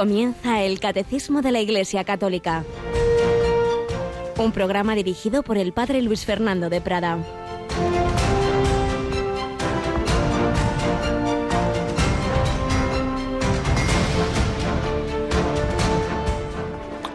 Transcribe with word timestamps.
Comienza 0.00 0.62
el 0.62 0.80
Catecismo 0.80 1.42
de 1.42 1.52
la 1.52 1.60
Iglesia 1.60 2.04
Católica. 2.04 2.64
Un 4.38 4.50
programa 4.50 4.94
dirigido 4.94 5.42
por 5.42 5.58
el 5.58 5.74
Padre 5.74 6.00
Luis 6.00 6.24
Fernando 6.24 6.70
de 6.70 6.80
Prada. 6.80 7.18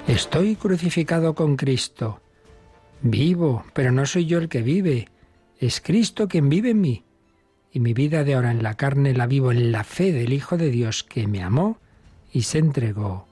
Estoy 0.05 0.55
crucificado 0.55 1.33
con 1.33 1.55
Cristo. 1.55 2.21
Vivo, 3.01 3.65
pero 3.73 3.91
no 3.91 4.05
soy 4.05 4.27
yo 4.27 4.37
el 4.37 4.47
que 4.47 4.61
vive. 4.61 5.07
Es 5.57 5.81
Cristo 5.81 6.27
quien 6.27 6.49
vive 6.49 6.69
en 6.69 6.81
mí. 6.81 7.03
Y 7.71 7.79
mi 7.79 7.95
vida 7.95 8.23
de 8.23 8.35
ahora 8.35 8.51
en 8.51 8.61
la 8.61 8.75
carne 8.75 9.15
la 9.15 9.25
vivo 9.25 9.51
en 9.51 9.71
la 9.71 9.83
fe 9.83 10.11
del 10.11 10.33
Hijo 10.33 10.55
de 10.55 10.69
Dios 10.69 11.03
que 11.03 11.25
me 11.25 11.41
amó 11.41 11.79
y 12.35 12.41
se 12.41 12.57
entregó 12.57 13.25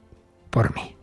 por 0.49 0.73
mí. 0.73 0.95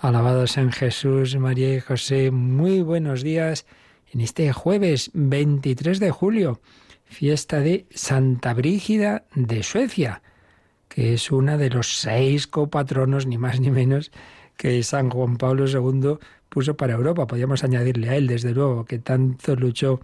Alabados 0.00 0.56
en 0.56 0.72
Jesús, 0.72 1.36
María 1.36 1.76
y 1.76 1.80
José, 1.80 2.32
muy 2.32 2.82
buenos 2.82 3.22
días 3.22 3.66
en 4.12 4.20
este 4.20 4.52
jueves 4.52 5.12
23 5.14 6.00
de 6.00 6.10
julio, 6.10 6.60
fiesta 7.04 7.60
de 7.60 7.86
Santa 7.94 8.52
Brígida 8.52 9.26
de 9.36 9.62
Suecia, 9.62 10.22
que 10.88 11.14
es 11.14 11.30
una 11.30 11.56
de 11.56 11.70
los 11.70 12.00
seis 12.00 12.48
copatronos, 12.48 13.26
ni 13.26 13.38
más 13.38 13.60
ni 13.60 13.70
menos, 13.70 14.10
que 14.56 14.82
San 14.82 15.08
Juan 15.08 15.36
Pablo 15.36 15.66
II 15.68 16.18
puso 16.48 16.76
para 16.76 16.94
Europa. 16.94 17.28
Podríamos 17.28 17.62
añadirle 17.62 18.08
a 18.08 18.16
él, 18.16 18.26
desde 18.26 18.50
luego, 18.50 18.84
que 18.86 18.98
tanto 18.98 19.54
luchó 19.54 20.00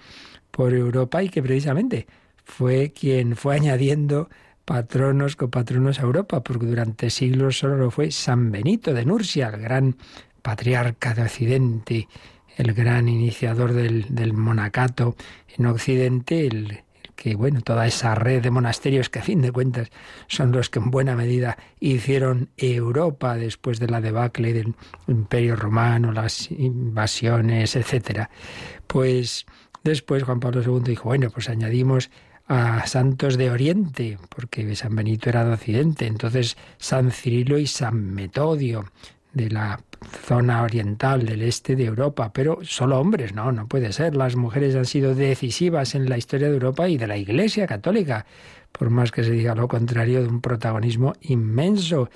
por 0.53 0.73
Europa 0.73 1.25
y 1.25 1.29
que 1.29 1.42
precisamente 1.42 2.06
fue 2.45 2.92
quien 2.92 3.34
fue 3.34 3.56
añadiendo 3.56 4.29
patronos, 4.67 5.36
copatronos 5.36 5.98
a 5.98 6.03
Europa, 6.03 6.42
porque 6.42 6.67
durante 6.67 7.09
siglos 7.09 7.59
solo 7.59 7.78
lo 7.78 7.91
fue 7.91 8.11
San 8.11 8.53
Benito 8.53 8.92
de 8.92 9.06
Nursia, 9.06 9.48
el 9.48 9.62
gran 9.62 9.97
patriarca 10.42 11.14
de 11.14 11.23
Occidente, 11.23 12.08
el 12.58 12.75
gran 12.75 13.08
iniciador 13.08 13.73
del, 13.73 14.14
del 14.14 14.34
monacato 14.34 15.17
en 15.56 15.67
Occidente, 15.67 16.47
el, 16.47 16.84
que, 17.17 17.34
bueno, 17.34 17.62
toda 17.62 17.86
esa 17.86 18.14
red 18.14 18.42
de 18.42 18.50
monasterios 18.50 19.08
que 19.08 19.19
a 19.19 19.23
fin 19.23 19.41
de 19.41 19.50
cuentas 19.50 19.91
son 20.28 20.53
los 20.53 20.69
que 20.69 20.78
en 20.78 20.91
buena 20.91 21.17
medida 21.17 21.56
hicieron 21.80 22.51
Europa 22.56 23.36
después 23.36 23.80
de 23.80 23.89
la 23.89 24.01
debacle 24.01 24.53
del 24.53 24.75
Imperio 25.08 25.56
Romano, 25.56 26.12
las 26.12 26.51
invasiones, 26.51 27.75
etcétera. 27.75 28.30
Pues 28.86 29.47
después 29.83 30.23
Juan 30.23 30.41
Pablo 30.41 30.62
II 30.62 30.83
dijo, 30.84 31.05
bueno, 31.05 31.30
pues 31.30 31.48
añadimos 31.48 32.11
a 32.48 32.86
santos 32.86 33.36
de 33.36 33.50
Oriente, 33.50 34.19
porque 34.34 34.77
San 34.77 34.94
Benito 34.94 35.28
era 35.28 35.44
de 35.44 35.55
Occidente, 35.55 36.06
entonces 36.06 36.56
San 36.78 37.11
Cirilo 37.11 37.58
y 37.58 37.66
San 37.66 38.14
Metodio 38.14 38.86
de 39.33 39.50
la 39.50 39.80
zona 40.27 40.62
oriental 40.62 41.27
del 41.27 41.42
este 41.42 41.77
de 41.77 41.84
Europa, 41.84 42.33
pero 42.33 42.58
solo 42.62 42.98
hombres, 42.98 43.34
no, 43.34 43.52
no 43.52 43.67
puede 43.67 43.92
ser. 43.92 44.17
Las 44.17 44.36
mujeres 44.36 44.74
han 44.77 44.86
sido 44.86 45.14
decisivas 45.14 45.94
en 45.94 46.08
la 46.08 46.17
historia 46.17 46.48
de 46.48 46.55
Europa 46.55 46.89
y 46.89 46.97
de 46.97 47.06
la 47.06 47.17
Iglesia 47.17 47.67
católica, 47.67 48.27
por 48.72 48.91
más 48.91 49.11
que 49.11 49.24
se 49.24 49.33
diga 49.33 49.55
lo 49.55 49.69
contrario 49.69 50.22
de 50.22 50.28
un 50.28 50.41
protagonismo 50.41 51.14
inmenso. 51.20 52.08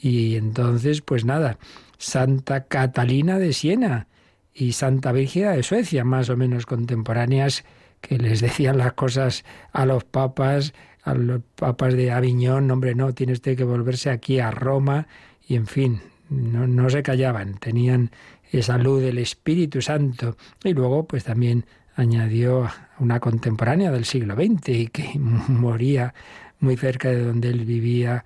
Y 0.00 0.36
entonces, 0.36 1.00
pues 1.00 1.24
nada, 1.24 1.58
Santa 1.98 2.64
Catalina 2.64 3.38
de 3.38 3.52
Siena 3.52 4.08
y 4.52 4.72
Santa 4.72 5.12
Virginia 5.12 5.50
de 5.50 5.62
Suecia, 5.62 6.04
más 6.04 6.28
o 6.30 6.36
menos 6.36 6.66
contemporáneas, 6.66 7.64
que 8.06 8.18
les 8.18 8.40
decían 8.40 8.78
las 8.78 8.92
cosas 8.92 9.44
a 9.72 9.86
los 9.86 10.04
papas, 10.04 10.74
a 11.02 11.14
los 11.14 11.40
papas 11.54 11.94
de 11.94 12.12
Aviñón, 12.12 12.70
hombre, 12.70 12.94
no, 12.94 13.12
tiene 13.14 13.32
usted 13.32 13.56
que 13.56 13.64
volverse 13.64 14.10
aquí 14.10 14.40
a 14.40 14.50
Roma, 14.50 15.06
y 15.48 15.56
en 15.56 15.66
fin, 15.66 16.00
no, 16.28 16.66
no 16.66 16.90
se 16.90 17.02
callaban, 17.02 17.54
tenían 17.58 18.10
esa 18.50 18.78
luz 18.78 19.02
del 19.02 19.18
Espíritu 19.18 19.82
Santo. 19.82 20.36
Y 20.62 20.74
luego, 20.74 21.06
pues 21.06 21.24
también 21.24 21.66
añadió 21.96 22.68
una 22.98 23.20
contemporánea 23.20 23.90
del 23.90 24.04
siglo 24.04 24.34
XX 24.34 24.68
y 24.68 24.86
que 24.88 25.18
moría 25.18 26.14
muy 26.60 26.76
cerca 26.76 27.08
de 27.10 27.24
donde 27.24 27.48
él 27.48 27.64
vivía, 27.64 28.24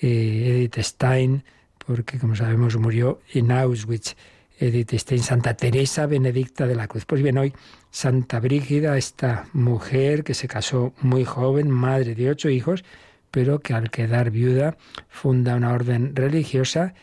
eh, 0.00 0.54
Edith 0.56 0.78
Stein, 0.78 1.44
porque 1.86 2.18
como 2.18 2.36
sabemos 2.36 2.76
murió 2.76 3.20
en 3.32 3.50
Auschwitz. 3.50 4.16
Edith 4.58 4.92
Stein, 4.94 5.22
Santa 5.22 5.54
Teresa 5.54 6.06
Benedicta 6.06 6.66
de 6.66 6.74
la 6.74 6.88
Cruz. 6.88 7.04
Pues 7.04 7.22
bien, 7.22 7.38
hoy 7.38 7.52
Santa 7.90 8.40
Brígida, 8.40 8.96
esta 8.96 9.46
mujer 9.52 10.24
que 10.24 10.34
se 10.34 10.48
casó 10.48 10.92
muy 11.00 11.24
joven, 11.24 11.70
madre 11.70 12.14
de 12.14 12.30
ocho 12.30 12.48
hijos, 12.48 12.84
pero 13.30 13.60
que 13.60 13.74
al 13.74 13.90
quedar 13.90 14.30
viuda 14.30 14.76
funda 15.08 15.54
una 15.54 15.72
orden 15.72 16.14
religiosa 16.16 16.94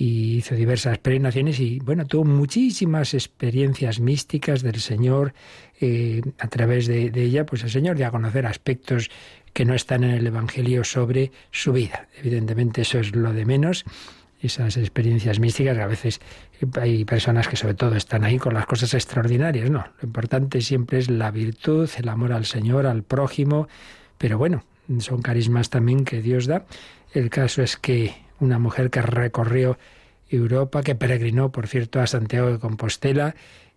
y 0.00 0.38
hizo 0.38 0.54
diversas 0.54 0.96
peregrinaciones 0.96 1.60
y 1.60 1.78
bueno, 1.80 2.06
tuvo 2.06 2.24
muchísimas 2.24 3.12
experiencias 3.12 4.00
místicas 4.00 4.62
del 4.62 4.80
Señor. 4.80 5.34
Eh, 5.78 6.22
a 6.38 6.48
través 6.48 6.86
de, 6.86 7.10
ella, 7.14 7.44
pues 7.44 7.64
el 7.64 7.70
Señor 7.70 7.96
dio 7.96 8.06
a 8.06 8.10
conocer 8.10 8.46
aspectos 8.46 9.10
que 9.52 9.66
no 9.66 9.74
están 9.74 10.04
en 10.04 10.12
el 10.12 10.26
Evangelio 10.26 10.84
sobre 10.84 11.32
su 11.50 11.72
vida. 11.72 12.08
Evidentemente 12.18 12.80
eso 12.82 12.98
es 12.98 13.14
lo 13.14 13.34
de 13.34 13.44
menos 13.44 13.84
esas 14.40 14.76
experiencias 14.76 15.38
místicas, 15.38 15.78
a 15.78 15.86
veces 15.86 16.20
hay 16.80 17.04
personas 17.04 17.48
que 17.48 17.56
sobre 17.56 17.74
todo 17.74 17.94
están 17.94 18.24
ahí 18.24 18.38
con 18.38 18.54
las 18.54 18.66
cosas 18.66 18.94
extraordinarias, 18.94 19.70
no, 19.70 19.86
lo 20.00 20.06
importante 20.06 20.60
siempre 20.60 20.98
es 20.98 21.10
la 21.10 21.30
virtud, 21.30 21.88
el 21.96 22.08
amor 22.08 22.32
al 22.32 22.46
Señor, 22.46 22.86
al 22.86 23.02
prójimo, 23.02 23.68
pero 24.18 24.38
bueno, 24.38 24.64
son 24.98 25.22
carismas 25.22 25.70
también 25.70 26.04
que 26.04 26.20
Dios 26.20 26.46
da. 26.46 26.66
El 27.12 27.30
caso 27.30 27.62
es 27.62 27.76
que 27.76 28.14
una 28.40 28.58
mujer 28.58 28.90
que 28.90 29.02
recorrió 29.02 29.78
Europa, 30.28 30.82
que 30.82 30.94
peregrinó, 30.94 31.50
por 31.50 31.66
cierto, 31.66 32.00
a 32.00 32.06
Santiago 32.06 32.50
de 32.50 32.58
Compostela 32.58 33.34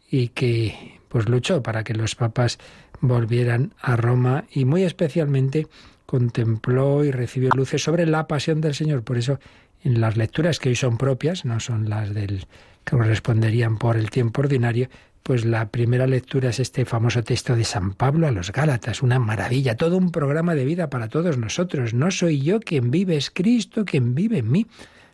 y 0.09 0.29
que 0.29 1.00
pues 1.09 1.29
luchó 1.29 1.62
para 1.62 1.84
que 1.84 1.94
los 1.94 2.16
papas 2.16 2.59
volvieran 3.02 3.73
a 3.79 3.96
Roma 3.96 4.46
y 4.52 4.66
muy 4.66 4.84
especialmente 4.84 5.68
contempló 6.06 7.03
y 7.03 7.12
recibió 7.12 7.50
luces 7.56 7.84
sobre 7.84 8.06
la 8.06 8.28
pasión 8.28 8.62
del 8.62 8.75
Señor. 8.75 9.03
Por 9.03 9.18
eso 9.18 9.40
en 9.83 10.01
las 10.01 10.17
lecturas 10.17 10.59
que 10.59 10.69
hoy 10.69 10.75
son 10.75 10.97
propias, 10.97 11.45
no 11.45 11.59
son 11.59 11.89
las 11.89 12.13
del 12.13 12.45
que 12.83 12.97
corresponderían 12.97 13.77
por 13.77 13.97
el 13.97 14.09
tiempo 14.09 14.41
ordinario, 14.41 14.89
pues 15.23 15.45
la 15.45 15.69
primera 15.69 16.05
lectura 16.05 16.49
es 16.49 16.59
este 16.59 16.83
famoso 16.83 17.23
texto 17.23 17.55
de 17.55 17.63
San 17.63 17.93
Pablo 17.93 18.27
a 18.27 18.31
los 18.31 18.51
Gálatas, 18.51 19.01
una 19.01 19.19
maravilla, 19.19 19.77
todo 19.77 19.97
un 19.97 20.11
programa 20.11 20.53
de 20.53 20.66
vida 20.66 20.89
para 20.89 21.07
todos 21.07 21.38
nosotros. 21.38 21.93
No 21.93 22.11
soy 22.11 22.41
yo 22.41 22.59
quien 22.59 22.91
vive, 22.91 23.16
es 23.16 23.31
Cristo 23.31 23.85
quien 23.85 24.16
vive 24.16 24.39
en 24.39 24.51
mí. 24.51 24.67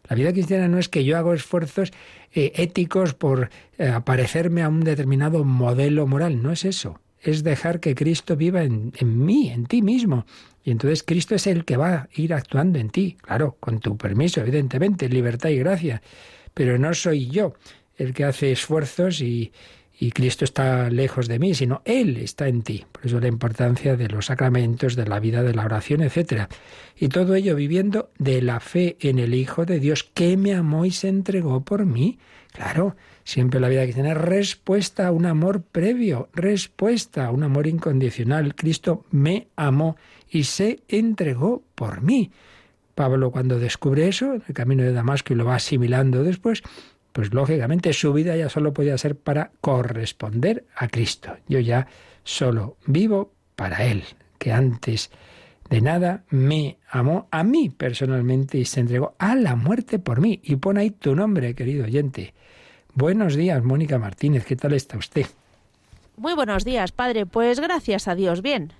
La 0.07 0.15
vida 0.15 0.33
cristiana 0.33 0.67
no 0.67 0.79
es 0.79 0.89
que 0.89 1.03
yo 1.03 1.15
hago 1.15 1.35
esfuerzos 1.35 1.91
eh, 2.33 2.51
éticos 2.55 3.13
por 3.13 3.51
eh, 3.77 3.87
aparecerme 3.87 4.63
a 4.63 4.69
un 4.69 4.83
determinado 4.83 5.43
modelo 5.43 6.07
moral, 6.07 6.41
no 6.41 6.51
es 6.51 6.65
eso. 6.65 6.99
Es 7.21 7.43
dejar 7.43 7.79
que 7.79 7.95
Cristo 7.95 8.35
viva 8.35 8.63
en, 8.63 8.93
en 8.97 9.25
mí, 9.25 9.49
en 9.49 9.65
ti 9.65 9.81
mismo. 9.81 10.25
Y 10.63 10.71
entonces 10.71 11.03
Cristo 11.03 11.35
es 11.35 11.47
el 11.47 11.65
que 11.65 11.77
va 11.77 11.93
a 11.93 12.09
ir 12.15 12.33
actuando 12.33 12.79
en 12.79 12.89
ti, 12.89 13.17
claro, 13.21 13.57
con 13.59 13.79
tu 13.79 13.97
permiso, 13.97 14.41
evidentemente, 14.41 15.09
libertad 15.09 15.49
y 15.49 15.57
gracia. 15.57 16.01
Pero 16.53 16.77
no 16.77 16.93
soy 16.93 17.27
yo 17.27 17.53
el 17.97 18.13
que 18.13 18.23
hace 18.23 18.51
esfuerzos 18.51 19.21
y, 19.21 19.51
y 19.99 20.11
Cristo 20.11 20.45
está 20.45 20.89
lejos 20.89 21.27
de 21.27 21.39
mí, 21.39 21.53
sino 21.53 21.81
Él 21.83 22.15
está 22.17 22.47
en 22.47 22.61
ti. 22.61 22.85
Por 22.89 23.05
eso 23.05 23.19
la 23.19 23.27
importancia 23.27 23.97
de 23.97 24.07
los 24.07 24.27
sacramentos, 24.27 24.95
de 24.95 25.05
la 25.05 25.19
vida, 25.19 25.43
de 25.43 25.53
la 25.53 25.65
oración, 25.65 26.01
etc. 26.01 26.43
Y 26.95 27.09
todo 27.09 27.35
ello 27.35 27.55
viviendo 27.55 28.09
de 28.17 28.41
la 28.41 28.61
fe 28.61 28.95
en 29.01 29.19
el 29.19 29.33
Hijo 29.33 29.65
de 29.65 29.79
Dios 29.79 30.05
que 30.05 30.37
me 30.37 30.53
amó 30.53 30.85
y 30.85 30.91
se 30.91 31.09
entregó 31.09 31.65
por 31.65 31.85
mí. 31.85 32.17
Claro, 32.53 32.95
siempre 33.29 33.59
la 33.59 33.69
vida 33.69 33.85
que 33.85 33.93
tener 33.93 34.17
respuesta 34.17 35.07
a 35.07 35.11
un 35.11 35.27
amor 35.27 35.61
previo, 35.61 36.29
respuesta 36.33 37.27
a 37.27 37.31
un 37.31 37.43
amor 37.43 37.67
incondicional. 37.67 38.55
Cristo 38.55 39.05
me 39.11 39.47
amó 39.55 39.97
y 40.29 40.45
se 40.45 40.79
entregó 40.87 41.63
por 41.75 42.01
mí. 42.01 42.31
Pablo 42.95 43.29
cuando 43.29 43.59
descubre 43.59 44.07
eso, 44.07 44.33
en 44.33 44.43
el 44.47 44.53
camino 44.55 44.83
de 44.83 44.93
Damasco 44.93 45.33
y 45.33 45.35
lo 45.35 45.45
va 45.45 45.55
asimilando 45.55 46.23
después, 46.23 46.63
pues 47.13 47.31
lógicamente 47.31 47.93
su 47.93 48.11
vida 48.13 48.35
ya 48.35 48.49
solo 48.49 48.73
podía 48.73 48.97
ser 48.97 49.15
para 49.15 49.51
corresponder 49.61 50.65
a 50.75 50.87
Cristo. 50.87 51.37
Yo 51.47 51.59
ya 51.59 51.87
solo 52.23 52.77
vivo 52.87 53.31
para 53.55 53.85
Él, 53.85 54.03
que 54.39 54.51
antes 54.51 55.11
de 55.69 55.81
nada 55.81 56.23
me 56.31 56.79
amó 56.89 57.27
a 57.29 57.43
mí 57.43 57.69
personalmente 57.69 58.57
y 58.57 58.65
se 58.65 58.79
entregó 58.79 59.15
a 59.19 59.35
la 59.35 59.55
muerte 59.55 59.99
por 59.99 60.19
mí. 60.19 60.39
Y 60.43 60.55
pon 60.55 60.77
ahí 60.77 60.89
tu 60.89 61.15
nombre, 61.15 61.53
querido 61.53 61.85
oyente. 61.85 62.33
Buenos 62.99 63.37
días, 63.37 63.63
Mónica 63.63 63.97
Martínez, 63.97 64.43
¿qué 64.43 64.57
tal 64.57 64.73
está 64.73 64.97
usted? 64.97 65.25
Muy 66.17 66.33
buenos 66.33 66.65
días, 66.65 66.91
padre. 66.91 67.25
Pues 67.25 67.61
gracias 67.61 68.09
a 68.09 68.15
Dios, 68.15 68.41
bien. 68.41 68.73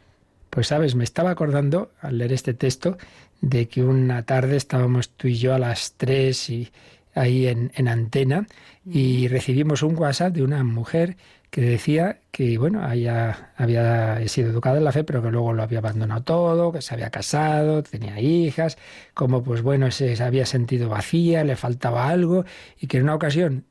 Pues 0.50 0.68
sabes, 0.68 0.94
me 0.94 1.06
estaba 1.06 1.30
acordando 1.30 1.94
al 2.02 2.18
leer 2.18 2.34
este 2.34 2.54
texto 2.54 2.98
de 3.40 3.70
que 3.70 3.82
una 3.82 4.24
tarde 4.24 4.58
estábamos 4.58 5.12
tú 5.12 5.30
y 5.30 5.36
yo 5.36 5.56
a 5.56 5.58
las 5.58 5.94
tres 5.94 6.50
y 6.50 6.70
ahí 7.16 7.48
en, 7.48 7.72
en 7.76 7.88
antena 7.88 8.46
y 8.86 9.30
recibimos 9.30 9.84
un 9.84 9.98
WhatsApp 9.98 10.34
de 10.34 10.44
una 10.44 10.66
mujer 10.66 11.16
que 11.50 11.62
decía 11.62 12.20
que, 12.32 12.58
bueno, 12.58 12.84
había, 12.84 13.54
había 13.56 14.28
sido 14.28 14.50
educada 14.50 14.80
en 14.80 14.84
la 14.84 14.92
fe, 14.92 15.06
pero 15.06 15.24
que 15.24 15.32
luego 15.32 15.54
lo 15.54 15.64
había 15.64 15.80
abandonado 15.80 16.24
todo, 16.24 16.72
que 16.74 16.82
se 16.82 16.94
había 16.94 17.10
casado, 17.10 17.84
tenía 17.84 18.20
hijas, 18.20 18.78
como 19.14 19.44
pues 19.44 19.62
bueno, 19.62 19.90
se 19.92 20.22
había 20.22 20.46
sentido 20.46 20.90
vacía, 20.90 21.46
le 21.46 21.56
faltaba 21.56 22.10
algo, 22.10 22.44
y 22.82 22.88
que 22.88 22.98
en 22.98 23.04
una 23.04 23.16
ocasión, 23.16 23.64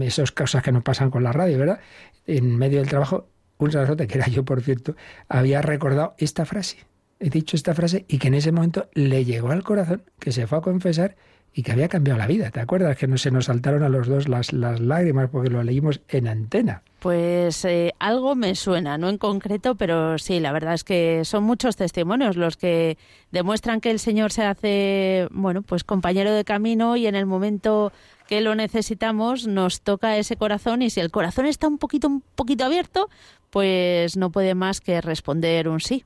esas 0.00 0.32
cosas 0.32 0.62
que 0.62 0.72
nos 0.72 0.82
pasan 0.82 1.10
con 1.10 1.22
la 1.22 1.32
radio, 1.32 1.58
¿verdad? 1.58 1.80
En 2.26 2.56
medio 2.56 2.78
del 2.78 2.88
trabajo, 2.88 3.28
un 3.58 3.72
sacerdote, 3.72 4.06
que 4.06 4.18
era 4.18 4.28
yo, 4.28 4.44
por 4.44 4.62
cierto, 4.62 4.96
había 5.28 5.62
recordado 5.62 6.14
esta 6.18 6.44
frase. 6.44 6.78
He 7.18 7.28
dicho 7.28 7.56
esta 7.56 7.74
frase 7.74 8.06
y 8.08 8.18
que 8.18 8.28
en 8.28 8.34
ese 8.34 8.52
momento 8.52 8.88
le 8.94 9.24
llegó 9.24 9.50
al 9.50 9.62
corazón, 9.62 10.02
que 10.18 10.32
se 10.32 10.46
fue 10.46 10.58
a 10.58 10.62
confesar 10.62 11.16
y 11.52 11.62
que 11.62 11.72
había 11.72 11.88
cambiado 11.88 12.18
la 12.18 12.26
vida. 12.26 12.50
¿Te 12.50 12.60
acuerdas 12.60 12.96
que 12.96 13.06
no 13.06 13.18
se 13.18 13.30
nos 13.30 13.46
saltaron 13.46 13.82
a 13.82 13.88
los 13.88 14.06
dos 14.06 14.28
las, 14.28 14.52
las 14.52 14.80
lágrimas 14.80 15.28
porque 15.30 15.50
lo 15.50 15.62
leímos 15.62 16.00
en 16.08 16.28
antena? 16.28 16.82
Pues 17.00 17.64
eh, 17.64 17.92
algo 17.98 18.36
me 18.36 18.54
suena, 18.54 18.98
no 18.98 19.08
en 19.08 19.18
concreto, 19.18 19.74
pero 19.74 20.18
sí, 20.18 20.38
la 20.38 20.52
verdad 20.52 20.74
es 20.74 20.84
que 20.84 21.24
son 21.24 21.44
muchos 21.44 21.76
testimonios 21.76 22.36
los 22.36 22.56
que 22.56 22.98
demuestran 23.32 23.80
que 23.80 23.90
el 23.90 23.98
Señor 23.98 24.32
se 24.32 24.44
hace, 24.44 25.26
bueno, 25.30 25.62
pues 25.62 25.82
compañero 25.82 26.32
de 26.32 26.44
camino 26.44 26.96
y 26.96 27.06
en 27.06 27.14
el 27.14 27.26
momento 27.26 27.92
que 28.30 28.40
lo 28.40 28.54
necesitamos 28.54 29.48
nos 29.48 29.80
toca 29.80 30.16
ese 30.16 30.36
corazón 30.36 30.82
y 30.82 30.90
si 30.90 31.00
el 31.00 31.10
corazón 31.10 31.46
está 31.46 31.66
un 31.66 31.78
poquito 31.78 32.06
un 32.06 32.22
poquito 32.36 32.64
abierto, 32.64 33.10
pues 33.50 34.16
no 34.16 34.30
puede 34.30 34.54
más 34.54 34.80
que 34.80 35.00
responder 35.00 35.68
un 35.68 35.80
sí. 35.80 36.04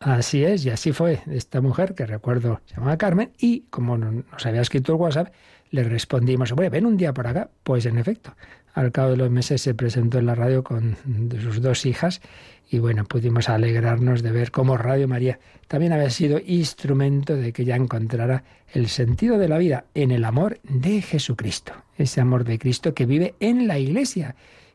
Así 0.00 0.42
es, 0.42 0.64
y 0.64 0.70
así 0.70 0.92
fue 0.92 1.20
esta 1.30 1.60
mujer 1.60 1.94
que 1.94 2.06
recuerdo 2.06 2.62
se 2.64 2.76
llamaba 2.76 2.96
Carmen 2.96 3.30
y 3.38 3.60
como 3.68 3.98
nos 3.98 4.46
había 4.46 4.62
escrito 4.62 4.92
el 4.92 4.98
WhatsApp, 4.98 5.34
le 5.70 5.84
respondimos, 5.84 6.50
bueno, 6.52 6.70
ven 6.70 6.86
un 6.86 6.96
día 6.96 7.12
por 7.12 7.26
acá. 7.26 7.50
Pues 7.62 7.84
en 7.84 7.98
efecto, 7.98 8.34
al 8.72 8.90
cabo 8.90 9.10
de 9.10 9.18
los 9.18 9.30
meses 9.30 9.60
se 9.60 9.74
presentó 9.74 10.18
en 10.18 10.24
la 10.24 10.34
radio 10.34 10.64
con 10.64 10.96
sus 11.42 11.60
dos 11.60 11.84
hijas 11.84 12.22
y 12.68 12.78
bueno, 12.78 13.04
pudimos 13.04 13.48
alegrarnos 13.48 14.22
de 14.22 14.32
ver 14.32 14.50
cómo 14.50 14.76
Radio 14.76 15.06
María 15.06 15.38
también 15.68 15.92
había 15.92 16.10
sido 16.10 16.40
instrumento 16.44 17.36
de 17.36 17.52
que 17.52 17.62
ella 17.62 17.76
encontrara 17.76 18.42
el 18.72 18.88
sentido 18.88 19.38
de 19.38 19.48
la 19.48 19.58
vida 19.58 19.84
en 19.94 20.10
el 20.10 20.24
amor 20.24 20.58
de 20.64 21.00
Jesucristo, 21.00 21.72
ese 21.96 22.20
amor 22.20 22.44
de 22.44 22.58
Cristo 22.58 22.94
que 22.94 23.06
vive 23.06 23.34
en 23.40 23.68
la 23.68 23.78
Iglesia. 23.78 24.34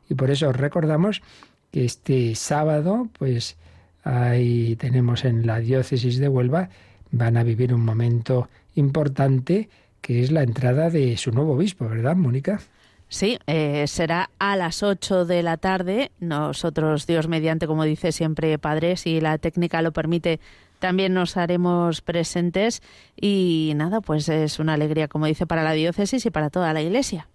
Y 0.09 0.15
por 0.15 0.31
eso 0.31 0.51
recordamos 0.53 1.21
que 1.71 1.85
este 1.85 2.35
sábado, 2.35 3.09
pues 3.17 3.57
ahí 4.03 4.75
tenemos 4.77 5.25
en 5.25 5.45
la 5.45 5.59
diócesis 5.59 6.17
de 6.17 6.29
Huelva, 6.29 6.69
van 7.11 7.35
a 7.35 7.43
vivir 7.43 7.73
un 7.73 7.83
momento 7.83 8.49
importante 8.75 9.69
que 10.01 10.23
es 10.23 10.31
la 10.31 10.43
entrada 10.43 10.89
de 10.89 11.17
su 11.17 11.31
nuevo 11.31 11.53
obispo, 11.53 11.87
¿verdad, 11.87 12.15
Mónica? 12.15 12.61
Sí, 13.11 13.37
eh, 13.45 13.87
será 13.87 14.29
a 14.39 14.55
las 14.55 14.83
8 14.83 15.25
de 15.25 15.43
la 15.43 15.57
tarde. 15.57 16.11
Nosotros, 16.21 17.05
Dios 17.05 17.27
mediante, 17.27 17.67
como 17.67 17.83
dice 17.83 18.13
siempre 18.13 18.57
Padre, 18.57 18.95
si 18.95 19.19
la 19.19 19.37
técnica 19.37 19.81
lo 19.81 19.91
permite, 19.91 20.39
también 20.79 21.13
nos 21.13 21.35
haremos 21.35 21.99
presentes. 21.99 22.81
Y 23.19 23.73
nada, 23.75 23.99
pues 23.99 24.29
es 24.29 24.59
una 24.59 24.75
alegría, 24.75 25.09
como 25.09 25.25
dice, 25.25 25.45
para 25.45 25.61
la 25.61 25.73
diócesis 25.73 26.25
y 26.25 26.31
para 26.31 26.49
toda 26.49 26.71
la 26.71 26.81
Iglesia 26.81 27.27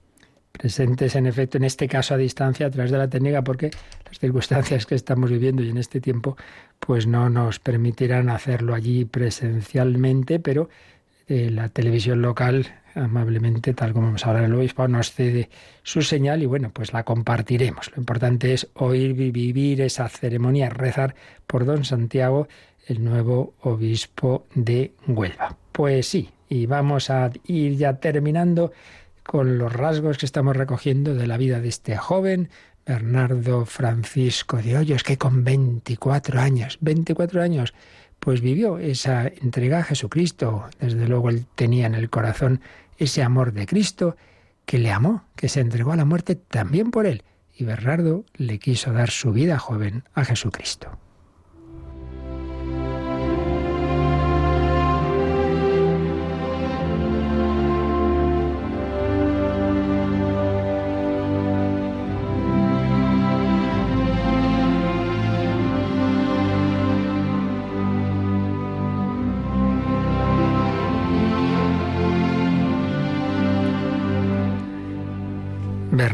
presentes 0.53 1.15
en 1.17 1.27
efecto 1.27 1.59
en 1.59 1.65
este 1.65 1.87
caso 1.87 2.15
a 2.15 2.17
distancia 2.17 2.67
a 2.67 2.71
través 2.71 2.91
de 2.91 2.97
la 2.97 3.09
técnica 3.11 3.45
porque 3.45 3.71
las 4.07 4.19
circunstancias 4.19 4.87
que 4.87 4.95
estamos 4.95 5.31
viviendo 5.31 5.63
y 5.63 5.69
en 5.69 5.77
este 5.77 6.01
tiempo 6.01 6.39
pues 6.81 7.07
no 7.07 7.29
nos 7.29 7.59
permitirán 7.59 8.31
hacerlo 8.31 8.75
allí 8.75 9.05
presencialmente, 9.05 10.41
pero 10.41 10.71
eh, 11.29 11.51
la 11.51 11.69
televisión 11.69 12.23
local 12.23 12.73
amablemente, 12.97 13.75
tal 13.75 13.93
como 13.93 14.07
vamos 14.07 14.27
a 14.27 14.31
hablar 14.31 14.45
el 14.45 14.55
obispo, 14.55 14.89
nos 14.89 15.13
cede 15.13 15.51
su 15.83 16.03
señal 16.03 16.43
y 16.43 16.47
bueno, 16.47 16.71
pues 16.73 16.93
la 16.93 17.05
compartiremos. 17.05 17.91
Lo 17.95 18.01
importante 18.01 18.53
es 18.55 18.69
oír 18.75 19.21
y 19.21 19.31
vivir 19.31 19.81
esa 19.81 20.09
ceremonia, 20.09 20.71
rezar 20.71 21.15
por 21.47 21.65
don 21.65 21.85
Santiago, 21.85 22.49
el 22.87 23.05
nuevo 23.05 23.55
obispo 23.61 24.47
de 24.55 24.93
Huelva. 25.07 25.57
Pues 25.73 26.09
sí, 26.09 26.31
y 26.49 26.67
vamos 26.67 27.11
a 27.11 27.31
ir 27.45 27.77
ya 27.77 27.95
terminando 27.95 28.73
con 29.23 29.59
los 29.59 29.73
rasgos 29.73 30.19
que 30.19 30.27
estamos 30.27 30.57
recogiendo 30.57 31.15
de 31.15 31.27
la 31.27 31.37
vida 31.37 31.61
de 31.61 31.69
este 31.69 31.97
joven, 31.97 32.49
Bernardo 32.87 33.67
Francisco 33.67 34.59
de 34.59 34.79
Hoyos, 34.79 35.03
que 35.03 35.19
con 35.19 35.43
24 35.43 36.41
años, 36.41 36.79
24 36.81 37.43
años, 37.43 37.75
pues 38.21 38.41
vivió 38.41 38.79
esa 38.79 39.27
entrega 39.27 39.81
a 39.81 39.83
Jesucristo. 39.83 40.67
Desde 40.81 41.09
luego 41.09 41.31
él 41.31 41.47
tenía 41.57 41.87
en 41.87 41.97
el 41.97 42.09
corazón 42.11 42.61
ese 42.99 43.23
amor 43.23 43.53
de 43.53 43.67
Cristo 43.67 44.17
que 44.65 44.79
le 44.79 44.91
amó, 44.91 45.25
que 45.37 45.49
se 45.49 45.61
entregó 45.61 45.93
a 45.93 45.97
la 45.97 46.05
muerte 46.05 46.35
también 46.35 46.91
por 46.91 47.07
él. 47.07 47.23
Y 47.55 47.65
Bernardo 47.65 48.25
le 48.35 48.59
quiso 48.59 48.93
dar 48.93 49.11
su 49.11 49.33
vida 49.33 49.59
joven 49.59 50.05
a 50.15 50.25
Jesucristo. 50.25 50.99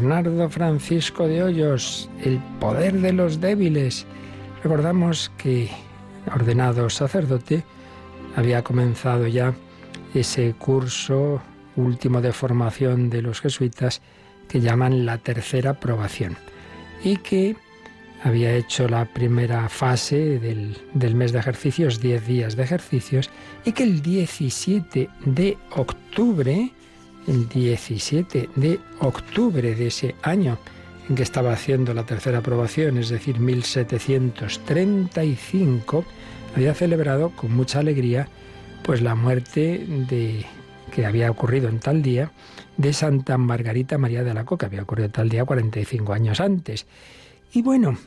Bernardo 0.03 0.49
Francisco 0.49 1.29
de 1.29 1.41
Hoyos, 1.41 2.09
El 2.21 2.37
poder 2.59 2.99
de 2.99 3.13
los 3.13 3.39
débiles. 3.39 4.05
Recordamos 4.61 5.31
que, 5.37 5.69
ordenado 6.35 6.89
sacerdote, 6.89 7.63
había 8.35 8.65
comenzado 8.65 9.27
ya 9.27 9.53
ese 10.13 10.55
curso 10.55 11.41
último 11.77 12.19
de 12.19 12.33
formación 12.33 13.09
de 13.09 13.21
los 13.21 13.39
jesuitas 13.39 14.01
que 14.49 14.59
llaman 14.59 15.05
la 15.05 15.19
tercera 15.19 15.79
probación 15.79 16.35
y 17.01 17.15
que 17.15 17.55
había 18.25 18.53
hecho 18.53 18.89
la 18.89 19.05
primera 19.05 19.69
fase 19.69 20.37
del, 20.37 20.77
del 20.93 21.15
mes 21.15 21.31
de 21.31 21.39
ejercicios, 21.39 22.01
10 22.01 22.27
días 22.27 22.55
de 22.57 22.63
ejercicios, 22.63 23.29
y 23.63 23.71
que 23.71 23.83
el 23.83 24.01
17 24.01 25.09
de 25.27 25.57
octubre 25.71 26.73
el 27.27 27.49
17 27.49 28.49
de 28.55 28.79
octubre 28.99 29.75
de 29.75 29.87
ese 29.87 30.15
año 30.21 30.57
en 31.09 31.15
que 31.15 31.23
estaba 31.23 31.51
haciendo 31.53 31.93
la 31.93 32.05
tercera 32.05 32.37
aprobación, 32.39 32.97
es 32.97 33.07
decir, 33.09 33.39
1735, 33.39 36.05
había 36.55 36.73
celebrado 36.73 37.29
con 37.31 37.53
mucha 37.55 37.79
alegría 37.79 38.27
pues 38.83 39.01
la 39.01 39.15
muerte 39.15 39.85
de 40.09 40.45
que 40.93 41.05
había 41.05 41.31
ocurrido 41.31 41.69
en 41.69 41.79
tal 41.79 42.01
día 42.01 42.31
de 42.77 42.93
Santa 42.93 43.37
Margarita 43.37 43.97
María 43.97 44.23
de 44.23 44.33
la 44.33 44.45
Coca, 44.45 44.67
había 44.67 44.83
ocurrido 44.83 45.09
tal 45.09 45.29
día 45.29 45.45
45 45.45 46.13
años 46.13 46.39
antes. 46.39 46.85
Y 47.53 47.61
bueno, 47.61 47.97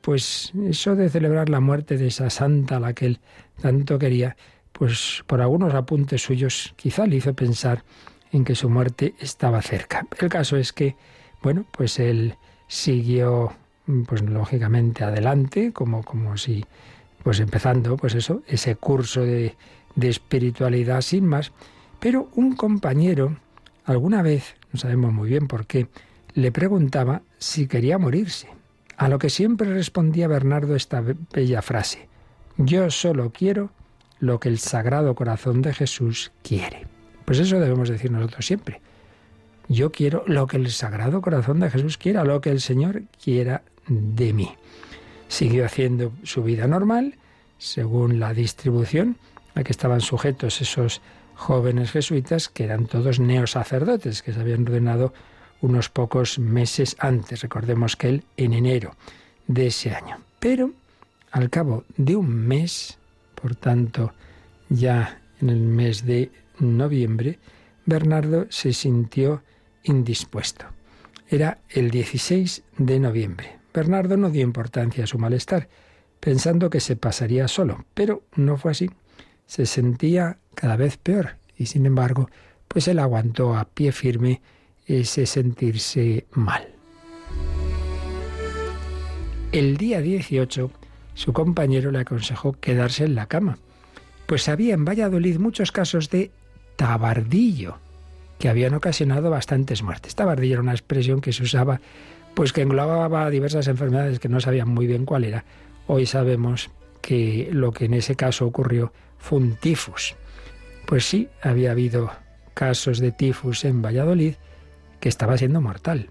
pues 0.00 0.52
eso 0.68 0.94
de 0.94 1.08
celebrar 1.08 1.48
la 1.48 1.60
muerte 1.60 1.96
de 1.96 2.08
esa 2.08 2.30
santa 2.30 2.76
a 2.76 2.80
la 2.80 2.92
que 2.92 3.06
él 3.06 3.20
tanto 3.60 3.98
quería, 3.98 4.36
pues 4.72 5.24
por 5.26 5.40
algunos 5.40 5.74
apuntes 5.74 6.22
suyos 6.22 6.74
quizá 6.76 7.06
le 7.06 7.16
hizo 7.16 7.34
pensar 7.34 7.82
en 8.32 8.44
que 8.44 8.54
su 8.54 8.68
muerte 8.68 9.14
estaba 9.18 9.62
cerca. 9.62 10.06
El 10.18 10.28
caso 10.28 10.56
es 10.56 10.72
que, 10.72 10.96
bueno, 11.42 11.64
pues 11.70 11.98
él 11.98 12.36
siguió, 12.68 13.52
pues 14.06 14.22
lógicamente 14.22 15.04
adelante, 15.04 15.72
como, 15.72 16.02
como 16.02 16.36
si, 16.36 16.64
pues 17.22 17.40
empezando, 17.40 17.96
pues 17.96 18.14
eso, 18.14 18.42
ese 18.46 18.76
curso 18.76 19.22
de, 19.22 19.54
de 19.94 20.08
espiritualidad 20.08 21.00
sin 21.00 21.26
más, 21.26 21.52
pero 21.98 22.28
un 22.34 22.54
compañero, 22.54 23.36
alguna 23.84 24.22
vez, 24.22 24.54
no 24.72 24.78
sabemos 24.78 25.12
muy 25.12 25.28
bien 25.28 25.48
por 25.48 25.66
qué, 25.66 25.88
le 26.34 26.52
preguntaba 26.52 27.22
si 27.38 27.66
quería 27.66 27.98
morirse. 27.98 28.48
A 28.96 29.08
lo 29.08 29.18
que 29.18 29.30
siempre 29.30 29.72
respondía 29.72 30.28
Bernardo 30.28 30.74
esta 30.74 31.02
bella 31.32 31.62
frase, 31.62 32.08
yo 32.56 32.90
solo 32.90 33.30
quiero 33.30 33.70
lo 34.18 34.40
que 34.40 34.48
el 34.48 34.58
Sagrado 34.58 35.14
Corazón 35.14 35.60
de 35.62 35.74
Jesús 35.74 36.32
quiere. 36.42 36.95
Pues 37.26 37.40
eso 37.40 37.60
debemos 37.60 37.90
decir 37.90 38.10
nosotros 38.10 38.46
siempre. 38.46 38.80
Yo 39.68 39.90
quiero 39.92 40.22
lo 40.26 40.46
que 40.46 40.56
el 40.56 40.70
Sagrado 40.70 41.20
Corazón 41.20 41.60
de 41.60 41.68
Jesús 41.68 41.98
quiera, 41.98 42.24
lo 42.24 42.40
que 42.40 42.50
el 42.50 42.60
Señor 42.60 43.02
quiera 43.22 43.62
de 43.88 44.32
mí. 44.32 44.54
Siguió 45.28 45.66
haciendo 45.66 46.12
su 46.22 46.44
vida 46.44 46.68
normal, 46.68 47.16
según 47.58 48.20
la 48.20 48.32
distribución 48.32 49.18
a 49.56 49.64
que 49.64 49.72
estaban 49.72 50.00
sujetos 50.00 50.60
esos 50.60 51.02
jóvenes 51.34 51.90
jesuitas, 51.90 52.48
que 52.48 52.64
eran 52.64 52.86
todos 52.86 53.18
neosacerdotes, 53.18 54.22
que 54.22 54.32
se 54.32 54.40
habían 54.40 54.62
ordenado 54.62 55.12
unos 55.60 55.88
pocos 55.88 56.38
meses 56.38 56.96
antes. 57.00 57.42
Recordemos 57.42 57.96
que 57.96 58.08
él 58.08 58.24
en 58.36 58.52
enero 58.52 58.94
de 59.48 59.66
ese 59.66 59.92
año. 59.92 60.18
Pero 60.38 60.70
al 61.32 61.50
cabo 61.50 61.84
de 61.96 62.14
un 62.14 62.28
mes, 62.28 62.98
por 63.34 63.56
tanto, 63.56 64.12
ya 64.68 65.20
en 65.40 65.50
el 65.50 65.60
mes 65.60 66.06
de 66.06 66.30
noviembre, 66.58 67.38
Bernardo 67.84 68.46
se 68.50 68.72
sintió 68.72 69.42
indispuesto. 69.82 70.66
Era 71.28 71.58
el 71.68 71.90
16 71.90 72.62
de 72.78 73.00
noviembre. 73.00 73.58
Bernardo 73.72 74.16
no 74.16 74.30
dio 74.30 74.42
importancia 74.42 75.04
a 75.04 75.06
su 75.06 75.18
malestar, 75.18 75.68
pensando 76.20 76.70
que 76.70 76.80
se 76.80 76.96
pasaría 76.96 77.48
solo, 77.48 77.84
pero 77.94 78.22
no 78.34 78.56
fue 78.56 78.72
así. 78.72 78.90
Se 79.46 79.66
sentía 79.66 80.38
cada 80.54 80.76
vez 80.76 80.96
peor 80.96 81.36
y 81.56 81.66
sin 81.66 81.86
embargo, 81.86 82.28
pues 82.68 82.88
él 82.88 82.98
aguantó 82.98 83.56
a 83.56 83.64
pie 83.66 83.92
firme 83.92 84.40
ese 84.86 85.26
sentirse 85.26 86.26
mal. 86.32 86.68
El 89.52 89.76
día 89.76 90.00
18, 90.00 90.70
su 91.14 91.32
compañero 91.32 91.90
le 91.90 92.00
aconsejó 92.00 92.52
quedarse 92.52 93.04
en 93.04 93.14
la 93.14 93.26
cama, 93.26 93.58
pues 94.26 94.48
había 94.48 94.74
en 94.74 94.84
Valladolid 94.84 95.38
muchos 95.38 95.72
casos 95.72 96.10
de 96.10 96.30
tabardillo, 96.76 97.78
que 98.38 98.48
habían 98.48 98.74
ocasionado 98.74 99.30
bastantes 99.30 99.82
muertes. 99.82 100.14
Tabardillo 100.14 100.54
era 100.54 100.62
una 100.62 100.72
expresión 100.72 101.20
que 101.20 101.32
se 101.32 101.42
usaba, 101.42 101.80
pues 102.34 102.52
que 102.52 102.62
englobaba 102.62 103.30
diversas 103.30 103.66
enfermedades 103.68 104.20
que 104.20 104.28
no 104.28 104.40
sabían 104.40 104.68
muy 104.68 104.86
bien 104.86 105.06
cuál 105.06 105.24
era. 105.24 105.44
Hoy 105.86 106.06
sabemos 106.06 106.70
que 107.00 107.48
lo 107.52 107.72
que 107.72 107.86
en 107.86 107.94
ese 107.94 108.16
caso 108.16 108.46
ocurrió 108.46 108.92
fue 109.18 109.38
un 109.38 109.56
tifus. 109.56 110.16
Pues 110.86 111.04
sí, 111.06 111.28
había 111.42 111.70
habido 111.70 112.10
casos 112.54 112.98
de 112.98 113.12
tifus 113.12 113.64
en 113.64 113.82
Valladolid 113.82 114.34
que 115.00 115.08
estaba 115.08 115.36
siendo 115.38 115.60
mortal. 115.60 116.10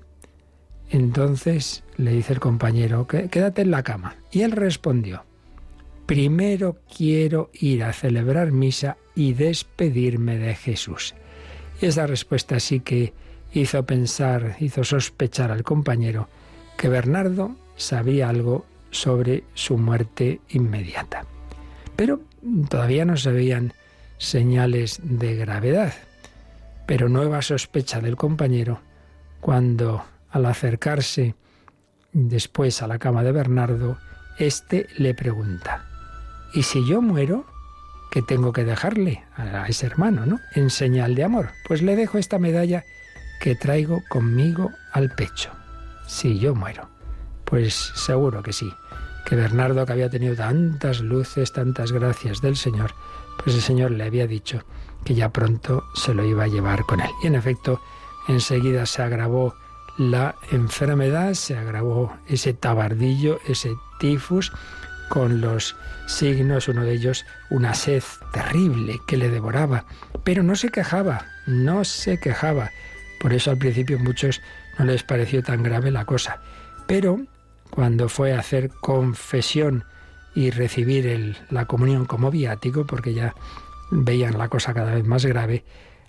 Entonces 0.89 1.83
le 1.97 2.11
dice 2.11 2.33
el 2.33 2.39
compañero, 2.39 3.07
quédate 3.07 3.61
en 3.61 3.71
la 3.71 3.83
cama. 3.83 4.15
Y 4.31 4.41
él 4.41 4.51
respondió, 4.51 5.25
primero 6.05 6.77
quiero 6.95 7.49
ir 7.53 7.83
a 7.83 7.93
celebrar 7.93 8.51
misa 8.51 8.97
y 9.15 9.33
despedirme 9.33 10.37
de 10.37 10.55
Jesús. 10.55 11.15
Y 11.81 11.87
esa 11.87 12.07
respuesta 12.07 12.59
sí 12.59 12.79
que 12.79 13.13
hizo 13.53 13.85
pensar, 13.85 14.57
hizo 14.59 14.83
sospechar 14.83 15.51
al 15.51 15.63
compañero 15.63 16.29
que 16.77 16.89
Bernardo 16.89 17.55
sabía 17.75 18.29
algo 18.29 18.65
sobre 18.91 19.43
su 19.53 19.77
muerte 19.77 20.41
inmediata. 20.49 21.25
Pero 21.95 22.21
todavía 22.69 23.05
no 23.05 23.17
se 23.17 23.31
veían 23.31 23.73
señales 24.17 24.99
de 25.03 25.35
gravedad. 25.35 25.93
Pero 26.85 27.09
nueva 27.09 27.41
sospecha 27.41 27.99
del 27.99 28.15
compañero 28.15 28.79
cuando 29.41 30.03
al 30.29 30.45
acercarse 30.45 31.35
después 32.13 32.81
a 32.81 32.87
la 32.87 32.99
cama 32.99 33.23
de 33.23 33.31
Bernardo, 33.31 33.97
éste 34.37 34.87
le 34.97 35.13
pregunta, 35.13 35.84
¿y 36.55 36.63
si 36.63 36.85
yo 36.85 37.01
muero? 37.01 37.45
¿Qué 38.09 38.21
tengo 38.21 38.53
que 38.53 38.63
dejarle 38.63 39.23
a 39.35 39.67
ese 39.67 39.85
hermano, 39.85 40.25
no? 40.25 40.39
En 40.53 40.69
señal 40.69 41.15
de 41.15 41.25
amor. 41.25 41.49
Pues 41.67 41.81
le 41.81 41.97
dejo 41.97 42.17
esta 42.17 42.39
medalla 42.39 42.85
que 43.41 43.55
traigo 43.55 44.01
conmigo 44.09 44.71
al 44.93 45.09
pecho. 45.09 45.51
Si 46.07 46.39
yo 46.39 46.55
muero. 46.55 46.87
Pues 47.43 47.73
seguro 47.73 48.41
que 48.41 48.53
sí. 48.53 48.71
Que 49.25 49.35
Bernardo, 49.35 49.85
que 49.85 49.91
había 49.91 50.09
tenido 50.09 50.35
tantas 50.35 51.01
luces, 51.01 51.51
tantas 51.51 51.91
gracias 51.91 52.41
del 52.41 52.55
Señor, 52.55 52.93
pues 53.43 53.55
el 53.55 53.61
Señor 53.61 53.91
le 53.91 54.05
había 54.05 54.27
dicho 54.27 54.63
que 55.03 55.13
ya 55.13 55.29
pronto 55.29 55.83
se 55.93 56.13
lo 56.13 56.23
iba 56.23 56.45
a 56.45 56.47
llevar 56.47 56.85
con 56.85 57.01
él. 57.01 57.09
Y 57.21 57.27
en 57.27 57.35
efecto, 57.35 57.81
enseguida 58.27 58.85
se 58.85 59.01
agravó 59.01 59.55
la 59.97 60.35
enfermedad, 60.51 61.33
se 61.33 61.57
agravó 61.57 62.15
ese 62.27 62.53
tabardillo, 62.53 63.39
ese 63.47 63.75
tifus, 63.99 64.51
con 65.09 65.41
los 65.41 65.75
signos, 66.07 66.67
uno 66.67 66.83
de 66.83 66.93
ellos, 66.93 67.25
una 67.49 67.73
sed 67.73 68.03
terrible 68.33 68.99
que 69.07 69.17
le 69.17 69.29
devoraba, 69.29 69.85
pero 70.23 70.43
no 70.43 70.55
se 70.55 70.69
quejaba, 70.69 71.25
no 71.45 71.83
se 71.83 72.19
quejaba. 72.19 72.71
Por 73.19 73.33
eso 73.33 73.51
al 73.51 73.57
principio 73.57 73.99
muchos 73.99 74.41
no 74.77 74.85
les 74.85 75.03
pareció 75.03 75.43
tan 75.43 75.63
grave 75.63 75.91
la 75.91 76.05
cosa. 76.05 76.41
Pero 76.87 77.19
cuando 77.69 78.09
fue 78.09 78.33
a 78.33 78.39
hacer 78.39 78.69
confesión 78.81 79.83
y 80.33 80.51
recibir 80.51 81.37
la 81.49 81.65
comunión 81.65 82.05
como 82.05 82.31
viático, 82.31 82.85
porque 82.85 83.13
ya 83.13 83.33
veían 83.91 84.37
la 84.37 84.49
cosa 84.49 84.73
cada 84.73 84.93
vez 84.93 85.05
más 85.05 85.25
grave, 85.25 85.63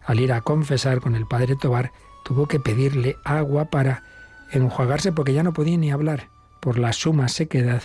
al 0.05 0.21
ir 0.21 0.33
a 0.33 0.41
confesar 0.41 1.01
con 1.01 1.15
el 1.15 1.27
padre 1.27 1.57
Tobar, 1.57 1.93
tuvo 2.25 2.49
que 2.49 2.61
pedirle 2.61 3.17
agua 3.25 3.67
para 3.67 4.03
enjuagarse 4.51 5.13
porque 5.13 5.33
ya 5.33 5.43
no 5.43 5.53
podía 5.53 5.77
ni 5.77 5.91
hablar 5.91 6.29
por 6.61 6.79
la 6.79 6.93
suma 6.93 7.29
sequedad 7.29 7.83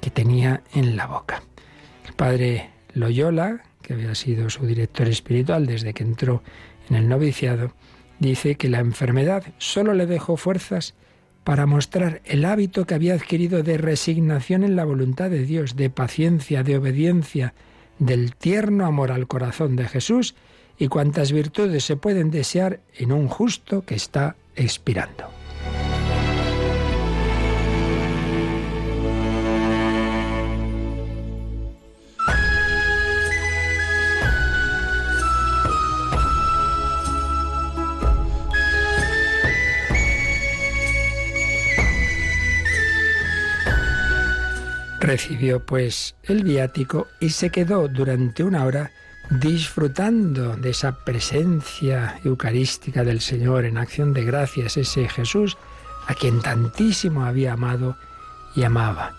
que 0.00 0.10
tenía 0.10 0.62
en 0.74 0.96
la 0.96 1.06
boca. 1.06 1.42
El 2.06 2.14
padre 2.14 2.70
Loyola, 2.94 3.62
que 3.82 3.94
había 3.94 4.14
sido 4.14 4.50
su 4.50 4.66
director 4.66 5.08
espiritual 5.08 5.66
desde 5.66 5.94
que 5.94 6.02
entró 6.02 6.42
en 6.88 6.96
el 6.96 7.08
noviciado, 7.08 7.72
dice 8.18 8.56
que 8.56 8.68
la 8.68 8.80
enfermedad 8.80 9.44
solo 9.58 9.94
le 9.94 10.06
dejó 10.06 10.36
fuerzas 10.36 10.94
para 11.44 11.66
mostrar 11.66 12.20
el 12.24 12.44
hábito 12.44 12.86
que 12.86 12.94
había 12.94 13.14
adquirido 13.14 13.62
de 13.62 13.78
resignación 13.78 14.64
en 14.64 14.76
la 14.76 14.84
voluntad 14.84 15.30
de 15.30 15.44
Dios, 15.44 15.76
de 15.76 15.88
paciencia, 15.88 16.62
de 16.62 16.76
obediencia, 16.76 17.54
del 17.98 18.34
tierno 18.34 18.86
amor 18.86 19.12
al 19.12 19.26
corazón 19.26 19.76
de 19.76 19.88
Jesús 19.88 20.34
y 20.78 20.88
cuantas 20.88 21.32
virtudes 21.32 21.84
se 21.84 21.96
pueden 21.96 22.30
desear 22.30 22.80
en 22.96 23.12
un 23.12 23.28
justo 23.28 23.82
que 23.84 23.94
está 23.94 24.36
expirando. 24.54 25.37
Recibió 45.08 45.64
pues 45.64 46.16
el 46.24 46.44
viático 46.44 47.06
y 47.18 47.30
se 47.30 47.48
quedó 47.48 47.88
durante 47.88 48.44
una 48.44 48.66
hora 48.66 48.90
disfrutando 49.30 50.54
de 50.54 50.68
esa 50.68 51.02
presencia 51.02 52.20
eucarística 52.26 53.04
del 53.04 53.22
Señor 53.22 53.64
en 53.64 53.78
acción 53.78 54.12
de 54.12 54.26
gracias, 54.26 54.76
ese 54.76 55.08
Jesús 55.08 55.56
a 56.08 56.12
quien 56.12 56.42
tantísimo 56.42 57.24
había 57.24 57.54
amado 57.54 57.96
y 58.54 58.64
amaba. 58.64 59.14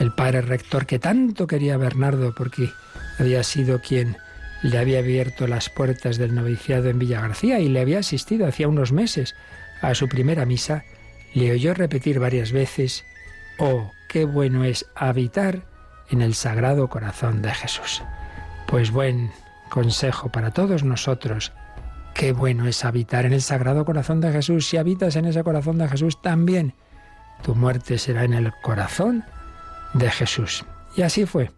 El 0.00 0.10
padre 0.10 0.40
rector 0.40 0.86
que 0.86 0.98
tanto 0.98 1.46
quería 1.46 1.74
a 1.74 1.78
Bernardo 1.78 2.34
porque 2.34 2.72
había 3.20 3.44
sido 3.44 3.80
quien 3.80 4.16
le 4.64 4.76
había 4.76 4.98
abierto 4.98 5.46
las 5.46 5.70
puertas 5.70 6.18
del 6.18 6.34
noviciado 6.34 6.90
en 6.90 6.98
Villa 6.98 7.20
García 7.20 7.60
y 7.60 7.68
le 7.68 7.80
había 7.80 8.00
asistido 8.00 8.44
hacía 8.44 8.66
unos 8.66 8.90
meses 8.90 9.36
a 9.82 9.94
su 9.94 10.08
primera 10.08 10.44
misa, 10.46 10.82
le 11.32 11.52
oyó 11.52 11.74
repetir 11.74 12.18
varias 12.18 12.50
veces, 12.50 13.04
oh, 13.58 13.92
qué 14.08 14.24
bueno 14.24 14.64
es 14.64 14.86
habitar 14.94 15.62
en 16.10 16.22
el 16.22 16.34
Sagrado 16.34 16.88
Corazón 16.88 17.42
de 17.42 17.52
Jesús. 17.52 18.02
Pues 18.66 18.90
buen 18.90 19.30
consejo 19.68 20.30
para 20.30 20.50
todos 20.50 20.82
nosotros. 20.82 21.52
Qué 22.14 22.32
bueno 22.32 22.66
es 22.66 22.84
habitar 22.84 23.26
en 23.26 23.34
el 23.34 23.42
Sagrado 23.42 23.84
Corazón 23.84 24.20
de 24.20 24.32
Jesús. 24.32 24.66
Si 24.66 24.78
habitas 24.78 25.14
en 25.16 25.26
ese 25.26 25.44
corazón 25.44 25.78
de 25.78 25.88
Jesús 25.88 26.20
también, 26.22 26.74
tu 27.42 27.54
muerte 27.54 27.98
será 27.98 28.24
en 28.24 28.34
el 28.34 28.52
corazón 28.62 29.24
de 29.92 30.10
Jesús. 30.10 30.64
Y 30.96 31.02
así 31.02 31.26
fue. 31.26 31.50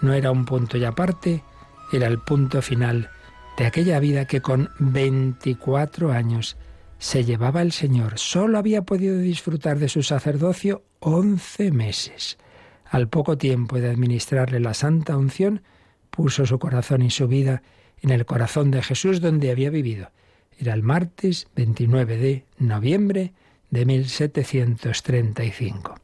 No 0.00 0.12
era 0.14 0.30
un 0.30 0.44
punto 0.44 0.76
y 0.76 0.84
aparte, 0.84 1.44
era 1.92 2.06
el 2.06 2.18
punto 2.18 2.62
final 2.62 3.10
de 3.56 3.66
aquella 3.66 4.00
vida 4.00 4.26
que 4.26 4.40
con 4.40 4.70
24 4.78 6.12
años 6.12 6.56
se 7.04 7.22
llevaba 7.22 7.60
el 7.60 7.72
Señor. 7.72 8.18
Solo 8.18 8.56
había 8.56 8.80
podido 8.80 9.18
disfrutar 9.18 9.78
de 9.78 9.90
su 9.90 10.02
sacerdocio 10.02 10.84
once 11.00 11.70
meses. 11.70 12.38
Al 12.86 13.10
poco 13.10 13.36
tiempo 13.36 13.78
de 13.78 13.90
administrarle 13.90 14.58
la 14.58 14.72
santa 14.72 15.14
unción, 15.14 15.60
puso 16.08 16.46
su 16.46 16.58
corazón 16.58 17.02
y 17.02 17.10
su 17.10 17.28
vida 17.28 17.62
en 18.00 18.08
el 18.08 18.24
corazón 18.24 18.70
de 18.70 18.82
Jesús 18.82 19.20
donde 19.20 19.50
había 19.50 19.68
vivido. 19.68 20.12
Era 20.58 20.72
el 20.72 20.82
martes 20.82 21.46
29 21.54 22.16
de 22.16 22.46
noviembre 22.56 23.34
de 23.68 23.84
1735. 23.84 25.96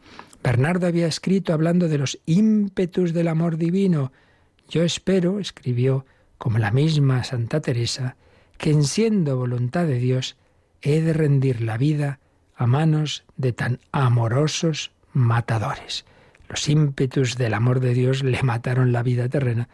Bernardo 0.44 0.86
había 0.86 1.06
escrito 1.06 1.54
hablando 1.54 1.88
de 1.88 1.96
los 1.96 2.20
ímpetus 2.26 3.14
del 3.14 3.28
amor 3.28 3.56
divino. 3.56 4.12
Yo 4.68 4.82
espero, 4.82 5.40
escribió 5.40 6.04
como 6.36 6.58
la 6.58 6.72
misma 6.72 7.24
Santa 7.24 7.62
Teresa, 7.62 8.16
que 8.58 8.70
en 8.70 8.84
siendo 8.84 9.38
voluntad 9.38 9.86
de 9.86 9.98
Dios 9.98 10.36
he 10.82 11.00
de 11.00 11.12
rendir 11.12 11.60
la 11.60 11.76
vida 11.76 12.18
a 12.56 12.66
manos 12.66 13.24
de 13.36 13.52
tan 13.52 13.80
amorosos 13.92 14.92
matadores. 15.12 16.04
Los 16.48 16.68
ímpetus 16.68 17.36
del 17.36 17.54
amor 17.54 17.80
de 17.80 17.94
Dios 17.94 18.22
le 18.22 18.42
mataron 18.42 18.92
la 18.92 19.02
vida 19.02 19.28
terrena 19.28 19.68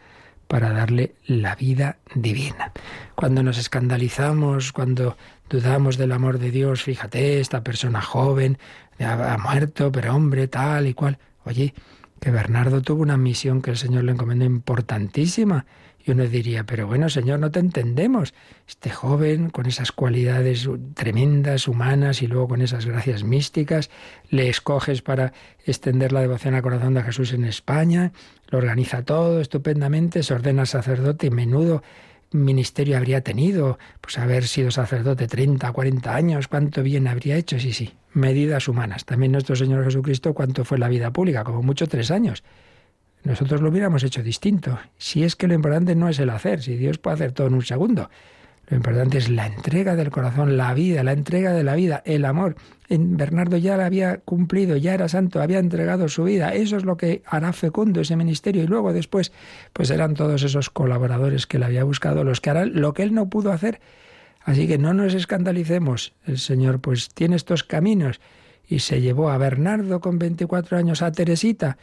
para 0.47 0.71
darle 0.71 1.15
la 1.25 1.55
vida 1.55 1.97
divina. 2.15 2.71
Cuando 3.15 3.43
nos 3.43 3.57
escandalizamos, 3.57 4.71
cuando 4.71 5.17
dudamos 5.49 5.97
del 5.97 6.11
amor 6.11 6.39
de 6.39 6.51
Dios, 6.51 6.83
fíjate, 6.83 7.39
esta 7.39 7.63
persona 7.63 8.01
joven 8.01 8.57
ha 8.99 9.37
muerto, 9.37 9.91
pero 9.91 10.15
hombre, 10.15 10.47
tal 10.47 10.87
y 10.87 10.93
cual. 10.93 11.17
Oye, 11.43 11.73
que 12.19 12.31
Bernardo 12.31 12.81
tuvo 12.81 13.01
una 13.01 13.17
misión 13.17 13.61
que 13.61 13.71
el 13.71 13.77
Señor 13.77 14.03
le 14.03 14.13
encomendó 14.13 14.45
importantísima 14.45 15.65
Y 16.07 16.11
uno 16.11 16.25
diría, 16.25 16.63
pero 16.63 16.87
bueno, 16.87 17.09
Señor, 17.09 17.39
no 17.39 17.51
te 17.51 17.59
entendemos. 17.59 18.33
Este 18.65 18.89
joven, 18.89 19.49
con 19.49 19.65
esas 19.65 19.91
cualidades 19.91 20.69
tremendas, 20.93 21.67
humanas, 21.67 22.21
y 22.21 22.27
luego 22.27 22.47
con 22.47 22.61
esas 22.61 22.85
gracias 22.85 23.25
místicas, 23.25 23.89
le 24.29 24.47
escoges 24.47 25.01
para 25.01 25.33
extender 25.65 26.13
la 26.13 26.21
devoción 26.21 26.55
al 26.55 26.61
corazón 26.61 26.93
de 26.93 27.03
Jesús 27.03 27.33
en 27.33 27.43
España, 27.43 28.13
lo 28.47 28.59
organiza 28.59 29.03
todo 29.03 29.41
estupendamente, 29.41 30.23
se 30.23 30.33
ordena 30.33 30.65
sacerdote 30.65 31.27
y 31.27 31.31
menudo 31.31 31.83
ministerio 32.31 32.97
habría 32.97 33.21
tenido, 33.21 33.77
pues 34.01 34.17
haber 34.17 34.47
sido 34.47 34.71
sacerdote 34.71 35.27
30, 35.27 35.71
40 35.71 36.15
años, 36.15 36.47
cuánto 36.47 36.83
bien 36.83 37.07
habría 37.07 37.35
hecho, 37.35 37.59
sí, 37.59 37.73
sí, 37.73 37.93
medidas 38.13 38.67
humanas. 38.67 39.05
También 39.05 39.33
nuestro 39.33 39.55
Señor 39.55 39.83
Jesucristo, 39.83 40.33
cuánto 40.33 40.65
fue 40.65 40.77
la 40.77 40.87
vida 40.87 41.11
pública, 41.11 41.43
como 41.43 41.61
mucho 41.63 41.87
tres 41.87 42.11
años. 42.11 42.43
Nosotros 43.27 43.59
lo 43.59 43.67
hubiéramos 43.67 44.03
hecho 44.03 44.23
distinto. 44.23 44.79
Si 44.97 45.25
es 45.25 45.35
que 45.35 45.49
lo 45.49 45.53
importante 45.53 45.95
no 45.95 46.07
es 46.07 46.17
el 46.19 46.29
hacer, 46.29 46.63
si 46.63 46.77
Dios 46.77 46.97
puede 46.97 47.15
hacer 47.15 47.33
todo 47.33 47.47
en 47.47 47.55
un 47.55 47.61
segundo. 47.61 48.09
Lo 48.69 48.77
importante 48.77 49.17
es 49.17 49.29
la 49.29 49.47
entrega 49.47 49.97
del 49.97 50.11
corazón, 50.11 50.55
la 50.55 50.73
vida, 50.73 51.03
la 51.03 51.11
entrega 51.11 51.51
de 51.51 51.65
la 51.65 51.75
vida, 51.75 52.01
el 52.05 52.23
amor. 52.23 52.55
Bernardo 52.89 53.57
ya 53.57 53.75
la 53.75 53.85
había 53.85 54.19
cumplido, 54.19 54.77
ya 54.77 54.93
era 54.93 55.09
santo, 55.09 55.41
había 55.41 55.59
entregado 55.59 56.07
su 56.07 56.23
vida. 56.23 56.53
Eso 56.53 56.77
es 56.77 56.85
lo 56.85 56.95
que 56.95 57.21
hará 57.25 57.51
fecundo 57.51 57.99
ese 57.99 58.15
ministerio. 58.15 58.63
Y 58.63 58.67
luego 58.67 58.93
después, 58.93 59.33
pues 59.73 59.89
eran 59.89 60.13
todos 60.13 60.43
esos 60.43 60.69
colaboradores 60.69 61.47
que 61.47 61.59
le 61.59 61.65
había 61.65 61.83
buscado 61.83 62.23
los 62.23 62.39
que 62.39 62.49
harán 62.49 62.79
lo 62.79 62.93
que 62.93 63.03
él 63.03 63.13
no 63.13 63.29
pudo 63.29 63.51
hacer. 63.51 63.81
Así 64.39 64.69
que 64.69 64.77
no 64.77 64.93
nos 64.93 65.13
escandalicemos. 65.13 66.13
El 66.25 66.37
Señor 66.37 66.79
pues 66.79 67.09
tiene 67.09 67.35
estos 67.35 67.65
caminos. 67.65 68.21
Y 68.69 68.79
se 68.79 69.01
llevó 69.01 69.31
a 69.31 69.37
Bernardo 69.37 69.99
con 69.99 70.17
24 70.17 70.77
años, 70.77 71.01
a 71.01 71.11
Teresita, 71.11 71.77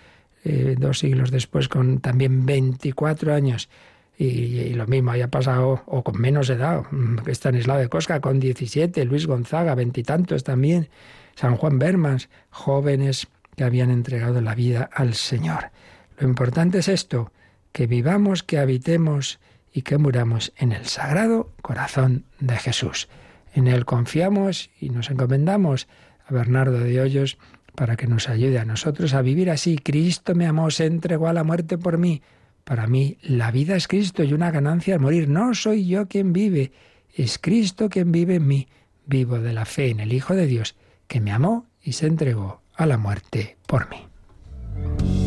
eh, 0.44 0.76
dos 0.78 0.98
siglos 0.98 1.30
después 1.30 1.68
con 1.68 2.00
también 2.00 2.44
24 2.46 3.34
años 3.34 3.68
y, 4.16 4.74
lo 4.74 4.86
mismo 4.86 5.10
haya 5.10 5.28
pasado, 5.28 5.82
o 5.86 6.04
con 6.04 6.20
menos 6.20 6.50
edad, 6.50 6.82
mm, 6.90 7.28
Estanislao 7.28 7.78
de 7.78 7.88
Cosca 7.88 8.20
con 8.20 8.38
17, 8.38 9.04
Luis 9.04 9.26
Gonzaga, 9.26 9.74
veintitantos 9.74 10.44
también, 10.44 10.88
San 11.34 11.56
Juan 11.56 11.78
Bermans, 11.78 12.28
jóvenes 12.50 13.26
que 13.56 13.64
habían 13.64 13.90
entregado 13.90 14.40
la 14.40 14.54
vida 14.54 14.88
al 14.92 15.14
Señor. 15.14 15.70
Lo 16.18 16.28
importante 16.28 16.78
es 16.78 16.88
esto, 16.88 17.32
que 17.72 17.86
vivamos, 17.86 18.42
que 18.42 18.58
habitemos 18.58 19.40
y 19.72 19.82
que 19.82 19.98
muramos 19.98 20.52
en 20.56 20.72
el 20.72 20.86
sagrado 20.86 21.50
corazón 21.60 22.24
de 22.38 22.56
Jesús. 22.56 23.08
En 23.52 23.66
Él 23.66 23.84
confiamos 23.84 24.70
y 24.80 24.90
nos 24.90 25.10
encomendamos 25.10 25.88
a 26.26 26.32
Bernardo 26.32 26.78
de 26.78 27.00
Hoyos 27.00 27.38
para 27.74 27.96
que 27.96 28.06
nos 28.06 28.28
ayude 28.28 28.58
a 28.58 28.64
nosotros 28.64 29.14
a 29.14 29.22
vivir 29.22 29.50
así. 29.50 29.76
Cristo 29.76 30.34
me 30.34 30.46
amó, 30.46 30.70
se 30.70 30.86
entregó 30.86 31.28
a 31.28 31.32
la 31.32 31.44
muerte 31.44 31.78
por 31.78 31.98
mí. 31.98 32.22
Para 32.64 32.86
mí 32.86 33.18
la 33.22 33.50
vida 33.50 33.76
es 33.76 33.88
Cristo 33.88 34.22
y 34.22 34.32
una 34.32 34.50
ganancia 34.50 34.94
al 34.94 35.00
morir. 35.00 35.28
No 35.28 35.54
soy 35.54 35.86
yo 35.86 36.08
quien 36.08 36.32
vive, 36.32 36.72
es 37.14 37.38
Cristo 37.38 37.88
quien 37.88 38.12
vive 38.12 38.36
en 38.36 38.46
mí. 38.46 38.68
Vivo 39.06 39.38
de 39.38 39.52
la 39.52 39.66
fe 39.66 39.90
en 39.90 40.00
el 40.00 40.12
Hijo 40.12 40.34
de 40.34 40.46
Dios, 40.46 40.76
que 41.06 41.20
me 41.20 41.30
amó 41.30 41.66
y 41.82 41.92
se 41.92 42.06
entregó 42.06 42.62
a 42.74 42.86
la 42.86 42.96
muerte 42.96 43.58
por 43.66 43.90
mí. 43.90 45.23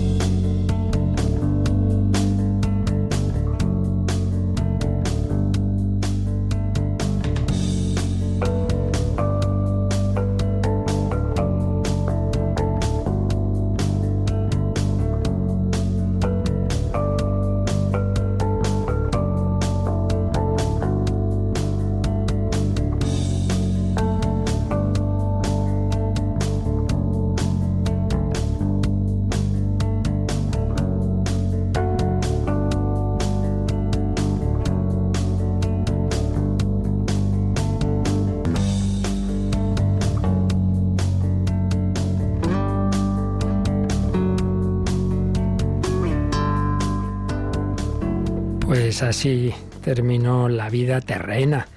Así 49.02 49.54
terminó 49.84 50.50
la 50.50 50.70
vida 50.70 51.02
terrena, 51.02 51.68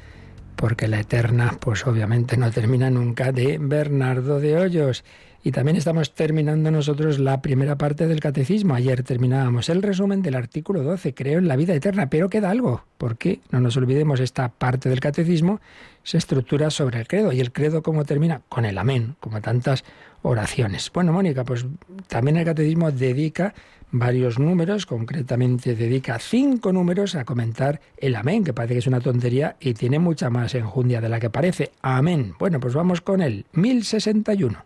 porque 0.57 0.89
la 0.89 1.01
eterna, 1.01 1.59
pues 1.61 1.87
obviamente 1.87 2.39
no 2.39 2.51
termina 2.51 2.89
nunca, 2.89 3.31
de 3.31 3.59
Bernardo 3.59 4.41
de 4.41 4.57
Hoyos. 4.57 5.05
Y 5.43 5.53
también 5.53 5.77
estamos 5.77 6.15
terminando 6.15 6.71
nosotros 6.71 7.19
la 7.19 7.43
primera 7.43 7.77
parte 7.77 8.07
del 8.07 8.21
catecismo. 8.21 8.75
Ayer 8.75 9.03
terminábamos 9.03 9.69
el 9.69 9.83
resumen 9.83 10.23
del 10.23 10.35
artículo 10.35 10.83
12, 10.83 11.13
creo 11.15 11.39
en 11.39 11.49
la 11.49 11.57
vida 11.57 11.75
eterna, 11.75 12.09
pero 12.09 12.31
queda 12.31 12.51
algo, 12.51 12.85
porque 12.97 13.41
no 13.51 13.61
nos 13.61 13.77
olvidemos, 13.77 14.21
esta 14.21 14.49
parte 14.49 14.89
del 14.89 15.01
catecismo 15.01 15.61
se 16.03 16.17
estructura 16.17 16.71
sobre 16.71 17.01
el 17.01 17.07
credo. 17.07 17.33
¿Y 17.33 17.41
el 17.41 17.53
credo 17.53 17.83
cómo 17.83 18.05
termina? 18.05 18.41
Con 18.49 18.65
el 18.65 18.79
amén, 18.79 19.17
como 19.21 19.41
tantas 19.43 19.85
oraciones. 20.23 20.91
Bueno, 20.93 21.13
Mónica, 21.13 21.45
pues 21.45 21.67
también 22.09 22.39
el 22.39 22.45
catecismo 22.45 22.91
dedica 22.91 23.55
varios 23.93 24.39
números, 24.39 24.87
concretamente 24.87 25.75
dedica 25.75 26.19
cinco 26.19 26.73
números 26.73 27.15
a 27.15 27.25
comentar 27.25 27.81
el 27.97 28.17
amén, 28.17 28.45
que 28.45 28.53
parece 28.53 28.75
que 28.75 28.79
es 28.81 28.87
una 28.87 29.01
tontería 29.01 29.57
y 29.61 29.75
tiene 29.75 29.99
mucha 29.99 30.31
más 30.31 30.55
enjundia 30.55 31.01
de 31.01 31.09
la 31.09 31.21
que 31.21 31.31
parece. 31.31 31.73
Amén. 31.83 32.35
Bueno, 32.39 32.61
pues 32.61 32.75
vamos 32.75 33.01
con 33.01 33.23
el 33.23 33.47
1061. 33.53 34.65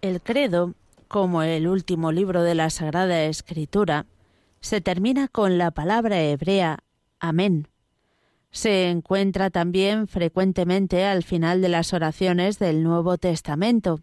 El 0.00 0.20
credo, 0.20 0.74
como 1.08 1.42
el 1.42 1.68
último 1.68 2.12
libro 2.12 2.42
de 2.42 2.54
la 2.54 2.70
Sagrada 2.70 3.24
Escritura, 3.24 4.06
se 4.60 4.80
termina 4.80 5.28
con 5.28 5.58
la 5.58 5.70
palabra 5.70 6.22
hebrea 6.22 6.78
amén. 7.20 7.68
Se 8.50 8.90
encuentra 8.90 9.48
también 9.50 10.08
frecuentemente 10.08 11.04
al 11.04 11.22
final 11.22 11.62
de 11.62 11.68
las 11.68 11.94
oraciones 11.94 12.58
del 12.58 12.82
Nuevo 12.82 13.16
Testamento. 13.16 14.00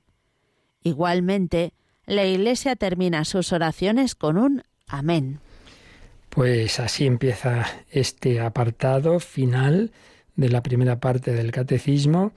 Igualmente, 0.81 1.73
la 2.09 2.25
Iglesia 2.25 2.75
termina 2.75 3.23
sus 3.23 3.53
oraciones 3.53 4.15
con 4.15 4.37
un 4.37 4.63
amén. 4.87 5.39
Pues 6.29 6.79
así 6.79 7.05
empieza 7.05 7.65
este 7.91 8.39
apartado 8.39 9.19
final 9.19 9.91
de 10.35 10.49
la 10.49 10.63
primera 10.63 10.99
parte 10.99 11.33
del 11.33 11.51
catecismo, 11.51 12.33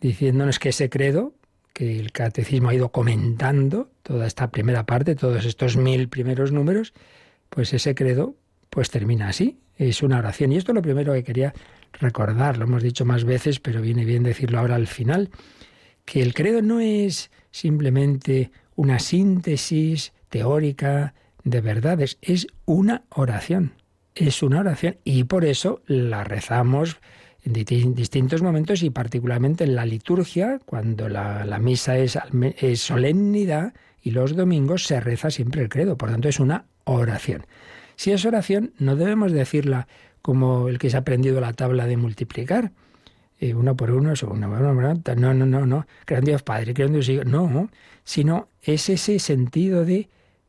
diciéndonos 0.00 0.58
que 0.58 0.68
ese 0.68 0.88
credo, 0.88 1.34
que 1.72 1.98
el 1.98 2.12
catecismo 2.12 2.68
ha 2.68 2.74
ido 2.74 2.90
comentando, 2.90 3.90
toda 4.02 4.26
esta 4.26 4.50
primera 4.50 4.86
parte, 4.86 5.16
todos 5.16 5.44
estos 5.44 5.76
mil 5.76 6.08
primeros 6.08 6.52
números, 6.52 6.94
pues 7.50 7.72
ese 7.72 7.94
credo 7.94 8.36
pues 8.70 8.90
termina 8.90 9.28
así, 9.28 9.58
es 9.76 10.02
una 10.02 10.18
oración. 10.18 10.52
Y 10.52 10.58
esto 10.58 10.72
es 10.72 10.76
lo 10.76 10.82
primero 10.82 11.12
que 11.14 11.24
quería 11.24 11.54
recordar, 11.92 12.56
lo 12.56 12.64
hemos 12.64 12.82
dicho 12.84 13.04
más 13.04 13.24
veces, 13.24 13.58
pero 13.58 13.80
viene 13.80 14.04
bien 14.04 14.22
decirlo 14.22 14.60
ahora 14.60 14.76
al 14.76 14.86
final, 14.86 15.30
que 16.04 16.22
el 16.22 16.34
credo 16.34 16.62
no 16.62 16.80
es 16.80 17.30
simplemente 17.50 18.52
una 18.78 19.00
síntesis 19.00 20.12
teórica 20.28 21.12
de 21.42 21.60
verdades, 21.60 22.16
es 22.22 22.46
una 22.64 23.02
oración, 23.08 23.72
es 24.14 24.40
una 24.40 24.60
oración. 24.60 24.98
Y 25.02 25.24
por 25.24 25.44
eso 25.44 25.82
la 25.88 26.22
rezamos 26.22 27.00
en 27.42 27.54
distintos 27.54 28.40
momentos 28.40 28.84
y 28.84 28.90
particularmente 28.90 29.64
en 29.64 29.74
la 29.74 29.84
liturgia, 29.84 30.60
cuando 30.64 31.08
la, 31.08 31.58
misa 31.60 31.98
es, 31.98 32.16
es 32.60 32.80
solemnidad 32.80 33.74
y 34.00 34.12
los 34.12 34.36
domingos 34.36 34.84
se 34.84 35.00
reza 35.00 35.32
siempre 35.32 35.62
el 35.62 35.68
credo, 35.68 35.96
por 35.96 36.10
tanto 36.10 36.28
es 36.28 36.38
una 36.38 36.66
oración. 36.84 37.46
Si 37.96 38.12
es 38.12 38.24
oración, 38.24 38.74
no 38.78 38.94
debemos 38.94 39.32
decirla 39.32 39.88
como 40.22 40.68
el 40.68 40.78
que 40.78 40.88
se 40.88 40.96
ha 40.96 41.00
aprendido 41.00 41.40
la 41.40 41.52
tabla 41.52 41.86
de 41.86 41.96
multiplicar, 41.96 42.70
eh, 43.38 43.54
uno 43.54 43.76
por 43.76 43.90
uno, 43.90 44.12
uno, 44.22 44.48
no, 44.48 45.34
no, 45.34 45.46
no, 45.46 45.66
no, 45.66 45.86
gran 46.06 46.24
Dios 46.24 46.42
Padre, 46.42 46.72
gran 46.72 46.92
Dios 46.92 47.08
Hijo, 47.08 47.24
no, 47.24 47.70
sino 48.04 48.48
es 48.62 48.88
ese 48.88 49.18
sentido 49.18 49.84
de 49.84 50.08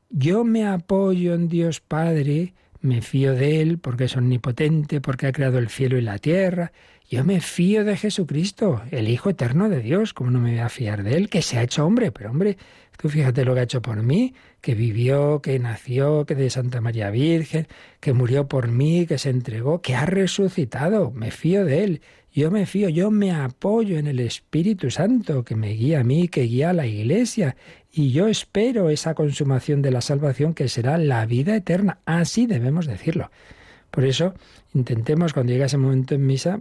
yo 0.10 0.44
me 0.44 0.66
apoyo 0.66 1.36
en 1.36 1.50
Dios 1.50 1.82
Padre, 1.82 2.54
me 2.82 3.02
fío 3.02 3.36
de 3.36 3.62
Él 3.62 3.78
porque 3.78 4.06
es 4.06 4.18
omnipotente, 4.18 5.02
porque 5.02 5.28
ha 5.28 5.32
creado 5.32 5.60
el 5.60 5.70
cielo 5.70 5.98
y 5.98 6.02
la 6.02 6.18
tierra, 6.18 6.72
yo 7.10 7.24
me 7.24 7.42
fío 7.42 7.84
de 7.86 7.98
Jesucristo, 7.98 8.82
el 8.92 9.08
Hijo 9.08 9.32
eterno 9.32 9.68
de 9.70 9.82
Dios, 9.82 10.14
¿cómo 10.14 10.32
no 10.32 10.40
me 10.40 10.52
voy 10.52 10.60
a 10.60 10.70
fiar 10.70 11.04
de 11.04 11.18
Él? 11.18 11.30
Que 11.30 11.42
se 11.42 11.58
ha 11.58 11.64
hecho 11.64 11.86
hombre, 11.86 12.12
pero 12.12 12.30
hombre, 12.30 12.58
tú 13.00 13.08
fíjate 13.08 13.46
lo 13.46 13.54
que 13.54 13.62
ha 13.62 13.64
hecho 13.64 13.82
por 13.82 14.04
mí, 14.04 14.34
que 14.60 14.76
vivió, 14.76 15.42
que 15.42 15.58
nació, 15.58 16.26
que 16.26 16.36
de 16.36 16.50
Santa 16.50 16.82
María 16.82 17.10
Virgen, 17.12 17.68
que 18.02 18.12
murió 18.12 18.50
por 18.50 18.68
mí, 18.68 19.06
que 19.08 19.18
se 19.18 19.30
entregó, 19.30 19.82
que 19.82 19.96
ha 19.96 20.06
resucitado, 20.06 21.10
me 21.12 21.32
fío 21.32 21.64
de 21.64 21.86
Él. 21.86 22.02
Yo 22.34 22.52
me 22.52 22.66
fío, 22.66 22.90
yo 22.90 23.10
me 23.10 23.32
apoyo 23.32 23.98
en 23.98 24.08
el 24.08 24.20
Espíritu 24.20 24.92
Santo 24.92 25.46
que 25.46 25.56
me 25.56 25.70
guía 25.70 26.02
a 26.02 26.04
mí, 26.04 26.28
que 26.28 26.42
guía 26.42 26.72
a 26.72 26.74
la 26.74 26.88
Iglesia, 26.88 27.56
y 27.90 28.12
yo 28.12 28.28
espero 28.28 28.90
esa 28.90 29.14
consumación 29.14 29.82
de 29.82 29.92
la 29.92 30.02
salvación 30.02 30.54
que 30.54 30.68
será 30.68 30.98
la 30.98 31.26
vida 31.26 31.56
eterna. 31.56 32.00
Así 32.06 32.48
debemos 32.48 32.86
decirlo. 32.86 33.32
Por 33.92 34.04
eso 34.04 34.34
intentemos 34.74 35.32
cuando 35.32 35.54
llegue 35.54 35.64
ese 35.64 35.78
momento 35.78 36.16
en 36.16 36.26
misa 36.26 36.60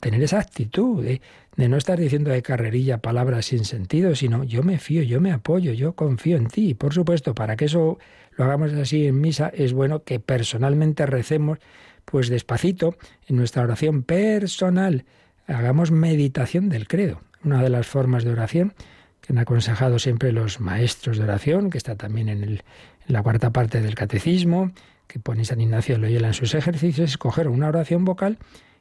tener 0.00 0.22
esa 0.22 0.40
actitud 0.40 1.04
de, 1.04 1.20
no 1.56 1.76
estar 1.76 1.98
diciendo 1.98 2.30
de 2.30 2.42
carrerilla 2.42 2.98
palabras 2.98 3.46
sin 3.46 3.64
sentido, 3.64 4.14
sino 4.14 4.44
yo 4.44 4.62
me 4.62 4.78
fío, 4.78 5.02
yo 5.02 5.20
me 5.20 5.32
apoyo, 5.32 5.72
yo 5.72 5.94
confío 5.94 6.36
en 6.36 6.48
ti. 6.48 6.74
Por 6.74 6.94
supuesto, 6.94 7.34
para 7.34 7.56
que 7.56 7.66
eso 7.66 7.98
lo 8.36 8.44
hagamos 8.44 8.72
así 8.74 9.06
en 9.06 9.20
misa, 9.20 9.48
es 9.48 9.72
bueno 9.72 10.04
que 10.04 10.20
personalmente 10.20 11.06
recemos, 11.06 11.58
pues 12.04 12.28
despacito, 12.28 12.96
en 13.26 13.36
nuestra 13.36 13.62
oración 13.62 14.02
personal, 14.02 15.04
hagamos 15.46 15.90
meditación 15.90 16.68
del 16.68 16.86
credo. 16.86 17.20
Una 17.44 17.62
de 17.62 17.70
las 17.70 17.86
formas 17.86 18.24
de 18.24 18.32
oración 18.32 18.74
que 19.20 19.32
han 19.32 19.38
aconsejado 19.38 19.98
siempre 19.98 20.32
los 20.32 20.60
maestros 20.60 21.18
de 21.18 21.24
oración, 21.24 21.70
que 21.70 21.78
está 21.78 21.96
también 21.96 22.28
en, 22.28 22.42
el, 22.42 22.62
en 23.06 23.12
la 23.12 23.22
cuarta 23.22 23.50
parte 23.50 23.80
del 23.80 23.94
catecismo, 23.94 24.72
que 25.06 25.18
pone 25.18 25.44
San 25.44 25.60
Ignacio 25.60 25.98
Loyola 25.98 26.28
en 26.28 26.34
sus 26.34 26.54
ejercicios, 26.54 27.10
es 27.10 27.18
coger 27.18 27.48
una 27.48 27.68
oración 27.68 28.04
vocal 28.04 28.38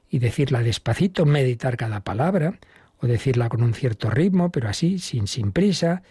y 0.09 0.19
decirla 0.19 0.63
despacito, 0.63 1.25
meditar 1.25 1.77
cada 1.77 2.01
palabra, 2.01 2.59
o 2.99 3.07
decirla 3.07 3.49
con 3.49 3.63
un 3.63 3.73
cierto 3.73 4.09
ritmo, 4.09 4.51
pero 4.51 4.69
así, 4.69 4.99
sin, 4.99 5.27
sin 5.27 5.51
prisa. 5.51 6.03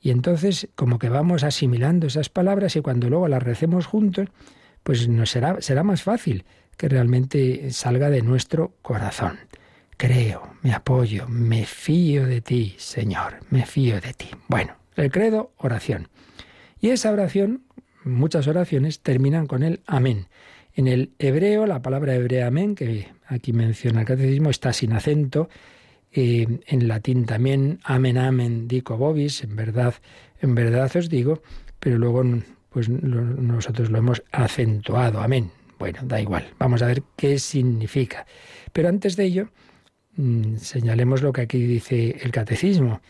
Y 0.00 0.10
entonces, 0.10 0.68
como 0.74 0.98
que 0.98 1.08
vamos 1.08 1.44
asimilando 1.44 2.06
esas 2.06 2.28
palabras 2.28 2.76
y 2.76 2.80
cuando 2.80 3.10
luego 3.10 3.28
las 3.28 3.42
recemos 3.42 3.86
juntos, 3.86 4.28
pues 4.82 5.08
nos 5.08 5.30
será, 5.30 5.60
será 5.60 5.82
más 5.82 6.02
fácil 6.02 6.44
que 6.76 6.88
realmente 6.88 7.70
salga 7.72 8.08
de 8.08 8.22
nuestro 8.22 8.72
corazón. 8.80 9.38
Creo, 9.98 10.54
me 10.62 10.72
apoyo, 10.72 11.28
me 11.28 11.66
fío 11.66 12.24
de 12.24 12.40
ti, 12.40 12.74
Señor, 12.78 13.40
me 13.50 13.66
fío 13.66 14.00
de 14.00 14.14
ti. 14.14 14.30
Bueno, 14.48 14.76
el 14.96 15.10
credo, 15.10 15.52
oración. 15.58 16.08
Y 16.80 16.88
esa 16.88 17.10
oración, 17.10 17.64
muchas 18.02 18.46
oraciones 18.46 19.00
terminan 19.00 19.46
con 19.46 19.62
el 19.62 19.82
amén. 19.86 20.28
En 20.74 20.88
el 20.88 21.12
hebreo, 21.18 21.66
la 21.66 21.82
palabra 21.82 22.14
hebrea 22.14 22.46
amén, 22.46 22.74
que 22.74 23.08
aquí 23.26 23.52
menciona 23.52 24.00
el 24.00 24.06
catecismo, 24.06 24.50
está 24.50 24.72
sin 24.72 24.92
acento. 24.92 25.48
Eh, 26.12 26.60
en 26.66 26.88
latín 26.88 27.24
también, 27.24 27.78
amen, 27.84 28.18
amen, 28.18 28.66
dico 28.66 28.96
vobis, 28.96 29.44
en 29.44 29.54
verdad, 29.54 29.94
en 30.40 30.54
verdad 30.56 30.90
os 30.96 31.08
digo, 31.08 31.42
pero 31.78 31.98
luego 31.98 32.24
pues 32.68 32.88
nosotros 32.88 33.90
lo 33.90 33.98
hemos 33.98 34.22
acentuado, 34.32 35.20
amén. 35.20 35.50
Bueno, 35.78 36.00
da 36.02 36.20
igual, 36.20 36.46
vamos 36.58 36.82
a 36.82 36.86
ver 36.86 37.02
qué 37.16 37.38
significa. 37.38 38.26
Pero 38.72 38.88
antes 38.88 39.16
de 39.16 39.24
ello, 39.24 39.48
mm, 40.16 40.56
señalemos 40.56 41.22
lo 41.22 41.32
que 41.32 41.42
aquí 41.42 41.64
dice 41.64 42.18
el 42.22 42.32
catecismo, 42.32 43.00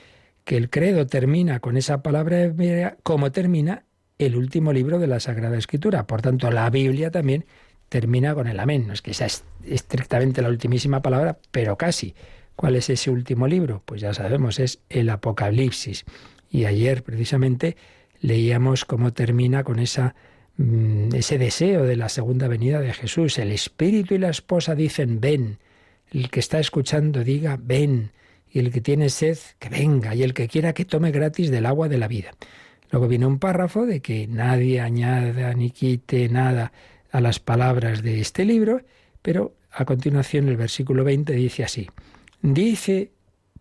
que 0.45 0.57
el 0.57 0.71
credo 0.71 1.07
termina 1.07 1.61
con 1.61 1.77
esa 1.77 2.03
palabra 2.03 2.43
hebrea 2.43 2.97
como 3.03 3.33
termina 3.33 3.85
el 4.27 4.37
último 4.37 4.73
libro 4.73 4.99
de 4.99 5.07
la 5.07 5.19
Sagrada 5.19 5.57
Escritura. 5.57 6.07
Por 6.07 6.21
tanto, 6.21 6.51
la 6.51 6.69
Biblia 6.69 7.11
también 7.11 7.47
termina 7.89 8.35
con 8.35 8.49
el 8.49 8.61
amén. 8.61 8.87
No 8.87 8.93
es 8.93 9.01
que 9.01 9.15
sea 9.15 9.29
estrictamente 9.65 10.43
la 10.43 10.51
ultimísima 10.51 11.01
palabra, 11.01 11.39
pero 11.51 11.77
casi. 11.79 12.15
¿Cuál 12.55 12.77
es 12.77 12.91
ese 12.91 13.11
último 13.11 13.49
libro? 13.49 13.83
Pues 13.87 14.03
ya 14.03 14.13
sabemos, 14.13 14.59
es 14.59 14.81
el 14.91 15.09
Apocalipsis. 15.09 16.05
Y 16.51 16.67
ayer 16.67 17.03
precisamente 17.03 17.79
leíamos 18.21 18.85
cómo 18.85 19.15
termina 19.15 19.65
con 19.65 19.79
esa, 19.79 20.15
mm, 20.59 21.15
ese 21.15 21.39
deseo 21.39 21.85
de 21.85 21.97
la 21.97 22.11
segunda 22.11 22.47
venida 22.47 22.81
de 22.81 22.93
Jesús. 22.93 23.39
El 23.39 23.51
Espíritu 23.51 24.15
y 24.15 24.19
la 24.19 24.29
esposa 24.29 24.75
dicen, 24.75 25.23
ven. 25.23 25.59
El 26.13 26.29
que 26.29 26.41
está 26.41 26.59
escuchando 26.59 27.25
diga, 27.25 27.59
ven. 27.59 28.13
Y 28.53 28.59
el 28.59 28.71
que 28.71 28.83
tiene 28.83 29.09
sed, 29.09 29.39
que 29.59 29.71
venga. 29.71 30.15
Y 30.15 30.25
el 30.25 30.35
que 30.35 30.47
quiera 30.47 30.75
que 30.75 30.85
tome 30.85 31.11
gratis 31.11 31.51
del 31.51 31.65
agua 31.65 31.89
de 31.89 31.97
la 31.97 32.09
vida. 32.09 32.33
Luego 32.91 33.09
viene 33.09 33.27
un 33.27 33.39
párrafo 33.39 33.87
de 33.87 34.01
que 34.01 34.27
nadie 34.27 34.81
añada 34.81 35.55
ni 35.55 35.71
quite 35.71 36.29
nada 36.29 36.73
a 37.11 37.21
las 37.21 37.39
palabras 37.39 38.03
de 38.03 38.21
este 38.21 38.45
libro, 38.45 38.83
pero 39.23 39.55
a 39.71 39.85
continuación 39.85 40.49
el 40.49 40.57
versículo 40.57 41.05
20 41.05 41.33
dice 41.33 41.65
así, 41.65 41.89
dice 42.43 43.13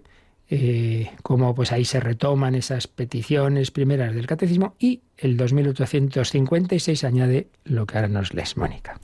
eh, 0.49 1.11
cómo 1.23 1.53
pues 1.53 1.71
ahí 1.71 1.83
se 1.83 1.99
retoman 1.99 2.55
esas 2.55 2.87
peticiones 2.87 3.71
primeras 3.71 4.15
del 4.15 4.27
catecismo 4.27 4.75
y 4.79 5.01
el 5.17 5.35
2856 5.35 7.03
añade 7.03 7.47
lo 7.65 7.85
que 7.85 7.97
ahora 7.97 8.07
nos 8.07 8.33
lees, 8.33 8.55
Mónica. 8.55 8.99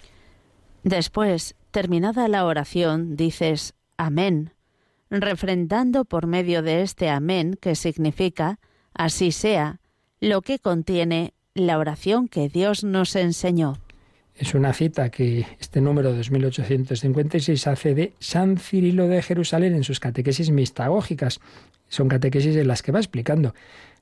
Después, 0.83 1.55
terminada 1.71 2.27
la 2.27 2.45
oración, 2.45 3.15
dices 3.15 3.73
Amén, 3.97 4.51
refrendando 5.09 6.05
por 6.05 6.27
medio 6.27 6.61
de 6.61 6.81
este 6.81 7.09
Amén, 7.09 7.57
que 7.59 7.75
significa 7.75 8.59
así 8.93 9.31
sea, 9.31 9.79
lo 10.19 10.41
que 10.41 10.59
contiene 10.59 11.33
la 11.53 11.77
oración 11.77 12.27
que 12.27 12.49
Dios 12.49 12.83
nos 12.83 13.15
enseñó. 13.15 13.77
Es 14.35 14.55
una 14.55 14.73
cita 14.73 15.09
que 15.09 15.45
este 15.59 15.79
número 15.79 16.11
2856 16.13 17.67
hace 17.67 17.93
de 17.93 18.13
San 18.19 18.57
Cirilo 18.57 19.07
de 19.07 19.21
Jerusalén 19.21 19.75
en 19.75 19.83
sus 19.83 19.99
catequesis 19.99 20.49
mistagógicas. 20.49 21.39
Son 21.87 22.07
catequesis 22.07 22.55
en 22.55 22.67
las 22.67 22.81
que 22.81 22.91
va 22.91 22.99
explicando 22.99 23.53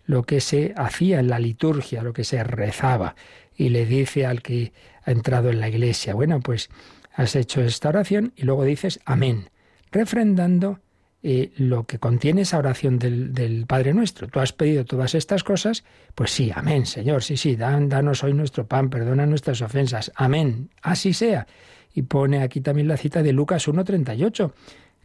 lo 0.06 0.24
que 0.24 0.39
se 0.39 0.74
hacía 0.78 1.20
en 1.20 1.28
la 1.28 1.39
liturgia, 1.39 2.02
lo 2.02 2.13
que 2.13 2.24
se 2.24 2.44
rezaba, 2.44 3.15
y 3.56 3.70
le 3.70 3.86
dice 3.86 4.26
al 4.26 4.41
que 4.41 4.72
ha 5.04 5.12
entrado 5.12 5.50
en 5.50 5.60
la 5.60 5.70
iglesia, 5.70 6.13
bueno, 6.13 6.39
pues 6.39 6.70
has 7.13 7.36
hecho 7.36 7.62
esta 7.62 7.89
oración 7.89 8.34
y 8.36 8.44
luego 8.44 8.63
dices 8.63 9.00
amén, 9.06 9.50
refrendando 9.91 10.80
eh, 11.24 11.52
lo 11.58 11.86
que 11.86 12.00
contiene 12.00 12.42
esa 12.42 12.58
oración 12.58 12.98
del, 12.98 13.66
Padre 13.68 13.94
Nuestro. 13.94 14.28
Tú 14.28 14.40
has 14.40 14.54
pedido 14.54 14.86
todas 14.86 15.14
estas 15.14 15.44
cosas, 15.44 15.84
pues 16.16 16.32
sí, 16.32 16.52
amén, 16.54 16.88
Señor, 16.88 17.22
sí, 17.22 17.38
sí, 17.38 17.56
dan, 17.56 17.90
danos 17.90 18.24
hoy 18.24 18.34
nuestro 18.34 18.66
pan, 18.66 18.90
perdona 18.90 19.28
nuestras 19.28 19.62
ofensas, 19.62 20.12
amén, 20.16 20.70
así 20.82 21.14
sea. 21.14 21.46
Y 21.94 22.04
pone 22.04 22.42
aquí 22.42 22.62
también 22.62 22.88
la 22.88 22.98
cita 22.98 23.22
de 23.22 23.34
Lucas 23.34 23.68
1.38. 23.68 24.52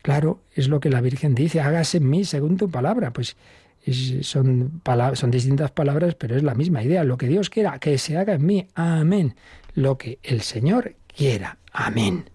Claro, 0.01 0.41
es 0.55 0.69
lo 0.69 0.81
que 0.81 0.89
la 0.89 1.03
Virgen 1.03 1.35
dice, 1.35 1.61
hágase 1.61 1.99
en 1.99 2.09
mí 2.09 2.25
según 2.25 2.57
tu 2.57 2.71
palabra. 2.71 3.13
Pues 3.13 3.37
son, 4.23 4.81
son 5.15 5.31
distintas 5.31 5.71
palabras, 5.73 6.15
pero 6.15 6.37
es 6.37 6.43
la 6.43 6.55
misma 6.55 6.83
idea. 6.83 7.05
Lo 7.05 7.19
que 7.19 7.29
Dios 7.29 7.51
quiera, 7.51 7.79
que 7.79 7.99
se 7.99 8.17
haga 8.17 8.35
en 8.35 8.47
mí, 8.47 8.69
amén. 8.75 9.35
Lo 9.75 9.99
que 9.99 10.19
el 10.23 10.43
Señor 10.43 10.95
quiera, 11.15 11.59
amén. 11.73 12.31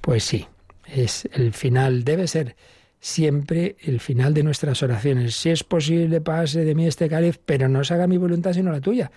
Pues 0.00 0.24
sí, 0.24 0.46
es 0.86 1.28
el 1.32 1.52
final, 1.52 2.04
debe 2.04 2.26
ser 2.26 2.56
siempre 3.00 3.76
el 3.80 4.00
final 4.00 4.34
de 4.34 4.42
nuestras 4.42 4.82
oraciones. 4.82 5.36
Si 5.36 5.50
es 5.50 5.64
posible, 5.64 6.20
pase 6.20 6.64
de 6.64 6.74
mí 6.74 6.86
este 6.86 7.08
cáliz, 7.08 7.40
pero 7.44 7.68
no 7.68 7.84
se 7.84 7.94
haga 7.94 8.06
mi 8.06 8.16
voluntad 8.16 8.52
sino 8.52 8.72
la 8.72 8.80
tuya, 8.80 9.10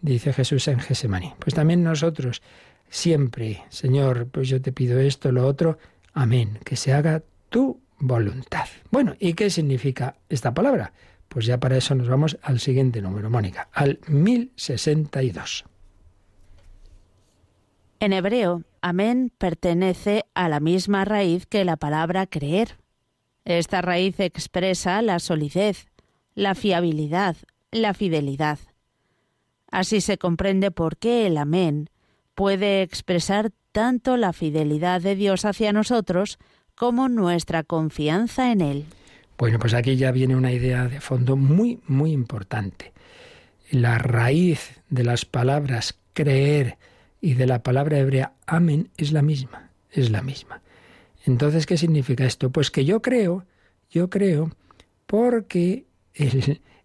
dice 0.00 0.32
Jesús 0.32 0.68
en 0.68 0.80
Gesemaní. 0.80 1.34
Pues 1.38 1.54
también 1.54 1.82
nosotros, 1.82 2.42
siempre, 2.88 3.62
Señor, 3.68 4.28
pues 4.28 4.48
yo 4.48 4.60
te 4.60 4.72
pido 4.72 4.98
esto, 4.98 5.32
lo 5.32 5.46
otro, 5.46 5.78
amén, 6.12 6.58
que 6.64 6.76
se 6.76 6.92
haga 6.92 7.22
tu 7.48 7.80
voluntad. 7.98 8.66
Bueno, 8.90 9.14
¿y 9.18 9.34
qué 9.34 9.50
significa 9.50 10.16
esta 10.28 10.54
palabra? 10.54 10.92
Pues 11.28 11.46
ya 11.46 11.58
para 11.60 11.76
eso 11.76 11.94
nos 11.94 12.08
vamos 12.08 12.38
al 12.42 12.58
siguiente 12.58 13.02
número, 13.02 13.28
Mónica, 13.30 13.68
al 13.72 13.98
1062. 14.08 15.64
En 18.00 18.12
hebreo, 18.12 18.62
amén 18.80 19.32
pertenece 19.36 20.24
a 20.34 20.48
la 20.48 20.60
misma 20.60 21.04
raíz 21.04 21.46
que 21.46 21.64
la 21.64 21.76
palabra 21.76 22.26
creer. 22.26 22.76
Esta 23.48 23.80
raíz 23.80 24.20
expresa 24.20 25.00
la 25.00 25.18
solidez, 25.20 25.86
la 26.34 26.54
fiabilidad, 26.54 27.34
la 27.70 27.94
fidelidad. 27.94 28.58
Así 29.70 30.02
se 30.02 30.18
comprende 30.18 30.70
por 30.70 30.98
qué 30.98 31.26
el 31.26 31.38
amén 31.38 31.88
puede 32.34 32.82
expresar 32.82 33.50
tanto 33.72 34.18
la 34.18 34.34
fidelidad 34.34 35.00
de 35.00 35.16
Dios 35.16 35.46
hacia 35.46 35.72
nosotros 35.72 36.38
como 36.74 37.08
nuestra 37.08 37.62
confianza 37.62 38.52
en 38.52 38.60
Él. 38.60 38.84
Bueno, 39.38 39.58
pues 39.58 39.72
aquí 39.72 39.96
ya 39.96 40.12
viene 40.12 40.36
una 40.36 40.52
idea 40.52 40.86
de 40.86 41.00
fondo 41.00 41.34
muy, 41.34 41.80
muy 41.86 42.12
importante. 42.12 42.92
La 43.70 43.96
raíz 43.96 44.82
de 44.90 45.04
las 45.04 45.24
palabras 45.24 45.98
creer 46.12 46.76
y 47.22 47.32
de 47.32 47.46
la 47.46 47.62
palabra 47.62 47.96
hebrea 47.96 48.34
amén 48.46 48.90
es 48.98 49.10
la 49.12 49.22
misma, 49.22 49.70
es 49.90 50.10
la 50.10 50.20
misma. 50.20 50.60
Entonces, 51.28 51.66
¿qué 51.66 51.76
significa 51.76 52.24
esto? 52.24 52.50
Pues 52.50 52.70
que 52.70 52.86
yo 52.86 53.02
creo, 53.02 53.44
yo 53.90 54.08
creo, 54.08 54.50
porque, 55.06 55.84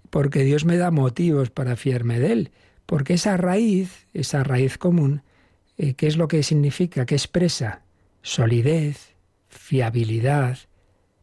porque 0.10 0.43
Dios 0.43 0.65
me 0.65 0.75
da 0.75 0.91
motivos 0.91 1.49
para 1.49 1.77
fiarme 1.77 2.19
de 2.19 2.34
Él, 2.34 2.51
porque 2.86 3.13
esa 3.13 3.38
raíz, 3.38 4.06
esa 4.13 4.43
raíz 4.43 4.77
común, 4.77 5.21
eh, 5.77 5.93
¿qué 5.93 6.08
es 6.08 6.17
lo 6.17 6.27
que 6.27 6.43
significa? 6.43 7.06
Que 7.06 7.15
expresa 7.15 7.84
solidez, 8.21 9.15
fiabilidad, 9.47 10.58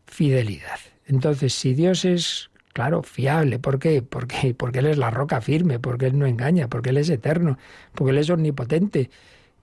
fidelidad. 0.06 0.80
Entonces, 1.04 1.52
si 1.52 1.74
Dios 1.74 2.06
es, 2.06 2.50
claro, 2.72 3.02
fiable, 3.02 3.58
¿por 3.58 3.78
qué? 3.78 4.00
Porque, 4.00 4.54
porque 4.54 4.78
Él 4.78 4.86
es 4.86 4.96
la 4.96 5.10
roca 5.10 5.42
firme, 5.42 5.78
porque 5.78 6.06
Él 6.06 6.18
no 6.18 6.24
engaña, 6.24 6.68
porque 6.68 6.88
Él 6.88 6.96
es 6.96 7.10
eterno, 7.10 7.58
porque 7.94 8.12
Él 8.12 8.18
es 8.18 8.30
omnipotente, 8.30 9.10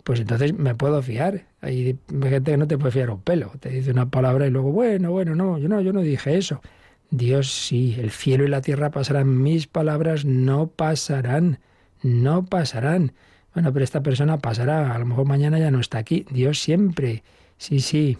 pues 0.08 0.22
entonces 0.22 0.58
me 0.58 0.74
puedo 0.74 1.02
fiar. 1.02 1.48
Hay 1.60 2.00
gente 2.10 2.52
que 2.52 2.56
no 2.56 2.66
te 2.66 2.78
puede 2.78 2.94
fiar 2.94 3.10
un 3.10 3.20
pelo, 3.20 3.52
te 3.60 3.68
dice 3.68 3.92
una 3.92 4.10
palabra 4.10 4.48
y 4.48 4.50
luego, 4.50 4.72
bueno, 4.72 5.12
bueno, 5.12 5.36
no, 5.36 5.58
yo 5.58 5.68
no, 5.68 5.82
yo 5.82 5.92
no 5.92 6.00
dije 6.00 6.38
eso. 6.38 6.62
Dios 7.10 7.52
sí, 7.52 7.98
el 8.00 8.12
cielo 8.12 8.46
y 8.46 8.48
la 8.48 8.62
tierra 8.62 8.90
pasarán, 8.90 9.44
mis 9.44 9.68
palabras 9.68 10.24
no 10.24 10.68
pasarán, 10.68 11.60
no 12.04 12.46
pasarán. 12.46 13.12
Bueno, 13.54 13.74
pero 13.74 13.84
esta 13.84 14.02
persona 14.02 14.38
pasará, 14.38 14.94
a 14.94 14.98
lo 14.98 15.06
mejor 15.06 15.26
mañana 15.28 15.60
ya 15.60 15.72
no 15.72 15.82
está 15.82 15.98
aquí. 15.98 16.26
Dios 16.32 16.62
siempre, 16.62 17.24
sí, 17.58 17.82
sí, 17.82 18.18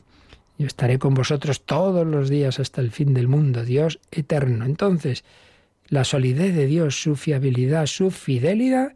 yo 0.58 0.68
estaré 0.68 1.00
con 1.00 1.14
vosotros 1.14 1.64
todos 1.64 2.06
los 2.06 2.28
días 2.28 2.60
hasta 2.60 2.82
el 2.82 2.92
fin 2.92 3.14
del 3.14 3.30
mundo, 3.30 3.64
Dios 3.64 4.02
eterno. 4.12 4.66
Entonces, 4.66 5.24
la 5.88 6.04
solidez 6.04 6.54
de 6.54 6.66
Dios, 6.66 7.02
su 7.02 7.16
fiabilidad, 7.16 7.86
su 7.86 8.12
fidelidad, 8.12 8.92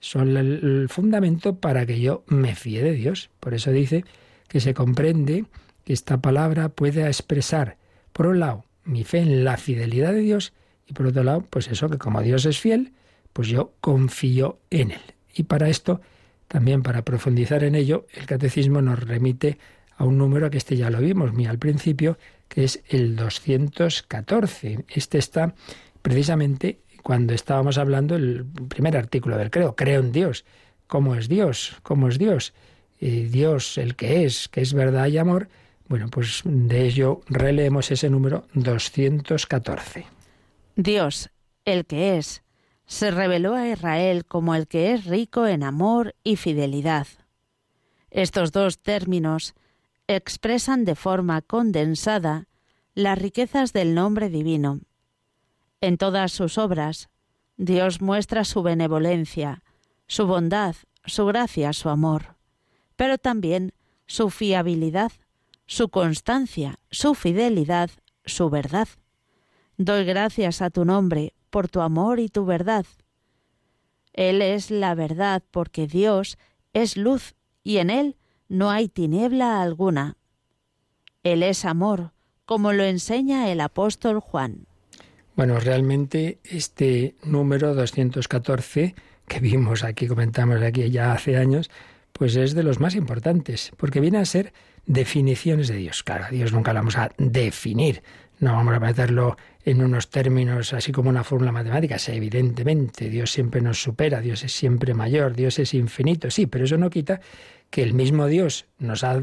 son 0.00 0.36
el 0.36 0.88
fundamento 0.88 1.56
para 1.56 1.86
que 1.86 2.00
yo 2.00 2.24
me 2.26 2.54
fíe 2.54 2.82
de 2.82 2.92
Dios. 2.92 3.30
Por 3.38 3.54
eso 3.54 3.70
dice 3.70 4.04
que 4.48 4.60
se 4.60 4.74
comprende 4.74 5.44
que 5.84 5.92
esta 5.92 6.20
palabra 6.20 6.70
puede 6.70 7.06
expresar, 7.06 7.76
por 8.12 8.26
un 8.26 8.40
lado, 8.40 8.64
mi 8.84 9.04
fe 9.04 9.18
en 9.18 9.44
la 9.44 9.56
fidelidad 9.56 10.12
de 10.12 10.20
Dios 10.20 10.52
y 10.86 10.94
por 10.94 11.06
otro 11.06 11.22
lado, 11.22 11.46
pues 11.48 11.68
eso, 11.68 11.88
que 11.88 11.98
como 11.98 12.22
Dios 12.22 12.46
es 12.46 12.58
fiel, 12.58 12.92
pues 13.32 13.48
yo 13.48 13.74
confío 13.80 14.58
en 14.70 14.90
Él. 14.90 15.00
Y 15.32 15.44
para 15.44 15.68
esto, 15.68 16.00
también 16.48 16.82
para 16.82 17.04
profundizar 17.04 17.62
en 17.62 17.76
ello, 17.76 18.06
el 18.12 18.26
catecismo 18.26 18.82
nos 18.82 18.98
remite 18.98 19.58
a 19.96 20.04
un 20.04 20.18
número 20.18 20.50
que 20.50 20.58
este 20.58 20.76
ya 20.76 20.90
lo 20.90 20.98
vimos 20.98 21.32
muy 21.32 21.46
al 21.46 21.58
principio, 21.58 22.18
que 22.48 22.64
es 22.64 22.82
el 22.88 23.14
214. 23.14 24.84
Este 24.88 25.18
está 25.18 25.54
precisamente 26.02 26.80
cuando 27.02 27.34
estábamos 27.34 27.78
hablando 27.78 28.14
el 28.16 28.44
primer 28.68 28.96
artículo 28.96 29.36
del 29.36 29.50
creo, 29.50 29.76
creo 29.76 30.00
en 30.00 30.12
Dios. 30.12 30.44
¿Cómo 30.86 31.14
es 31.14 31.28
Dios? 31.28 31.76
¿Cómo 31.82 32.08
es 32.08 32.18
Dios? 32.18 32.52
Dios, 33.00 33.78
el 33.78 33.96
que 33.96 34.24
es, 34.24 34.48
que 34.48 34.60
es 34.60 34.74
verdad 34.74 35.06
y 35.06 35.18
amor. 35.18 35.48
Bueno, 35.88 36.08
pues 36.08 36.42
de 36.44 36.86
ello 36.86 37.22
releemos 37.28 37.90
ese 37.90 38.10
número 38.10 38.44
214. 38.54 40.06
Dios, 40.76 41.30
el 41.64 41.86
que 41.86 42.18
es, 42.18 42.42
se 42.86 43.10
reveló 43.10 43.54
a 43.54 43.68
Israel 43.68 44.24
como 44.24 44.54
el 44.54 44.66
que 44.66 44.92
es 44.92 45.06
rico 45.06 45.46
en 45.46 45.62
amor 45.62 46.14
y 46.22 46.36
fidelidad. 46.36 47.06
Estos 48.10 48.52
dos 48.52 48.80
términos 48.80 49.54
expresan 50.08 50.84
de 50.84 50.96
forma 50.96 51.40
condensada 51.40 52.48
las 52.94 53.18
riquezas 53.18 53.72
del 53.72 53.94
nombre 53.94 54.28
divino. 54.28 54.80
En 55.80 55.96
todas 55.96 56.32
sus 56.32 56.58
obras, 56.58 57.08
Dios 57.56 58.00
muestra 58.00 58.44
su 58.44 58.62
benevolencia, 58.62 59.62
su 60.06 60.26
bondad, 60.26 60.76
su 61.06 61.24
gracia, 61.26 61.72
su 61.72 61.88
amor, 61.88 62.36
pero 62.96 63.16
también 63.16 63.72
su 64.06 64.28
fiabilidad, 64.28 65.12
su 65.66 65.88
constancia, 65.88 66.78
su 66.90 67.14
fidelidad, 67.14 67.90
su 68.24 68.50
verdad. 68.50 68.88
Doy 69.78 70.04
gracias 70.04 70.60
a 70.60 70.70
tu 70.70 70.84
nombre 70.84 71.32
por 71.48 71.68
tu 71.68 71.80
amor 71.80 72.20
y 72.20 72.28
tu 72.28 72.44
verdad. 72.44 72.84
Él 74.12 74.42
es 74.42 74.70
la 74.70 74.94
verdad 74.94 75.42
porque 75.50 75.86
Dios 75.86 76.36
es 76.72 76.96
luz 76.96 77.34
y 77.62 77.78
en 77.78 77.88
Él 77.88 78.16
no 78.48 78.70
hay 78.70 78.88
tiniebla 78.88 79.62
alguna. 79.62 80.16
Él 81.22 81.42
es 81.42 81.64
amor, 81.64 82.12
como 82.44 82.72
lo 82.72 82.84
enseña 82.84 83.50
el 83.50 83.60
apóstol 83.60 84.20
Juan. 84.20 84.66
Bueno, 85.36 85.58
realmente 85.58 86.38
este 86.44 87.14
número 87.24 87.74
214 87.74 88.94
que 89.30 89.38
vimos 89.40 89.84
aquí, 89.84 90.08
comentamos 90.08 90.60
aquí 90.60 90.90
ya 90.90 91.12
hace 91.12 91.36
años, 91.36 91.70
pues 92.12 92.34
es 92.34 92.54
de 92.54 92.64
los 92.64 92.80
más 92.80 92.96
importantes, 92.96 93.70
porque 93.76 94.00
viene 94.00 94.18
a 94.18 94.24
ser 94.24 94.52
definiciones 94.86 95.68
de 95.68 95.76
Dios. 95.76 96.02
Claro, 96.02 96.26
Dios 96.30 96.52
nunca 96.52 96.72
lo 96.72 96.80
vamos 96.80 96.96
a 96.96 97.12
definir, 97.16 98.02
no 98.40 98.54
vamos 98.54 98.74
a 98.74 98.80
meterlo 98.80 99.36
en 99.64 99.82
unos 99.82 100.08
términos 100.08 100.72
así 100.72 100.92
como 100.92 101.10
una 101.10 101.24
fórmula 101.24 101.52
matemática. 101.52 101.96
evidentemente, 102.08 103.10
Dios 103.10 103.30
siempre 103.30 103.60
nos 103.60 103.82
supera, 103.82 104.20
Dios 104.20 104.42
es 104.44 104.52
siempre 104.52 104.94
mayor, 104.94 105.34
Dios 105.34 105.58
es 105.58 105.74
infinito, 105.74 106.30
sí, 106.30 106.46
pero 106.46 106.64
eso 106.64 106.78
no 106.78 106.90
quita 106.90 107.20
que 107.68 107.82
el 107.82 107.94
mismo 107.94 108.26
Dios 108.26 108.66
nos 108.78 109.04
ha, 109.04 109.22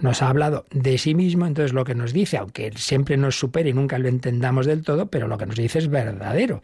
nos 0.00 0.22
ha 0.22 0.28
hablado 0.28 0.64
de 0.70 0.96
sí 0.96 1.14
mismo, 1.14 1.46
entonces 1.46 1.74
lo 1.74 1.84
que 1.84 1.94
nos 1.94 2.12
dice, 2.12 2.38
aunque 2.38 2.72
siempre 2.76 3.16
nos 3.18 3.38
supere 3.38 3.70
y 3.70 3.72
nunca 3.74 3.98
lo 3.98 4.08
entendamos 4.08 4.64
del 4.66 4.82
todo, 4.82 5.10
pero 5.10 5.28
lo 5.28 5.36
que 5.36 5.46
nos 5.46 5.56
dice 5.56 5.78
es 5.78 5.88
verdadero. 5.88 6.62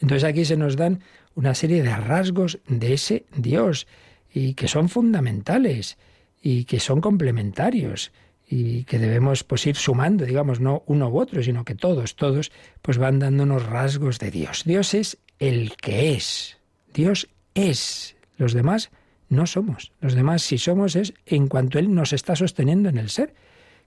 Entonces 0.00 0.24
aquí 0.24 0.44
se 0.44 0.56
nos 0.56 0.76
dan 0.76 1.00
una 1.34 1.54
serie 1.54 1.82
de 1.82 1.96
rasgos 1.96 2.58
de 2.68 2.92
ese 2.92 3.24
Dios 3.34 3.86
y 4.32 4.54
que 4.54 4.68
son 4.68 4.88
fundamentales 4.90 5.96
y 6.42 6.64
que 6.64 6.80
son 6.80 7.00
complementarios 7.00 8.12
y 8.52 8.82
que 8.82 8.98
debemos 8.98 9.44
pues 9.44 9.64
ir 9.68 9.76
sumando, 9.76 10.24
digamos, 10.24 10.58
no 10.58 10.82
uno 10.86 11.08
u 11.08 11.20
otro, 11.20 11.40
sino 11.40 11.64
que 11.64 11.76
todos, 11.76 12.16
todos 12.16 12.50
pues 12.82 12.98
van 12.98 13.20
dándonos 13.20 13.64
rasgos 13.64 14.18
de 14.18 14.32
Dios. 14.32 14.64
Dios 14.64 14.92
es 14.92 15.18
el 15.38 15.76
que 15.76 16.14
es. 16.14 16.58
Dios 16.92 17.28
es. 17.54 18.16
Los 18.38 18.52
demás 18.52 18.90
no 19.28 19.46
somos. 19.46 19.92
Los 20.00 20.14
demás, 20.14 20.42
si 20.42 20.58
somos, 20.58 20.96
es 20.96 21.14
en 21.26 21.46
cuanto 21.46 21.78
Él 21.78 21.94
nos 21.94 22.12
está 22.12 22.34
sosteniendo 22.34 22.88
en 22.88 22.98
el 22.98 23.08
ser. 23.08 23.34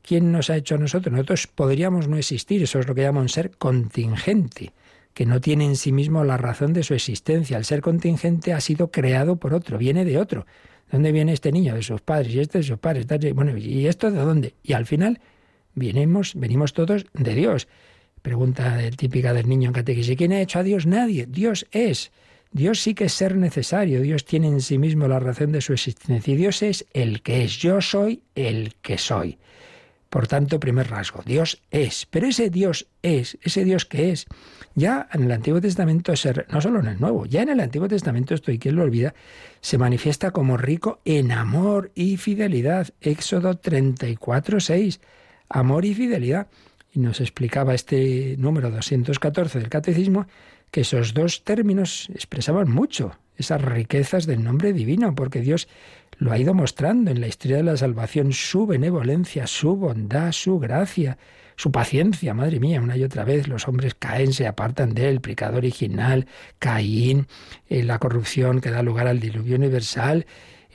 ¿Quién 0.02 0.32
nos 0.32 0.49
ha 0.49 0.56
hecho 0.56 0.76
a 0.76 0.78
nosotros? 0.78 1.12
Nosotros 1.12 1.47
podríamos 1.47 2.08
no 2.08 2.15
existir, 2.15 2.63
eso 2.63 2.80
es 2.80 2.88
lo 2.88 2.95
que 2.95 3.02
llaman 3.02 3.28
ser 3.28 3.52
contingente, 3.52 4.71
que 5.13 5.26
no 5.26 5.41
tiene 5.41 5.65
en 5.65 5.76
sí 5.76 5.91
mismo 5.91 6.23
la 6.23 6.38
razón 6.38 6.71
de 6.71 6.84
su 6.84 6.93
existencia. 6.93 7.58
El 7.58 7.65
ser 7.65 7.82
contingente 7.82 8.54
ha 8.54 8.62
sido 8.62 8.91
creado 8.91 9.36
por 9.36 9.54
otro, 9.54 9.78
viene 9.78 10.06
de 10.06 10.19
otro. 10.19 10.45
¿Dónde 10.93 11.12
viene 11.12 11.34
este 11.34 11.51
niño? 11.51 11.73
De 11.73 11.82
sus 11.82 12.01
padres, 12.01 12.36
y 12.36 12.39
este 12.39 12.60
de 12.60 12.63
sus 12.63 12.77
padres. 12.77 13.08
Bueno, 13.34 13.58
¿y 13.58 13.88
esto 13.88 14.12
de 14.12 14.19
dónde? 14.19 14.53
Y 14.62 14.73
al 14.73 14.86
final 14.86 15.19
venimos, 15.73 16.36
venimos 16.36 16.73
todos 16.73 17.08
de 17.13 17.34
Dios. 17.34 17.67
Pregunta 18.21 18.77
típica 18.95 19.34
del 19.34 19.49
niño 19.49 19.69
en 19.69 19.73
catequesis, 19.73 20.15
¿quién 20.15 20.34
ha 20.34 20.41
hecho 20.41 20.60
a 20.60 20.63
Dios? 20.63 20.86
Nadie. 20.86 21.25
Dios 21.25 21.65
es. 21.71 22.12
Dios 22.51 22.79
sí 22.79 22.93
que 22.93 23.06
es 23.06 23.13
ser 23.13 23.36
necesario, 23.36 24.03
Dios 24.03 24.23
tiene 24.23 24.45
en 24.45 24.62
sí 24.62 24.77
mismo 24.77 25.08
la 25.08 25.19
razón 25.19 25.51
de 25.51 25.62
su 25.62 25.73
existencia 25.73 26.32
y 26.32 26.38
Dios 26.38 26.62
es 26.62 26.86
el 26.93 27.23
que 27.23 27.43
es, 27.43 27.58
yo 27.58 27.82
soy 27.82 28.21
el 28.36 28.75
que 28.84 28.99
soy. 28.99 29.39
Por 30.13 30.28
tanto, 30.28 30.60
primer 30.60 30.91
rasgo, 30.91 31.23
Dios 31.26 31.63
es, 31.71 32.06
pero 32.06 32.28
ese 32.28 32.52
Dios 32.52 32.86
es, 33.02 33.36
ese 33.41 33.65
Dios 33.65 33.86
que 33.86 34.12
es, 34.12 34.28
ya 34.76 35.10
en 35.12 35.23
el 35.23 35.32
Antiguo 35.32 35.60
Testamento, 35.60 36.13
no 36.49 36.62
solo 36.62 36.82
en 36.82 36.86
el 36.86 36.99
Nuevo, 36.99 37.26
ya 37.26 37.41
en 37.41 37.49
el 37.49 37.60
Antiguo 37.60 37.88
Testamento, 37.88 38.36
esto 38.36 38.52
y 38.52 38.60
quien 38.60 38.76
lo 38.76 38.84
olvida, 38.84 39.15
se 39.60 39.80
manifiesta 39.80 40.30
como 40.30 40.56
rico 40.56 41.02
en 41.04 41.32
amor 41.32 41.91
y 41.95 42.17
fidelidad. 42.17 42.89
Éxodo 43.02 43.58
34, 43.58 44.60
6, 44.60 45.02
amor 45.49 45.84
y 45.84 45.95
fidelidad. 45.95 46.45
Y 46.91 46.99
nos 46.99 47.19
explicaba 47.19 47.73
este 47.73 48.36
número 48.38 48.69
214 48.69 49.58
del 49.58 49.69
Catecismo 49.69 50.28
que 50.69 50.82
esos 50.82 51.15
dos 51.15 51.43
términos 51.43 52.08
expresaban 52.13 52.69
mucho 52.69 53.17
esas 53.36 53.63
riquezas 53.63 54.28
del 54.28 54.43
nombre 54.43 54.73
divino, 54.73 55.15
porque 55.15 55.41
Dios 55.41 55.67
lo 56.17 56.32
ha 56.32 56.38
ido 56.38 56.54
mostrando 56.54 57.12
en 57.12 57.21
la 57.21 57.28
historia 57.28 57.58
de 57.58 57.63
la 57.63 57.78
salvación, 57.78 58.34
su 58.34 58.65
benevolencia, 58.65 59.47
su 59.47 59.76
bondad, 59.76 60.32
su 60.32 60.60
gracia, 60.60 61.17
su 61.56 61.71
paciencia, 61.71 62.34
madre 62.34 62.60
mía, 62.60 62.82
una 62.82 62.97
y 62.97 63.04
otra 63.04 63.23
vez 63.23 63.47
los 63.47 63.67
hombres 63.67 63.95
caen, 63.95 64.34
se 64.34 64.47
apartan 64.47 64.93
de 64.93 65.10
él, 65.10 65.21
pecado 65.21 65.58
original, 65.58 66.28
Caín, 66.60 67.28
eh, 67.69 67.84
la 67.84 67.99
corrupción 67.99 68.62
que 68.62 68.71
da 68.71 68.82
lugar 68.82 69.08
al 69.08 69.19
diluvio 69.19 69.56
universal, 69.56 70.26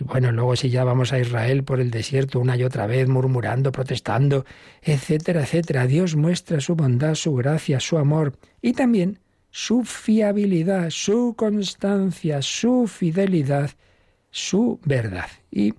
y 0.00 0.04
bueno, 0.04 0.30
luego 0.30 0.54
si 0.54 0.70
ya 0.70 0.84
vamos 0.84 1.12
a 1.12 1.18
Israel 1.18 1.64
por 1.64 1.80
el 1.80 1.90
desierto 1.90 2.38
una 2.38 2.56
y 2.56 2.62
otra 2.62 2.86
vez, 2.86 3.08
murmurando, 3.08 3.72
protestando, 3.72 4.44
etcétera, 4.82 5.42
etcétera, 5.42 5.86
Dios 5.86 6.14
muestra 6.14 6.60
su 6.60 6.76
bondad, 6.76 7.14
su 7.14 7.34
gracia, 7.34 7.80
su 7.80 7.98
amor 7.98 8.38
y 8.62 8.74
también 8.74 9.18
su 9.50 9.82
fiabilidad, 9.82 10.90
su 10.90 11.34
constancia, 11.36 12.42
su 12.42 12.86
fidelidad, 12.86 13.70
su 14.30 14.80
verdad. 14.84 15.28
Y 15.50 15.74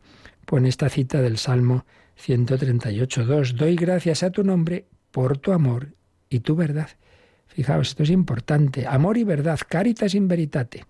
pone 0.46 0.70
esta 0.70 0.90
cita 0.90 1.22
del 1.22 1.38
Salmo 1.38 1.86
138.2, 2.26 3.54
doy 3.54 3.76
gracias 3.76 4.24
a 4.24 4.32
tu 4.32 4.44
nombre 4.44 4.86
por 5.12 5.38
tu 5.38 5.52
amor 5.52 5.94
y 6.30 6.40
tu 6.40 6.56
verdad. 6.56 6.90
Fijaos, 7.48 7.90
esto 7.90 8.04
es 8.04 8.10
importante. 8.10 8.86
Amor 8.88 9.18
y 9.18 9.24
verdad, 9.24 9.60
caritas 9.68 10.14
in 10.16 10.28
veritate. 10.28 10.86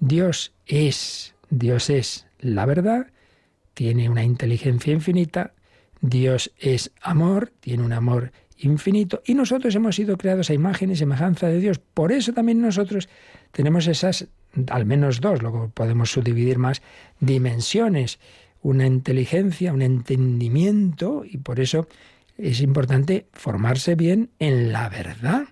Dios 0.00 0.52
es, 0.66 1.34
Dios 1.48 1.90
es 1.90 2.26
la 2.40 2.66
verdad, 2.66 3.06
tiene 3.74 4.08
una 4.08 4.24
inteligencia 4.24 4.92
infinita, 4.92 5.54
Dios 6.00 6.52
es 6.58 6.90
amor, 7.00 7.52
tiene 7.60 7.84
un 7.84 7.92
amor 7.92 8.32
infinito 8.58 9.22
y 9.24 9.34
nosotros 9.34 9.74
hemos 9.74 9.96
sido 9.96 10.16
creados 10.16 10.50
a 10.50 10.54
imagen 10.54 10.90
y 10.90 10.96
semejanza 10.96 11.46
de 11.46 11.60
Dios. 11.60 11.78
Por 11.78 12.12
eso 12.12 12.32
también 12.32 12.60
nosotros 12.60 13.08
tenemos 13.52 13.86
esas, 13.86 14.26
al 14.68 14.86
menos 14.86 15.20
dos, 15.20 15.42
luego 15.42 15.70
podemos 15.74 16.10
subdividir 16.10 16.58
más, 16.58 16.82
dimensiones, 17.20 18.18
una 18.62 18.86
inteligencia, 18.86 19.72
un 19.72 19.82
entendimiento 19.82 21.24
y 21.24 21.38
por 21.38 21.60
eso 21.60 21.88
es 22.38 22.60
importante 22.60 23.26
formarse 23.32 23.94
bien 23.94 24.30
en 24.38 24.72
la 24.72 24.88
verdad. 24.88 25.44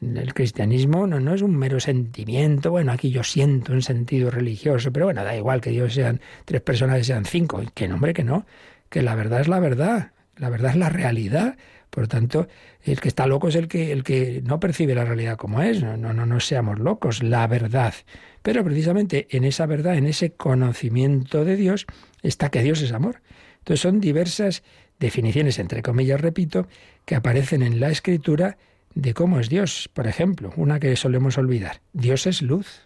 El 0.00 0.34
cristianismo 0.34 1.06
no, 1.06 1.20
no 1.20 1.34
es 1.34 1.42
un 1.42 1.56
mero 1.56 1.80
sentimiento, 1.80 2.70
bueno, 2.70 2.92
aquí 2.92 3.10
yo 3.10 3.24
siento 3.24 3.72
un 3.72 3.82
sentido 3.82 4.30
religioso, 4.30 4.92
pero 4.92 5.06
bueno, 5.06 5.24
da 5.24 5.36
igual 5.36 5.60
que 5.60 5.70
Dios 5.70 5.94
sean 5.94 6.20
tres 6.44 6.60
personas, 6.60 6.98
que 6.98 7.04
sean 7.04 7.24
cinco, 7.24 7.62
que 7.74 7.88
nombre 7.88 8.12
que 8.12 8.24
no, 8.24 8.44
que 8.90 9.02
la 9.02 9.14
verdad 9.14 9.40
es 9.40 9.48
la 9.48 9.60
verdad, 9.60 10.12
la 10.36 10.50
verdad 10.50 10.72
es 10.72 10.76
la 10.76 10.90
realidad. 10.90 11.56
Por 11.90 12.04
lo 12.04 12.08
tanto, 12.08 12.48
el 12.82 13.00
que 13.00 13.08
está 13.08 13.26
loco 13.26 13.48
es 13.48 13.54
el 13.54 13.68
que, 13.68 13.92
el 13.92 14.02
que 14.02 14.42
no 14.44 14.58
percibe 14.58 14.96
la 14.96 15.04
realidad 15.04 15.36
como 15.36 15.62
es. 15.62 15.80
No, 15.80 15.96
no, 15.96 16.12
no, 16.12 16.26
no 16.26 16.40
seamos 16.40 16.80
locos, 16.80 17.22
la 17.22 17.46
verdad. 17.46 17.94
Pero 18.44 18.62
precisamente 18.62 19.26
en 19.30 19.44
esa 19.44 19.64
verdad, 19.64 19.96
en 19.96 20.04
ese 20.04 20.32
conocimiento 20.32 21.46
de 21.46 21.56
Dios, 21.56 21.86
está 22.22 22.50
que 22.50 22.62
Dios 22.62 22.82
es 22.82 22.92
amor. 22.92 23.22
Entonces 23.60 23.80
son 23.80 24.02
diversas 24.02 24.62
definiciones, 25.00 25.58
entre 25.58 25.80
comillas, 25.80 26.20
repito, 26.20 26.68
que 27.06 27.14
aparecen 27.14 27.62
en 27.62 27.80
la 27.80 27.88
escritura 27.88 28.58
de 28.94 29.14
cómo 29.14 29.40
es 29.40 29.48
Dios. 29.48 29.88
Por 29.94 30.06
ejemplo, 30.06 30.52
una 30.56 30.78
que 30.78 30.94
solemos 30.94 31.38
olvidar. 31.38 31.80
Dios 31.94 32.26
es 32.26 32.42
luz. 32.42 32.82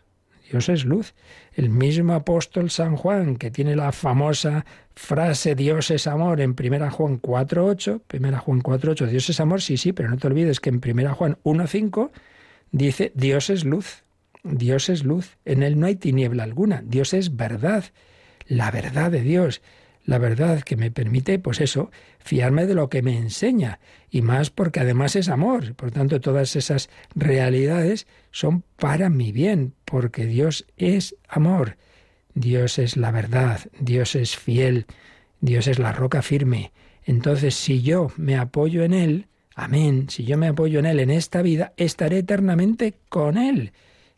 Dios 0.49 0.69
es 0.69 0.85
luz. 0.85 1.15
El 1.53 1.71
mismo 1.71 2.15
apóstol 2.15 2.71
San 2.71 2.95
Juan, 2.95 3.35
que 3.35 3.51
tiene 3.51 3.75
la 3.75 3.91
famosa 3.91 4.65
frase 4.95 5.57
Dios 5.57 5.91
es 5.91 6.07
amor 6.07 6.41
en 6.41 6.51
1 6.51 6.91
Juan 6.93 7.21
4.8, 7.21 8.03
1 8.17 8.39
Juan 8.39 8.63
4.8, 8.63 9.07
Dios 9.07 9.29
es 9.29 9.41
amor, 9.41 9.61
sí, 9.61 9.77
sí, 9.77 9.93
pero 9.93 10.09
no 10.09 10.19
te 10.19 10.29
olvides 10.29 10.61
que 10.61 10.71
en 10.71 10.77
1 10.77 11.15
Juan 11.17 11.37
1.5 11.43 12.11
dice 12.71 13.11
Dios 13.17 13.51
es 13.51 13.65
luz. 13.65 14.05
Dios 14.51 14.89
es 14.89 15.05
luz. 15.05 15.37
En 15.45 15.63
él 15.63 15.79
no 15.79 15.87
hay 15.87 15.97
tiniebla 15.97 16.45
alguna. 16.45 16.83
Dios 16.85 17.15
es 17.15 17.37
verdad. 17.37 17.85
La 18.47 18.71
verdad 18.71 19.11
de 19.11 19.23
Dios 19.23 19.61
la 20.09 20.17
verdad 20.17 20.63
que 20.63 20.79
me 20.79 20.91
permite, 20.91 21.39
pues 21.39 21.61
eso, 21.61 21.91
fiarme 22.19 22.65
de 22.65 22.75
lo 22.75 22.89
que 22.89 23.03
me 23.03 23.19
enseña, 23.19 23.79
y 24.11 24.23
más 24.23 24.49
porque 24.49 24.81
además 24.81 25.17
es 25.17 25.29
amor. 25.29 25.75
Por 25.75 25.91
tanto, 25.91 26.19
todas 26.19 26.57
esas 26.57 26.89
realidades 27.15 28.07
son 28.31 28.65
para 28.77 29.11
mi 29.11 29.33
bien, 29.33 29.75
porque 29.85 30.25
Dios 30.25 30.65
es 30.79 31.15
amor. 31.29 31.77
Dios 32.33 32.79
es 32.79 32.97
la 32.97 33.11
verdad, 33.11 33.61
Dios 33.81 34.15
es 34.15 34.35
fiel, 34.35 34.87
Dios 35.43 35.67
es 35.67 35.79
la 35.79 35.93
roca 35.93 36.23
firme. 36.23 36.73
Entonces, 37.05 37.55
si 37.55 37.83
yo 37.83 38.11
me 38.17 38.39
apoyo 38.39 38.85
en 38.85 38.95
Él, 38.95 39.27
amén, 39.55 40.09
si 40.09 40.25
yo 40.25 40.39
me 40.39 40.49
apoyo 40.49 40.79
en 40.79 40.87
Él 40.87 41.01
en 41.01 41.11
esta 41.11 41.43
vida, 41.43 41.75
estaré 41.77 42.21
eternamente 42.21 42.95
con 43.11 43.37
Él. 43.37 43.73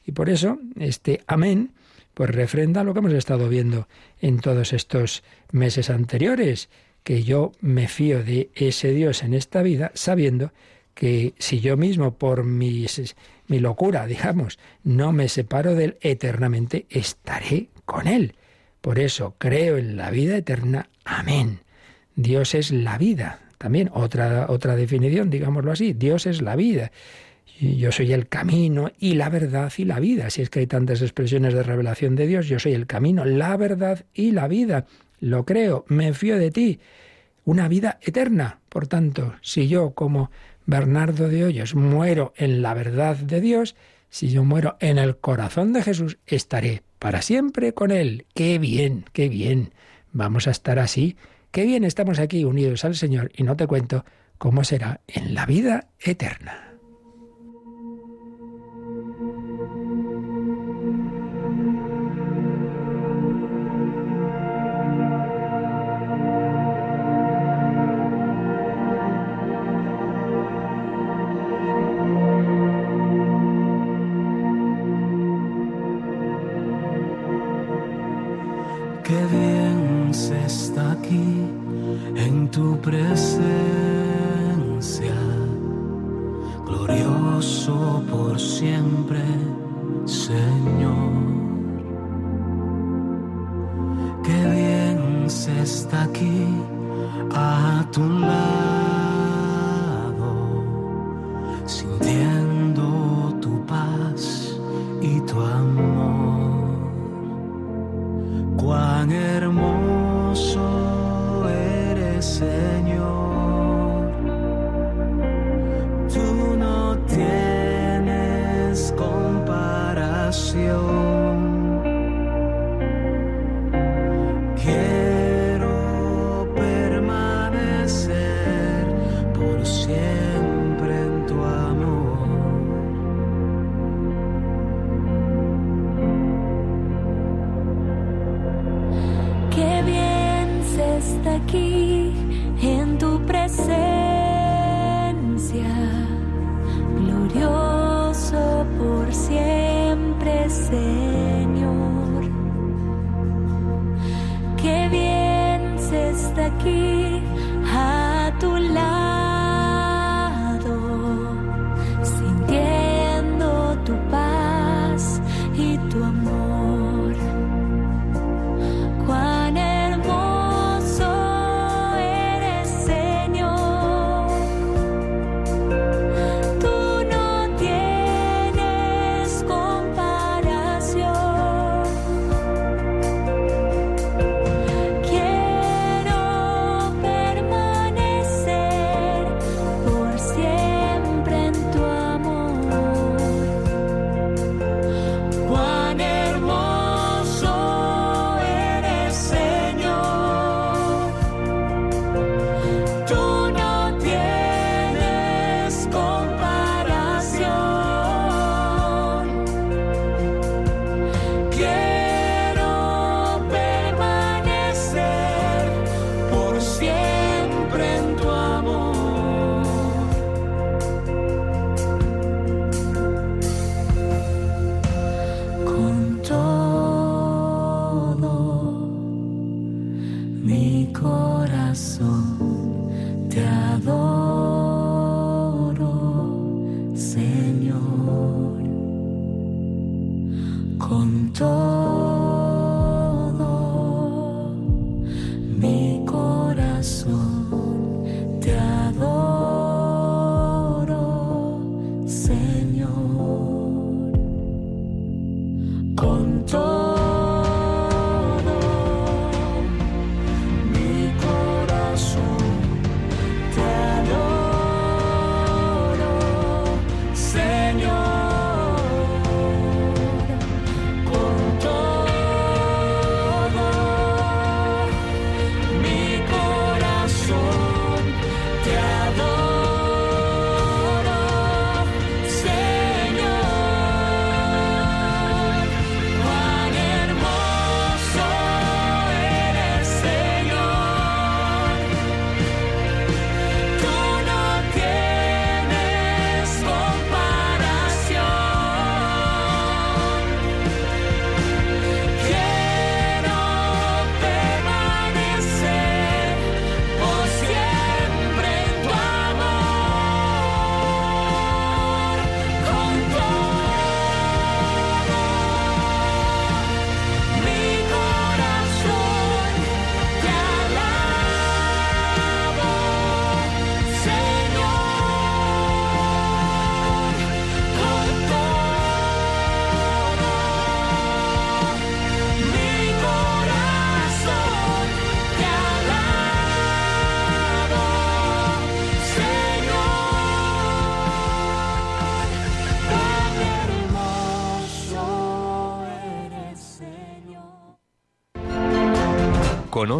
Y 0.04 0.12
por 0.12 0.30
eso, 0.30 0.58
este 0.76 1.22
amén 1.26 1.72
pues 2.14 2.30
refrenda 2.30 2.84
lo 2.84 2.92
que 2.92 2.98
hemos 2.98 3.12
estado 3.12 3.48
viendo 3.48 3.88
en 4.20 4.40
todos 4.40 4.72
estos 4.72 5.22
meses 5.52 5.90
anteriores, 5.90 6.68
que 7.02 7.22
yo 7.22 7.52
me 7.60 7.88
fío 7.88 8.22
de 8.22 8.50
ese 8.54 8.92
Dios 8.92 9.22
en 9.22 9.32
esta 9.32 9.62
vida 9.62 9.90
sabiendo 9.94 10.52
que 10.94 11.34
si 11.38 11.60
yo 11.60 11.76
mismo 11.76 12.18
por 12.18 12.44
mi 12.44 12.86
locura, 13.48 14.06
digamos, 14.06 14.58
no 14.84 15.12
me 15.12 15.28
separo 15.28 15.74
de 15.74 15.84
él 15.84 15.98
eternamente, 16.02 16.86
estaré 16.90 17.70
con 17.86 18.06
él. 18.06 18.34
Por 18.80 18.98
eso 18.98 19.34
creo 19.38 19.78
en 19.78 19.96
la 19.96 20.10
vida 20.10 20.36
eterna. 20.36 20.90
Amén. 21.04 21.60
Dios 22.16 22.54
es 22.54 22.70
la 22.70 22.98
vida. 22.98 23.40
También 23.56 23.90
otra, 23.94 24.46
otra 24.50 24.76
definición, 24.76 25.30
digámoslo 25.30 25.72
así. 25.72 25.92
Dios 25.92 26.26
es 26.26 26.42
la 26.42 26.56
vida 26.56 26.90
yo 27.60 27.92
soy 27.92 28.12
el 28.12 28.26
camino 28.28 28.90
y 28.98 29.14
la 29.14 29.28
verdad 29.28 29.70
y 29.76 29.84
la 29.84 30.00
vida. 30.00 30.30
Si 30.30 30.40
es 30.40 30.48
que 30.48 30.60
hay 30.60 30.66
tantas 30.66 31.02
expresiones 31.02 31.52
de 31.52 31.62
revelación 31.62 32.16
de 32.16 32.26
Dios, 32.26 32.48
yo 32.48 32.58
soy 32.58 32.72
el 32.72 32.86
camino, 32.86 33.24
la 33.24 33.56
verdad 33.56 34.06
y 34.14 34.32
la 34.32 34.48
vida. 34.48 34.86
Lo 35.18 35.44
creo, 35.44 35.84
me 35.88 36.14
fío 36.14 36.38
de 36.38 36.50
ti. 36.50 36.80
Una 37.44 37.68
vida 37.68 37.98
eterna. 38.00 38.60
Por 38.70 38.86
tanto, 38.86 39.34
si 39.42 39.68
yo 39.68 39.90
como 39.90 40.30
Bernardo 40.64 41.28
de 41.28 41.44
Hoyos 41.44 41.74
muero 41.74 42.32
en 42.36 42.62
la 42.62 42.72
verdad 42.72 43.16
de 43.16 43.40
Dios, 43.42 43.76
si 44.08 44.30
yo 44.30 44.42
muero 44.42 44.76
en 44.80 44.98
el 44.98 45.18
corazón 45.18 45.74
de 45.74 45.82
Jesús, 45.82 46.18
estaré 46.26 46.82
para 46.98 47.20
siempre 47.20 47.74
con 47.74 47.90
Él. 47.90 48.26
Qué 48.34 48.58
bien, 48.58 49.04
qué 49.12 49.28
bien. 49.28 49.74
Vamos 50.12 50.48
a 50.48 50.50
estar 50.50 50.78
así. 50.78 51.16
Qué 51.50 51.64
bien 51.64 51.84
estamos 51.84 52.18
aquí 52.20 52.44
unidos 52.44 52.84
al 52.86 52.94
Señor 52.94 53.30
y 53.36 53.42
no 53.42 53.56
te 53.56 53.66
cuento 53.66 54.04
cómo 54.38 54.64
será 54.64 55.00
en 55.06 55.34
la 55.34 55.44
vida 55.44 55.88
eterna. 56.00 56.69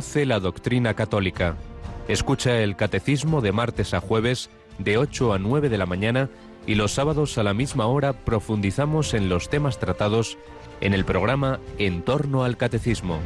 Conoce 0.01 0.25
la 0.25 0.41
doctrina 0.41 0.95
católica. 0.95 1.57
Escucha 2.09 2.63
el 2.63 2.75
catecismo 2.75 3.43
de 3.43 3.53
martes 3.53 3.93
a 3.93 4.01
jueves 4.01 4.49
de 4.79 4.97
8 4.97 5.35
a 5.35 5.39
9 5.39 5.69
de 5.69 5.77
la 5.77 5.85
mañana 5.85 6.31
y 6.67 6.75
los 6.77 6.93
sábados 6.93 7.37
a 7.37 7.43
la 7.43 7.53
misma 7.53 7.85
hora 7.85 8.15
profundizamos 8.15 9.13
en 9.13 9.29
los 9.29 9.51
temas 9.51 9.79
tratados 9.79 10.39
en 10.81 10.95
el 10.95 11.05
programa 11.05 11.61
En 11.77 12.01
torno 12.01 12.45
al 12.45 12.57
catecismo. 12.57 13.19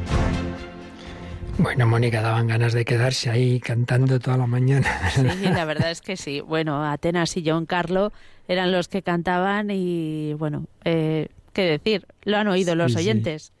Bueno, 1.59 1.87
Mónica, 1.87 2.21
daban 2.21 2.47
ganas 2.47 2.73
de 2.73 2.83
quedarse 2.83 3.29
ahí 3.29 3.61
cantando 3.61 4.19
toda 4.19 4.35
la 4.35 4.45
mañana. 4.45 4.85
Sí, 5.11 5.23
la 5.47 5.63
verdad 5.63 5.91
es 5.91 6.01
que 6.01 6.17
sí. 6.17 6.41
Bueno, 6.41 6.83
Atenas 6.83 7.37
y 7.37 7.43
John 7.49 7.65
Carlo 7.65 8.11
eran 8.49 8.73
los 8.73 8.89
que 8.89 9.01
cantaban 9.01 9.71
y, 9.71 10.33
bueno, 10.33 10.65
eh, 10.83 11.29
¿qué 11.53 11.61
decir? 11.61 12.05
Lo 12.25 12.35
han 12.35 12.49
oído 12.49 12.75
los 12.75 12.97
oyentes. 12.97 13.53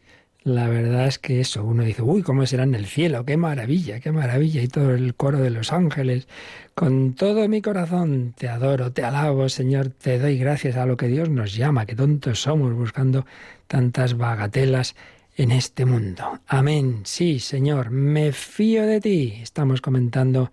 La 0.45 0.69
verdad 0.69 1.07
es 1.07 1.17
que 1.17 1.39
eso, 1.39 1.63
uno 1.63 1.81
dice, 1.81 2.03
uy, 2.03 2.21
¿cómo 2.21 2.45
será 2.45 2.65
en 2.65 2.75
el 2.75 2.85
cielo? 2.85 3.25
¡Qué 3.25 3.35
maravilla, 3.35 3.99
qué 3.99 4.11
maravilla! 4.11 4.61
Y 4.61 4.67
todo 4.67 4.93
el 4.93 5.15
coro 5.15 5.39
de 5.39 5.49
los 5.49 5.73
ángeles, 5.73 6.27
con 6.75 7.15
todo 7.15 7.49
mi 7.49 7.63
corazón, 7.63 8.35
te 8.37 8.47
adoro, 8.47 8.91
te 8.91 9.03
alabo, 9.03 9.49
Señor, 9.49 9.89
te 9.89 10.19
doy 10.19 10.37
gracias 10.37 10.75
a 10.75 10.85
lo 10.85 10.97
que 10.97 11.07
Dios 11.07 11.31
nos 11.31 11.55
llama, 11.55 11.87
que 11.87 11.95
tontos 11.95 12.41
somos 12.41 12.75
buscando 12.75 13.25
tantas 13.65 14.17
bagatelas 14.17 14.95
en 15.35 15.51
este 15.51 15.83
mundo. 15.83 16.39
Amén. 16.45 17.01
Sí, 17.05 17.39
Señor, 17.39 17.89
me 17.89 18.31
fío 18.31 18.85
de 18.85 19.01
ti. 19.01 19.39
Estamos 19.41 19.81
comentando 19.81 20.51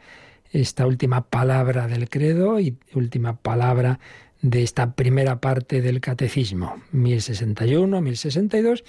esta 0.52 0.86
última 0.86 1.20
palabra 1.20 1.86
del 1.86 2.08
credo 2.08 2.58
y 2.60 2.78
última 2.94 3.36
palabra 3.36 4.00
de 4.40 4.62
esta 4.62 4.94
primera 4.94 5.40
parte 5.40 5.80
del 5.82 6.00
catecismo, 6.00 6.82
1061, 6.90 8.00
1062 8.00 8.84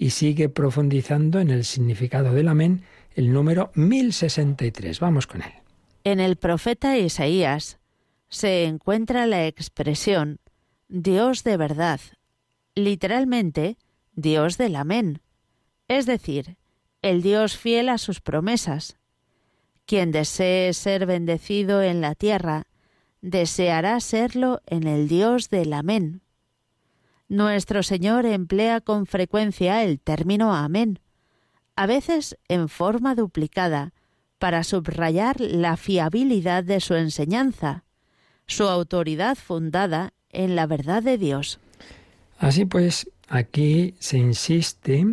y 0.00 0.10
sigue 0.10 0.48
profundizando 0.48 1.40
en 1.40 1.50
el 1.50 1.64
significado 1.64 2.32
del 2.32 2.46
amén, 2.46 2.84
el 3.16 3.32
número 3.32 3.72
1063. 3.74 5.00
Vamos 5.00 5.26
con 5.26 5.42
él. 5.42 5.50
En 6.04 6.20
el 6.20 6.36
profeta 6.36 6.96
Isaías 6.96 7.80
se 8.28 8.64
encuentra 8.64 9.26
la 9.26 9.48
expresión 9.48 10.38
Dios 10.86 11.42
de 11.42 11.56
verdad, 11.56 12.00
literalmente 12.76 13.76
Dios 14.14 14.56
del 14.56 14.76
amén, 14.76 15.20
es 15.88 16.06
decir, 16.06 16.56
el 17.02 17.20
Dios 17.20 17.56
fiel 17.56 17.88
a 17.88 17.98
sus 17.98 18.20
promesas. 18.20 18.98
Quien 19.84 20.12
desee 20.12 20.74
ser 20.74 21.06
bendecido 21.06 21.82
en 21.82 22.00
la 22.00 22.14
tierra, 22.14 22.68
deseará 23.20 23.98
serlo 23.98 24.60
en 24.66 24.86
el 24.86 25.08
Dios 25.08 25.50
del 25.50 25.72
amén. 25.72 26.22
Nuestro 27.28 27.82
Señor 27.82 28.24
emplea 28.24 28.80
con 28.80 29.04
frecuencia 29.04 29.84
el 29.84 30.00
término 30.00 30.54
amén, 30.54 30.98
a 31.76 31.86
veces 31.86 32.38
en 32.48 32.70
forma 32.70 33.14
duplicada, 33.14 33.92
para 34.38 34.64
subrayar 34.64 35.38
la 35.40 35.76
fiabilidad 35.76 36.64
de 36.64 36.80
su 36.80 36.94
enseñanza, 36.94 37.84
su 38.46 38.64
autoridad 38.64 39.36
fundada 39.36 40.14
en 40.30 40.56
la 40.56 40.66
verdad 40.66 41.02
de 41.02 41.18
Dios. 41.18 41.60
Así 42.38 42.64
pues, 42.64 43.10
aquí 43.28 43.94
se 43.98 44.16
insiste 44.16 45.04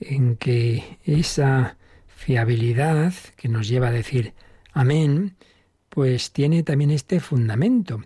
en 0.00 0.36
que 0.36 0.98
esa 1.04 1.76
fiabilidad 2.06 3.14
que 3.36 3.48
nos 3.48 3.66
lleva 3.66 3.88
a 3.88 3.92
decir 3.92 4.34
amén, 4.72 5.36
pues 5.88 6.32
tiene 6.32 6.62
también 6.64 6.90
este 6.90 7.18
fundamento, 7.18 8.02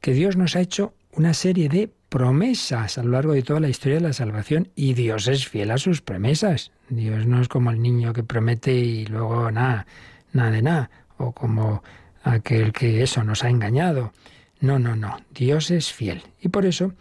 que 0.00 0.14
Dios 0.14 0.36
nos 0.36 0.56
ha 0.56 0.60
hecho 0.60 0.94
una 1.12 1.34
serie 1.34 1.68
de 1.68 1.92
promesas 2.08 2.98
a 2.98 3.02
lo 3.02 3.10
largo 3.10 3.32
de 3.32 3.42
toda 3.42 3.60
la 3.60 3.68
historia 3.68 3.98
de 3.98 4.06
la 4.06 4.12
salvación 4.12 4.68
y 4.74 4.94
Dios 4.94 5.28
es 5.28 5.48
fiel 5.48 5.70
a 5.70 5.78
sus 5.78 6.00
promesas. 6.00 6.72
Dios 6.88 7.26
no 7.26 7.40
es 7.40 7.48
como 7.48 7.70
el 7.70 7.82
niño 7.82 8.12
que 8.12 8.22
promete 8.22 8.72
y 8.74 9.06
luego 9.06 9.50
nada, 9.50 9.86
nada 10.32 10.50
de 10.50 10.62
nada, 10.62 10.90
o 11.18 11.32
como 11.32 11.82
aquel 12.22 12.72
que 12.72 13.02
eso 13.02 13.22
nos 13.24 13.44
ha 13.44 13.50
engañado. 13.50 14.12
No, 14.60 14.78
no, 14.78 14.96
no, 14.96 15.18
Dios 15.34 15.70
es 15.70 15.92
fiel. 15.92 16.22
Y 16.40 16.48
por 16.48 16.66
eso 16.66 16.92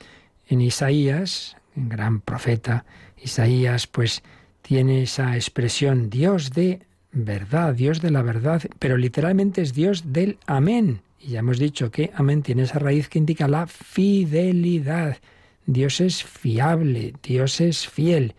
en 0.48 0.62
Isaías, 0.62 1.56
gran 1.76 2.22
profeta, 2.22 2.86
Isaías 3.18 3.88
pues 3.88 4.24
tiene 4.62 5.04
esa 5.04 5.36
expresión 5.36 6.10
Dios 6.10 6.52
de 6.52 6.82
verdad, 7.12 7.74
Dios 7.74 8.02
de 8.02 8.12
la 8.12 8.22
verdad, 8.22 8.62
pero 8.80 8.98
literalmente 8.98 9.62
es 9.62 9.74
Dios 9.74 10.12
del 10.12 10.38
amén. 10.46 11.02
Y 11.20 11.32
ya 11.32 11.40
hemos 11.40 11.60
dicho 11.60 11.92
que 11.92 12.12
amén 12.16 12.44
tiene 12.44 12.64
esa 12.64 12.80
raíz 12.80 13.10
que 13.10 13.20
indica 13.20 13.48
la 13.48 13.68
fidelidad. 13.68 15.18
Dios 15.66 16.00
es 16.00 16.24
fiable, 16.24 17.14
Dios 17.24 17.60
es 17.62 17.88
fiel. 17.88 18.36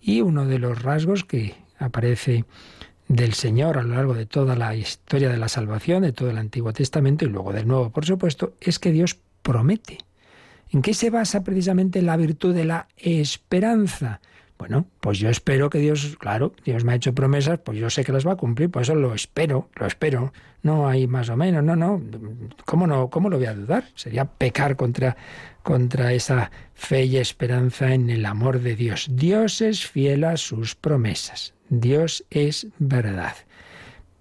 Y 0.00 0.20
uno 0.20 0.46
de 0.46 0.58
los 0.58 0.82
rasgos 0.82 1.24
que 1.24 1.54
aparece 1.78 2.44
del 3.08 3.34
Señor 3.34 3.78
a 3.78 3.82
lo 3.82 3.94
largo 3.94 4.14
de 4.14 4.26
toda 4.26 4.56
la 4.56 4.74
historia 4.74 5.28
de 5.28 5.36
la 5.36 5.48
salvación, 5.48 6.02
de 6.02 6.12
todo 6.12 6.30
el 6.30 6.38
Antiguo 6.38 6.72
Testamento 6.72 7.24
y 7.24 7.28
luego 7.28 7.52
del 7.52 7.68
Nuevo, 7.68 7.90
por 7.90 8.04
supuesto, 8.04 8.54
es 8.60 8.78
que 8.78 8.92
Dios 8.92 9.18
promete. 9.42 9.98
¿En 10.70 10.82
qué 10.82 10.94
se 10.94 11.10
basa 11.10 11.44
precisamente 11.44 12.02
la 12.02 12.16
virtud 12.16 12.54
de 12.54 12.64
la 12.64 12.88
esperanza? 12.96 14.20
Bueno, 14.58 14.86
pues 15.00 15.18
yo 15.18 15.28
espero 15.28 15.68
que 15.68 15.78
Dios, 15.78 16.16
claro, 16.18 16.54
Dios 16.64 16.82
me 16.84 16.92
ha 16.92 16.96
hecho 16.96 17.14
promesas, 17.14 17.58
pues 17.58 17.78
yo 17.78 17.90
sé 17.90 18.04
que 18.04 18.12
las 18.12 18.26
va 18.26 18.32
a 18.32 18.36
cumplir, 18.36 18.70
por 18.70 18.82
eso 18.82 18.94
lo 18.94 19.14
espero, 19.14 19.68
lo 19.78 19.86
espero. 19.86 20.32
No 20.62 20.88
hay 20.88 21.06
más 21.06 21.28
o 21.28 21.36
menos, 21.36 21.62
no, 21.62 21.76
no. 21.76 22.02
¿Cómo 22.64 22.86
no, 22.86 23.10
cómo 23.10 23.28
lo 23.28 23.36
voy 23.36 23.46
a 23.46 23.54
dudar? 23.54 23.84
Sería 23.94 24.24
pecar 24.24 24.76
contra, 24.76 25.16
contra 25.62 26.12
esa 26.12 26.50
fe 26.74 27.04
y 27.04 27.18
esperanza 27.18 27.92
en 27.92 28.08
el 28.08 28.24
amor 28.24 28.60
de 28.60 28.76
Dios. 28.76 29.08
Dios 29.10 29.60
es 29.60 29.86
fiel 29.86 30.24
a 30.24 30.36
sus 30.36 30.74
promesas. 30.74 31.54
Dios 31.68 32.24
es 32.30 32.68
verdad. 32.78 33.34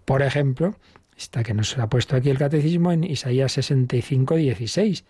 Por 0.03 0.21
ejemplo, 0.21 0.75
esta 1.17 1.43
que 1.43 1.53
nos 1.53 1.77
ha 1.77 1.87
puesto 1.87 2.15
aquí 2.15 2.29
el 2.29 2.37
catecismo 2.37 2.91
en 2.91 3.03
Isaías 3.05 3.53
65, 3.53 4.35
16. 4.35 5.05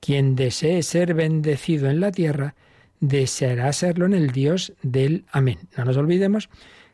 Quien 0.00 0.36
desee 0.36 0.82
ser 0.82 1.14
bendecido 1.14 1.88
en 1.88 2.00
la 2.00 2.12
tierra, 2.12 2.54
deseará 3.00 3.72
serlo 3.72 4.06
en 4.06 4.14
el 4.14 4.30
Dios 4.30 4.72
del 4.82 5.24
Amén. 5.30 5.58
No 5.76 5.84
nos 5.84 5.96
olvidemos 5.96 6.48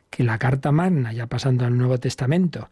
que 0.09 0.23
la 0.23 0.37
carta 0.37 0.71
magna, 0.71 1.11
ya 1.11 1.27
pasando 1.27 1.65
al 1.65 1.77
Nuevo 1.77 1.99
Testamento, 1.99 2.69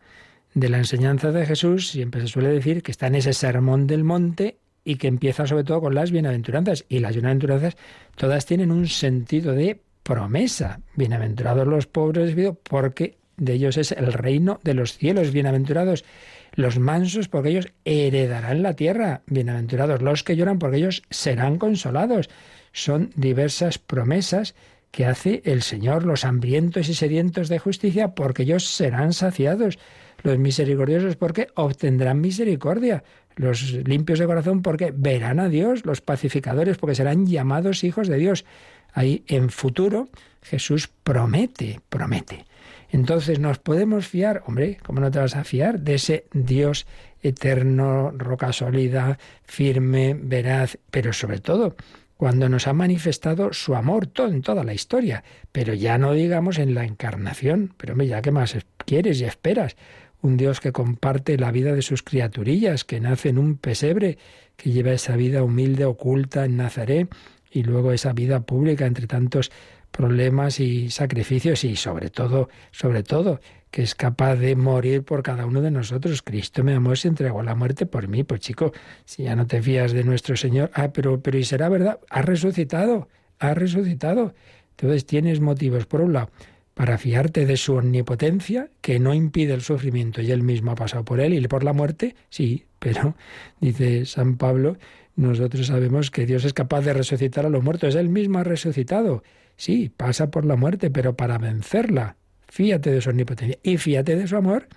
de 0.54 0.70
la 0.70 0.78
enseñanza 0.78 1.32
de 1.32 1.46
Jesús, 1.46 1.90
siempre 1.90 2.22
se 2.22 2.28
suele 2.28 2.50
decir 2.50 2.84
que 2.84 2.92
está 2.92 3.08
en 3.08 3.16
ese 3.16 3.34
sermón 3.34 3.88
del 3.88 4.04
monte 4.04 4.58
y 4.84 4.96
que 4.96 5.08
empieza 5.08 5.48
sobre 5.48 5.64
todo 5.64 5.82
con 5.82 5.96
las 5.96 6.12
bienaventuranzas. 6.12 6.86
Y 6.90 7.00
las 7.00 7.14
bienaventuranzas 7.14 7.78
todas 8.16 8.46
tienen 8.46 8.72
un 8.72 8.88
sentido 8.88 9.54
de 9.54 9.82
promesa. 10.04 10.82
Bienaventurados 10.96 11.68
los 11.68 11.88
pobres, 11.88 12.36
porque 12.64 13.18
de 13.38 13.54
ellos 13.54 13.78
es 13.78 13.92
el 13.92 14.14
reino 14.14 14.60
de 14.64 14.74
los 14.74 14.98
cielos. 14.98 15.32
Bienaventurados 15.32 16.04
los 16.54 16.80
mansos, 16.80 17.28
porque 17.28 17.50
ellos 17.50 17.68
heredarán 17.86 18.62
la 18.62 18.76
tierra. 18.76 19.22
Bienaventurados 19.28 20.02
los 20.02 20.24
que 20.24 20.36
lloran, 20.36 20.60
porque 20.60 20.78
ellos 20.78 21.04
serán 21.10 21.58
consolados 21.58 22.30
son 22.72 23.12
diversas 23.16 23.78
promesas 23.78 24.56
que 24.92 25.06
hace 25.06 25.42
el 25.46 25.62
Señor, 25.62 26.06
los 26.06 26.26
hambrientos 26.26 26.90
y 26.90 26.94
sedientos 26.94 27.48
de 27.50 27.60
justicia, 27.60 28.10
porque 28.14 28.44
ellos 28.44 28.68
serán 28.68 29.14
saciados, 29.14 29.80
los 30.24 30.38
misericordiosos 30.38 31.16
porque 31.16 31.48
obtendrán 31.56 32.22
misericordia, 32.22 33.04
los 33.36 33.72
limpios 33.72 34.20
de 34.20 34.28
corazón 34.28 34.62
porque 34.62 34.94
verán 34.96 35.40
a 35.40 35.48
Dios, 35.48 35.86
los 35.86 36.02
pacificadores 36.02 36.78
porque 36.78 36.96
serán 36.96 37.26
llamados 37.26 37.84
hijos 37.84 38.08
de 38.08 38.18
Dios. 38.18 38.46
Ahí 38.94 39.24
en 39.28 39.50
futuro 39.50 40.10
Jesús 40.42 40.90
promete, 41.04 41.80
promete. 41.90 42.46
Entonces 42.90 43.40
nos 43.40 43.58
podemos 43.60 44.08
fiar, 44.08 44.44
hombre, 44.46 44.78
¿cómo 44.86 45.00
no 45.00 45.10
te 45.10 45.20
vas 45.20 45.38
a 45.38 45.46
fiar 45.46 45.80
de 45.80 45.96
ese 45.96 46.26
Dios 46.34 46.86
eterno, 47.22 48.12
roca 48.12 48.52
sólida, 48.52 49.18
firme, 49.44 50.18
veraz, 50.22 50.78
pero 50.92 51.14
sobre 51.14 51.40
todo 51.40 51.76
cuando 52.22 52.50
nos 52.50 52.68
ha 52.68 52.74
manifestado 52.74 53.52
su 53.52 53.74
amor 53.74 54.06
todo, 54.06 54.28
en 54.28 54.44
toda 54.44 54.64
la 54.64 54.76
historia, 54.76 55.24
pero 55.52 55.74
ya 55.74 55.98
no 55.98 56.14
digamos 56.14 56.60
en 56.60 56.76
la 56.76 56.86
encarnación, 56.86 57.74
pero 57.78 57.94
hombre, 57.94 58.12
qué 58.22 58.30
más 58.30 58.56
quieres 58.86 59.20
y 59.20 59.26
esperas, 59.26 59.76
un 60.22 60.38
Dios 60.38 60.60
que 60.60 60.72
comparte 60.72 61.36
la 61.40 61.52
vida 61.52 61.74
de 61.74 61.82
sus 61.82 62.04
criaturillas, 62.04 62.84
que 62.84 63.00
nace 63.00 63.30
en 63.30 63.40
un 63.40 63.58
pesebre, 63.58 64.20
que 64.56 64.70
lleva 64.70 64.92
esa 64.92 65.16
vida 65.16 65.42
humilde, 65.42 65.86
oculta 65.86 66.46
en 66.46 66.58
Nazaret, 66.58 67.10
y 67.50 67.64
luego 67.64 67.92
esa 67.92 68.14
vida 68.14 68.42
pública 68.42 68.86
entre 68.86 69.08
tantos 69.08 69.52
problemas 69.90 70.60
y 70.60 70.92
sacrificios, 70.92 71.64
y 71.64 71.76
sobre 71.76 72.12
todo, 72.12 72.50
sobre 72.70 73.02
todo, 73.02 73.40
que 73.72 73.82
es 73.82 73.96
capaz 73.96 74.36
de 74.36 74.56
morir 74.56 75.04
por 75.04 75.24
cada 75.24 75.46
uno 75.46 75.62
de 75.62 75.72
nosotros. 75.72 76.22
Cristo 76.22 76.64
me 76.64 76.74
amó 76.74 76.94
y 76.94 76.98
se 76.98 77.08
entregó 77.08 77.42
la 77.42 77.56
muerte 77.56 77.86
por 77.86 78.08
mí. 78.08 78.24
Pues 78.24 78.42
chico, 78.42 78.74
si 79.06 79.24
ya 79.24 79.36
no 79.36 79.48
te 79.48 79.62
fías 79.62 79.94
de 79.94 80.04
nuestro 80.04 80.36
Señor, 80.36 80.70
ah, 80.74 80.92
pero, 80.94 81.22
pero 81.22 81.38
¿y 81.38 81.46
será 81.46 81.70
verdad? 81.70 82.00
Ha 82.10 82.22
resucitado, 82.22 83.08
ha 83.40 83.54
resucitado. 83.54 84.34
Entonces 84.72 85.06
tienes 85.06 85.40
motivos, 85.40 85.86
por 85.86 86.02
un 86.02 86.14
lado, 86.14 86.30
para 86.74 86.98
fiarte 86.98 87.46
de 87.46 87.58
su 87.58 87.76
omnipotencia, 87.76 88.70
que 88.82 89.00
no 89.00 89.14
impide 89.14 89.54
el 89.54 89.62
sufrimiento, 89.62 90.22
y 90.22 90.32
él 90.32 90.44
mismo 90.44 90.72
ha 90.72 90.76
pasado 90.76 91.06
por 91.06 91.20
él 91.20 91.34
y 91.34 91.48
por 91.48 91.64
la 91.64 91.74
muerte, 91.74 92.16
sí, 92.30 92.66
pero, 92.80 93.16
dice 93.60 94.06
San 94.06 94.38
Pablo, 94.38 94.78
nosotros 95.16 95.68
sabemos 95.68 96.10
que 96.10 96.26
Dios 96.26 96.46
es 96.46 96.54
capaz 96.54 96.82
de 96.82 96.94
resucitar 96.94 97.46
a 97.46 97.50
los 97.50 97.64
muertos, 97.64 97.96
él 97.96 98.10
mismo 98.10 98.40
ha 98.40 98.44
resucitado. 98.44 99.24
Sí, 99.56 99.92
pasa 99.96 100.32
por 100.32 100.46
la 100.46 100.56
muerte, 100.56 100.90
pero 100.90 101.16
para 101.16 101.38
vencerla, 101.38 102.16
Fíate 102.52 102.92
de 102.92 103.00
su 103.00 103.10
omnipotencia 103.10 103.58
y 103.64 103.78
fíate 103.78 104.18
de 104.18 104.28
su 104.28 104.36
amor, 104.36 104.68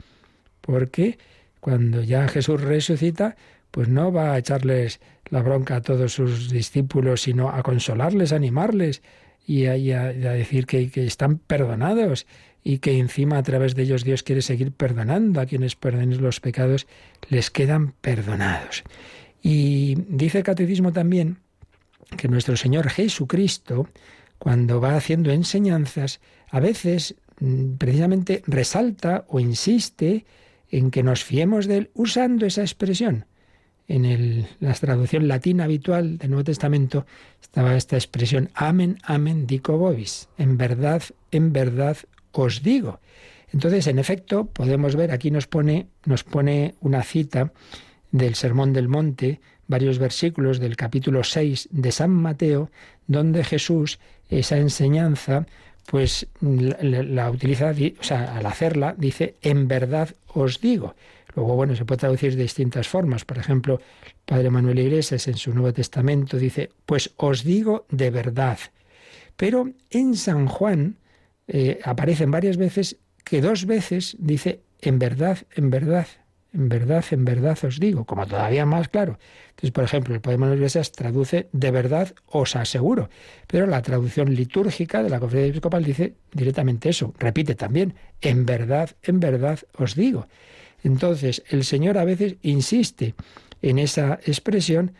porque 0.61 1.18
cuando 1.59 2.05
ya 2.05 2.29
Jesús 2.29 2.61
resucita, 2.61 3.35
pues 3.72 3.89
no 3.89 4.12
va 4.12 4.33
a 4.33 4.39
echarles 4.39 5.01
la 5.29 5.43
bronca 5.43 5.75
a 5.75 5.83
todos 5.83 6.12
sus 6.12 6.51
discípulos, 6.51 7.22
sino 7.22 7.49
a 7.51 7.64
consolarles, 7.64 8.33
a 8.33 8.37
animarles 8.37 9.03
y 9.45 9.66
a, 9.66 9.72
decir 9.75 10.66
que, 10.66 10.89
que, 10.89 11.05
están 11.05 11.39
perdonados 11.39 12.29
y 12.62 12.79
que 12.79 12.97
encima 12.97 13.39
a 13.39 13.43
través 13.43 13.75
de 13.75 13.83
ellos 13.83 14.05
Dios 14.05 14.22
quiere 14.22 14.43
seguir 14.43 14.70
perdonando 14.70 15.41
a 15.41 15.47
quienes 15.47 15.75
perdonen 15.75 16.22
los 16.22 16.39
pecados, 16.39 16.87
les 17.29 17.51
quedan 17.51 17.91
perdonados. 18.01 18.85
Y 19.43 19.97
dice 20.09 20.39
el 20.39 20.45
catecismo 20.45 20.93
también 20.93 21.39
que 22.16 22.29
nuestro 22.29 22.57
Señor 22.57 22.89
Jesucristo, 22.89 23.89
cuando 24.39 24.81
va 24.81 24.95
haciendo 24.95 25.33
enseñanzas, 25.33 26.20
a 26.51 26.61
veces 26.61 27.16
precisamente 27.78 28.43
resalta 28.47 29.24
o 29.28 29.41
insiste 29.41 30.24
en 30.70 30.91
que 30.91 31.03
nos 31.03 31.24
fiemos 31.24 31.66
de 31.66 31.76
él 31.76 31.91
usando 31.95 32.47
esa 32.47 32.62
expresión. 32.62 33.26
En 33.87 34.47
la 34.61 34.72
traducción 34.72 35.28
latina 35.28 35.64
habitual 35.64 36.16
del 36.16 36.30
Nuevo 36.30 36.45
Testamento 36.45 37.07
estaba 37.41 37.76
esta 37.76 37.97
expresión 37.97 38.51
amen, 38.55 38.99
amen, 39.03 39.47
dico 39.47 39.76
vobis. 39.76 40.28
En 40.39 40.57
verdad, 40.57 41.03
en 41.30 41.53
verdad 41.53 41.99
os 42.32 42.62
digo. 42.62 43.01
Entonces, 43.53 43.87
en 43.87 43.99
efecto, 43.99 44.47
podemos 44.47 44.97
ver, 44.97 45.12
aquí 45.12 45.30
nos 45.30 45.47
pone, 45.47 45.87
nos 46.07 46.24
pone 46.24 46.74
una 46.80 47.03
cita 47.03 47.53
del 48.11 48.35
Sermón 48.35 48.72
del 48.72 48.89
Monte, 48.89 49.41
varios 49.68 49.99
versículos 49.99 50.59
del 50.59 50.76
capítulo 50.76 51.22
6 51.22 51.68
de 51.70 51.93
San 51.93 52.11
Mateo, 52.11 52.70
donde 53.07 53.45
Jesús, 53.45 54.01
esa 54.28 54.59
enseñanza, 54.59 55.47
pues 55.87 56.26
la, 56.41 57.30
utiliza, 57.30 57.72
o 57.72 58.03
sea, 58.03 58.37
al 58.37 58.47
hacerla, 58.47 58.95
dice, 58.97 59.37
en 59.43 59.68
verdad 59.68 60.11
os 60.28 60.61
digo. 60.61 60.95
Luego, 61.35 61.57
bueno, 61.57 61.74
se 61.74 61.85
puede 61.85 62.01
traducir 62.01 62.37
de 62.37 62.43
distintas 62.43 62.89
formas. 62.89 63.24
Por 63.24 63.39
ejemplo, 63.39 63.80
el 64.07 64.12
Padre 64.24 64.51
Manuel 64.51 64.78
Iglesias 64.78 65.26
en 65.26 65.37
su 65.37 65.53
Nuevo 65.53 65.72
Testamento 65.72 66.39
dice, 66.39 66.70
pues 66.87 67.12
os 67.16 67.43
digo 67.43 67.87
de 67.91 68.11
verdad. 68.11 68.59
Pero 69.37 69.70
en 69.91 70.14
San 70.16 70.47
Juan 70.47 70.97
eh, 71.49 71.80
aparecen 71.85 72.30
varias 72.30 72.57
veces 72.57 72.99
que 73.24 73.41
dos 73.41 73.66
veces 73.66 74.16
dice, 74.20 74.61
en 74.80 74.99
verdad, 74.99 75.39
en 75.57 75.70
verdad. 75.70 76.07
En 76.55 76.68
verdad, 76.68 77.05
en 77.11 77.24
verdad 77.24 77.59
os 77.64 77.80
digo, 77.80 78.05
como 78.05 78.26
todavía 78.26 78.64
más 78.64 78.88
claro. 78.88 79.18
Entonces, 79.50 79.72
por 79.72 79.82
ejemplo, 79.82 80.14
el 80.14 80.20
poema 80.20 80.48
de 80.48 80.55
Iglesias 80.55 80.92
traduce 80.92 81.48
de 81.50 81.70
verdad 81.72 82.14
os 82.26 82.55
aseguro, 82.55 83.11
pero 83.48 83.66
la 83.66 83.82
traducción 83.82 84.32
litúrgica 84.32 85.02
de 85.02 85.11
la 85.11 85.18
conferencia 85.18 85.50
episcopal 85.50 85.82
dice 85.82 86.14
directamente 86.32 86.90
eso, 86.90 87.12
repite 87.18 87.57
también, 87.57 87.94
en 88.20 88.46
verdad, 88.46 88.90
en 89.02 89.18
verdad 89.18 89.59
os 89.76 89.96
digo. 89.96 90.28
Entonces, 90.84 91.42
el 91.48 91.64
Señor 91.64 91.98
a 91.98 92.05
veces 92.05 92.36
insiste 92.42 93.14
en 93.61 93.80
esa 93.80 94.20
expresión, 94.24 94.92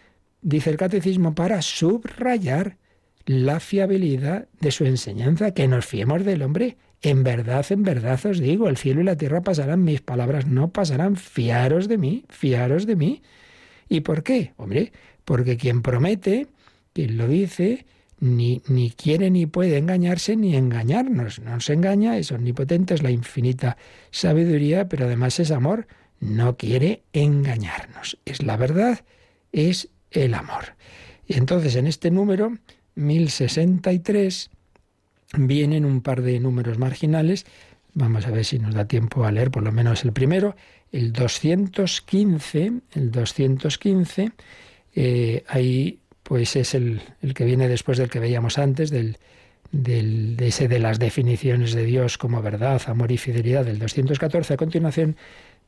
dice 0.43 0.71
el 0.71 0.77
catecismo, 0.77 1.37
para 1.37 1.63
subrayar 1.63 2.79
la 3.27 3.61
fiabilidad 3.61 4.49
de 4.61 4.73
su 4.73 4.87
enseñanza, 4.87 5.53
que 5.53 5.69
nos 5.69 5.87
fiemos 5.87 6.25
del 6.25 6.43
hombre. 6.43 6.79
En 7.05 7.23
verdad, 7.23 7.67
en 7.69 7.83
verdad 7.83 8.19
os 8.25 8.41
digo, 8.41 8.67
el 8.67 8.79
cielo 8.79 9.03
y 9.03 9.05
la 9.05 9.15
tierra 9.15 9.43
pasarán, 9.43 9.85
mis 9.85 10.01
palabras 10.01 10.47
no 10.47 10.73
pasarán. 10.73 11.17
Fiaros 11.17 11.87
de 11.87 11.99
mí, 11.99 12.25
fiaros 12.31 12.87
de 12.87 12.97
mí. 12.97 13.23
¿Y 13.91 14.01
por 14.01 14.23
qué? 14.23 14.55
Hombre, 14.57 14.91
porque 15.27 15.59
quien 15.59 15.83
promete, 15.83 16.47
quien 16.95 17.19
lo 17.19 17.29
dice, 17.29 17.85
ni, 18.21 18.63
ni 18.69 18.91
quiere 18.91 19.31
ni 19.31 19.45
puede 19.45 19.77
engañarse 19.77 20.35
ni 20.35 20.57
engañarnos. 20.57 21.41
No 21.41 21.61
se 21.61 21.75
engaña, 21.75 22.17
es 22.17 22.33
omnipotente, 22.33 22.95
es 22.95 23.03
la 23.03 23.11
infinita 23.11 23.77
sabiduría, 24.11 24.89
pero 24.89 25.05
además 25.05 25.39
es 25.41 25.51
amor. 25.51 25.87
No 26.21 26.57
quiere 26.57 27.03
engañarnos. 27.13 28.17
Es 28.25 28.43
la 28.43 28.57
verdad, 28.57 29.05
es 29.53 29.91
el 30.11 30.33
amor. 30.33 30.77
Y 31.27 31.37
entonces 31.37 31.77
en 31.77 31.87
este 31.87 32.11
número 32.11 32.57
1063 32.95 34.49
vienen 35.37 35.85
un 35.85 36.01
par 36.01 36.23
de 36.23 36.39
números 36.41 36.79
marginales. 36.79 37.47
Vamos 37.95 38.27
a 38.27 38.31
ver 38.31 38.45
si 38.45 38.59
nos 38.59 38.75
da 38.75 38.87
tiempo 38.87 39.25
a 39.25 39.33
leer 39.33 39.51
por 39.51 39.63
lo 39.63 39.73
menos 39.73 40.05
el 40.05 40.13
primero. 40.13 40.57
El 40.93 41.13
215, 41.13 42.73
el 42.95 43.11
215, 43.11 44.33
eh, 44.95 45.45
ahí 45.49 46.01
pues 46.23 46.57
es 46.57 46.75
el, 46.75 47.01
el, 47.23 47.35
que 47.35 47.45
viene 47.45 47.69
después 47.69 47.99
del 47.99 48.11
que 48.11 48.19
veíamos 48.19 48.59
antes, 48.59 48.91
del, 48.91 49.19
del, 49.71 50.37
de 50.37 50.49
ese 50.49 50.69
de 50.69 50.79
las 50.79 50.99
definiciones 50.99 51.75
de 51.75 51.85
Dios 51.85 52.17
como 52.17 52.43
verdad, 52.43 52.81
amor 52.87 53.13
y 53.13 53.19
fidelidad, 53.19 53.65
del 53.65 53.79
214. 53.79 54.55
A 54.55 54.57
continuación 54.57 55.17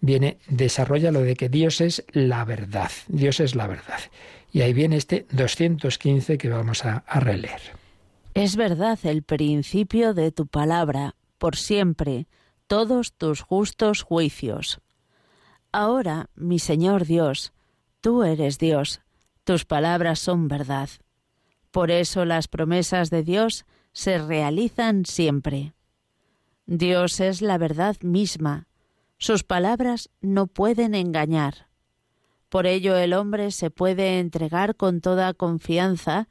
viene, 0.00 0.38
desarrolla 0.48 1.12
lo 1.12 1.22
de 1.22 1.36
que 1.36 1.48
Dios 1.48 1.80
es 1.80 2.04
la 2.12 2.44
verdad. 2.44 2.90
Dios 3.08 3.40
es 3.40 3.54
la 3.54 3.66
verdad. 3.66 4.00
Y 4.52 4.62
ahí 4.62 4.72
viene 4.72 4.96
este 4.96 5.26
215 5.32 6.38
que 6.38 6.48
vamos 6.48 6.84
a, 6.84 7.04
a 7.06 7.20
releer. 7.20 7.75
Es 8.36 8.56
verdad 8.56 8.98
el 9.04 9.22
principio 9.22 10.12
de 10.12 10.30
tu 10.30 10.46
palabra, 10.46 11.16
por 11.38 11.56
siempre, 11.56 12.28
todos 12.66 13.14
tus 13.14 13.40
justos 13.40 14.02
juicios. 14.02 14.82
Ahora, 15.72 16.28
mi 16.34 16.58
Señor 16.58 17.06
Dios, 17.06 17.54
tú 18.02 18.24
eres 18.24 18.58
Dios, 18.58 19.00
tus 19.44 19.64
palabras 19.64 20.18
son 20.18 20.48
verdad. 20.48 20.90
Por 21.70 21.90
eso 21.90 22.26
las 22.26 22.46
promesas 22.46 23.08
de 23.08 23.22
Dios 23.22 23.64
se 23.92 24.18
realizan 24.18 25.06
siempre. 25.06 25.72
Dios 26.66 27.20
es 27.20 27.40
la 27.40 27.56
verdad 27.56 27.96
misma, 28.02 28.68
sus 29.16 29.44
palabras 29.44 30.10
no 30.20 30.46
pueden 30.46 30.94
engañar. 30.94 31.68
Por 32.50 32.66
ello 32.66 32.98
el 32.98 33.14
hombre 33.14 33.50
se 33.50 33.70
puede 33.70 34.18
entregar 34.18 34.76
con 34.76 35.00
toda 35.00 35.32
confianza 35.32 36.28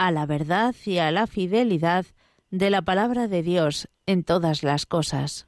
a 0.00 0.10
la 0.12 0.24
verdad 0.24 0.74
y 0.86 0.96
a 0.96 1.10
la 1.10 1.26
fidelidad 1.26 2.06
de 2.50 2.70
la 2.70 2.80
palabra 2.80 3.28
de 3.28 3.42
Dios 3.42 3.86
en 4.06 4.24
todas 4.24 4.62
las 4.62 4.86
cosas. 4.86 5.46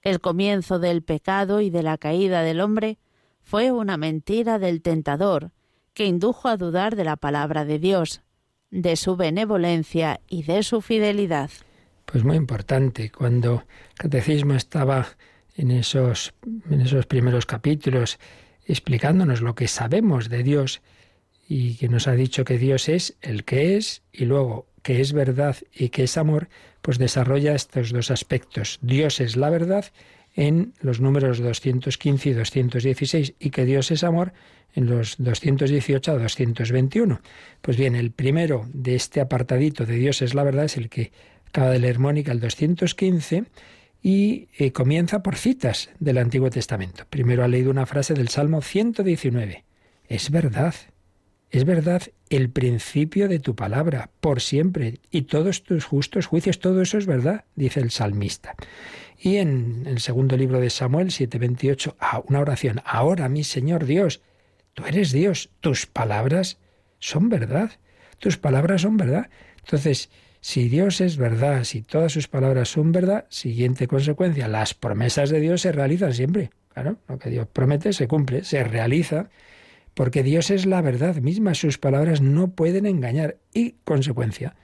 El 0.00 0.20
comienzo 0.20 0.78
del 0.78 1.02
pecado 1.02 1.60
y 1.60 1.68
de 1.68 1.82
la 1.82 1.98
caída 1.98 2.42
del 2.42 2.60
hombre 2.60 2.98
fue 3.42 3.72
una 3.72 3.96
mentira 3.96 4.60
del 4.60 4.80
tentador 4.80 5.50
que 5.92 6.06
indujo 6.06 6.46
a 6.46 6.56
dudar 6.56 6.94
de 6.94 7.02
la 7.02 7.16
palabra 7.16 7.64
de 7.64 7.80
Dios, 7.80 8.22
de 8.70 8.94
su 8.94 9.16
benevolencia 9.16 10.20
y 10.28 10.44
de 10.44 10.62
su 10.62 10.80
fidelidad. 10.80 11.50
Pues 12.06 12.22
muy 12.22 12.36
importante, 12.36 13.10
cuando 13.10 13.54
el 13.54 13.94
catecismo 13.96 14.54
estaba 14.54 15.08
en 15.56 15.72
esos, 15.72 16.32
en 16.70 16.80
esos 16.80 17.06
primeros 17.06 17.44
capítulos 17.44 18.20
explicándonos 18.66 19.40
lo 19.40 19.56
que 19.56 19.66
sabemos 19.66 20.28
de 20.28 20.44
Dios 20.44 20.80
y 21.54 21.74
que 21.74 21.90
nos 21.90 22.08
ha 22.08 22.12
dicho 22.12 22.46
que 22.46 22.56
Dios 22.56 22.88
es 22.88 23.14
el 23.20 23.44
que 23.44 23.76
es 23.76 24.00
y 24.10 24.24
luego 24.24 24.66
que 24.82 25.02
es 25.02 25.12
verdad 25.12 25.54
y 25.74 25.90
que 25.90 26.04
es 26.04 26.16
amor, 26.16 26.48
pues 26.80 26.96
desarrolla 26.96 27.54
estos 27.54 27.92
dos 27.92 28.10
aspectos. 28.10 28.78
Dios 28.80 29.20
es 29.20 29.36
la 29.36 29.50
verdad 29.50 29.84
en 30.34 30.72
los 30.80 31.02
números 31.02 31.40
215 31.40 32.30
y 32.30 32.32
216 32.32 33.34
y 33.38 33.50
que 33.50 33.66
Dios 33.66 33.90
es 33.90 34.02
amor 34.02 34.32
en 34.74 34.86
los 34.86 35.16
218 35.18 36.12
a 36.12 36.18
221. 36.18 37.20
Pues 37.60 37.76
bien, 37.76 37.96
el 37.96 38.12
primero 38.12 38.66
de 38.72 38.94
este 38.94 39.20
apartadito 39.20 39.84
de 39.84 39.96
Dios 39.96 40.22
es 40.22 40.32
la 40.32 40.44
verdad 40.44 40.64
es 40.64 40.78
el 40.78 40.88
que 40.88 41.12
acaba 41.48 41.68
de 41.68 41.80
leer 41.80 41.98
Mónica, 41.98 42.32
el 42.32 42.40
215, 42.40 43.44
y 44.02 44.48
eh, 44.56 44.72
comienza 44.72 45.22
por 45.22 45.36
citas 45.36 45.90
del 46.00 46.16
Antiguo 46.16 46.48
Testamento. 46.48 47.04
Primero 47.10 47.44
ha 47.44 47.48
leído 47.48 47.70
una 47.70 47.84
frase 47.84 48.14
del 48.14 48.28
Salmo 48.28 48.62
119. 48.62 49.64
Es 50.08 50.30
verdad, 50.30 50.74
es 51.52 51.66
verdad 51.66 52.02
el 52.30 52.48
principio 52.48 53.28
de 53.28 53.38
tu 53.38 53.54
palabra, 53.54 54.10
por 54.20 54.40
siempre, 54.40 55.00
y 55.10 55.22
todos 55.22 55.62
tus 55.62 55.84
justos 55.84 56.24
juicios, 56.24 56.58
todo 56.58 56.80
eso 56.80 56.96
es 56.96 57.04
verdad, 57.04 57.44
dice 57.54 57.80
el 57.80 57.90
salmista. 57.90 58.54
Y 59.18 59.36
en 59.36 59.84
el 59.86 60.00
segundo 60.00 60.38
libro 60.38 60.60
de 60.60 60.70
Samuel 60.70 61.10
7:28, 61.10 61.94
una 62.26 62.40
oración, 62.40 62.80
ahora 62.86 63.28
mi 63.28 63.44
Señor 63.44 63.84
Dios, 63.84 64.22
tú 64.72 64.86
eres 64.86 65.12
Dios, 65.12 65.50
tus 65.60 65.84
palabras 65.86 66.58
son 66.98 67.28
verdad, 67.28 67.72
tus 68.18 68.38
palabras 68.38 68.80
son 68.80 68.96
verdad. 68.96 69.28
Entonces, 69.62 70.08
si 70.40 70.70
Dios 70.70 71.02
es 71.02 71.18
verdad, 71.18 71.64
si 71.64 71.82
todas 71.82 72.12
sus 72.12 72.28
palabras 72.28 72.70
son 72.70 72.92
verdad, 72.92 73.26
siguiente 73.28 73.86
consecuencia, 73.88 74.48
las 74.48 74.72
promesas 74.72 75.28
de 75.28 75.40
Dios 75.40 75.60
se 75.60 75.72
realizan 75.72 76.14
siempre. 76.14 76.50
Claro, 76.72 76.96
lo 77.08 77.18
que 77.18 77.28
Dios 77.28 77.46
promete 77.52 77.92
se 77.92 78.08
cumple, 78.08 78.42
se 78.42 78.64
realiza, 78.64 79.28
porque 79.94 80.22
Dios 80.22 80.50
es 80.50 80.66
la 80.66 80.80
verdad 80.80 81.16
misma, 81.16 81.54
sus 81.54 81.78
palabras 81.78 82.20
no 82.20 82.48
pueden 82.48 82.86
engañar. 82.86 83.36
Y 83.52 83.76
consecuencia, 83.84 84.54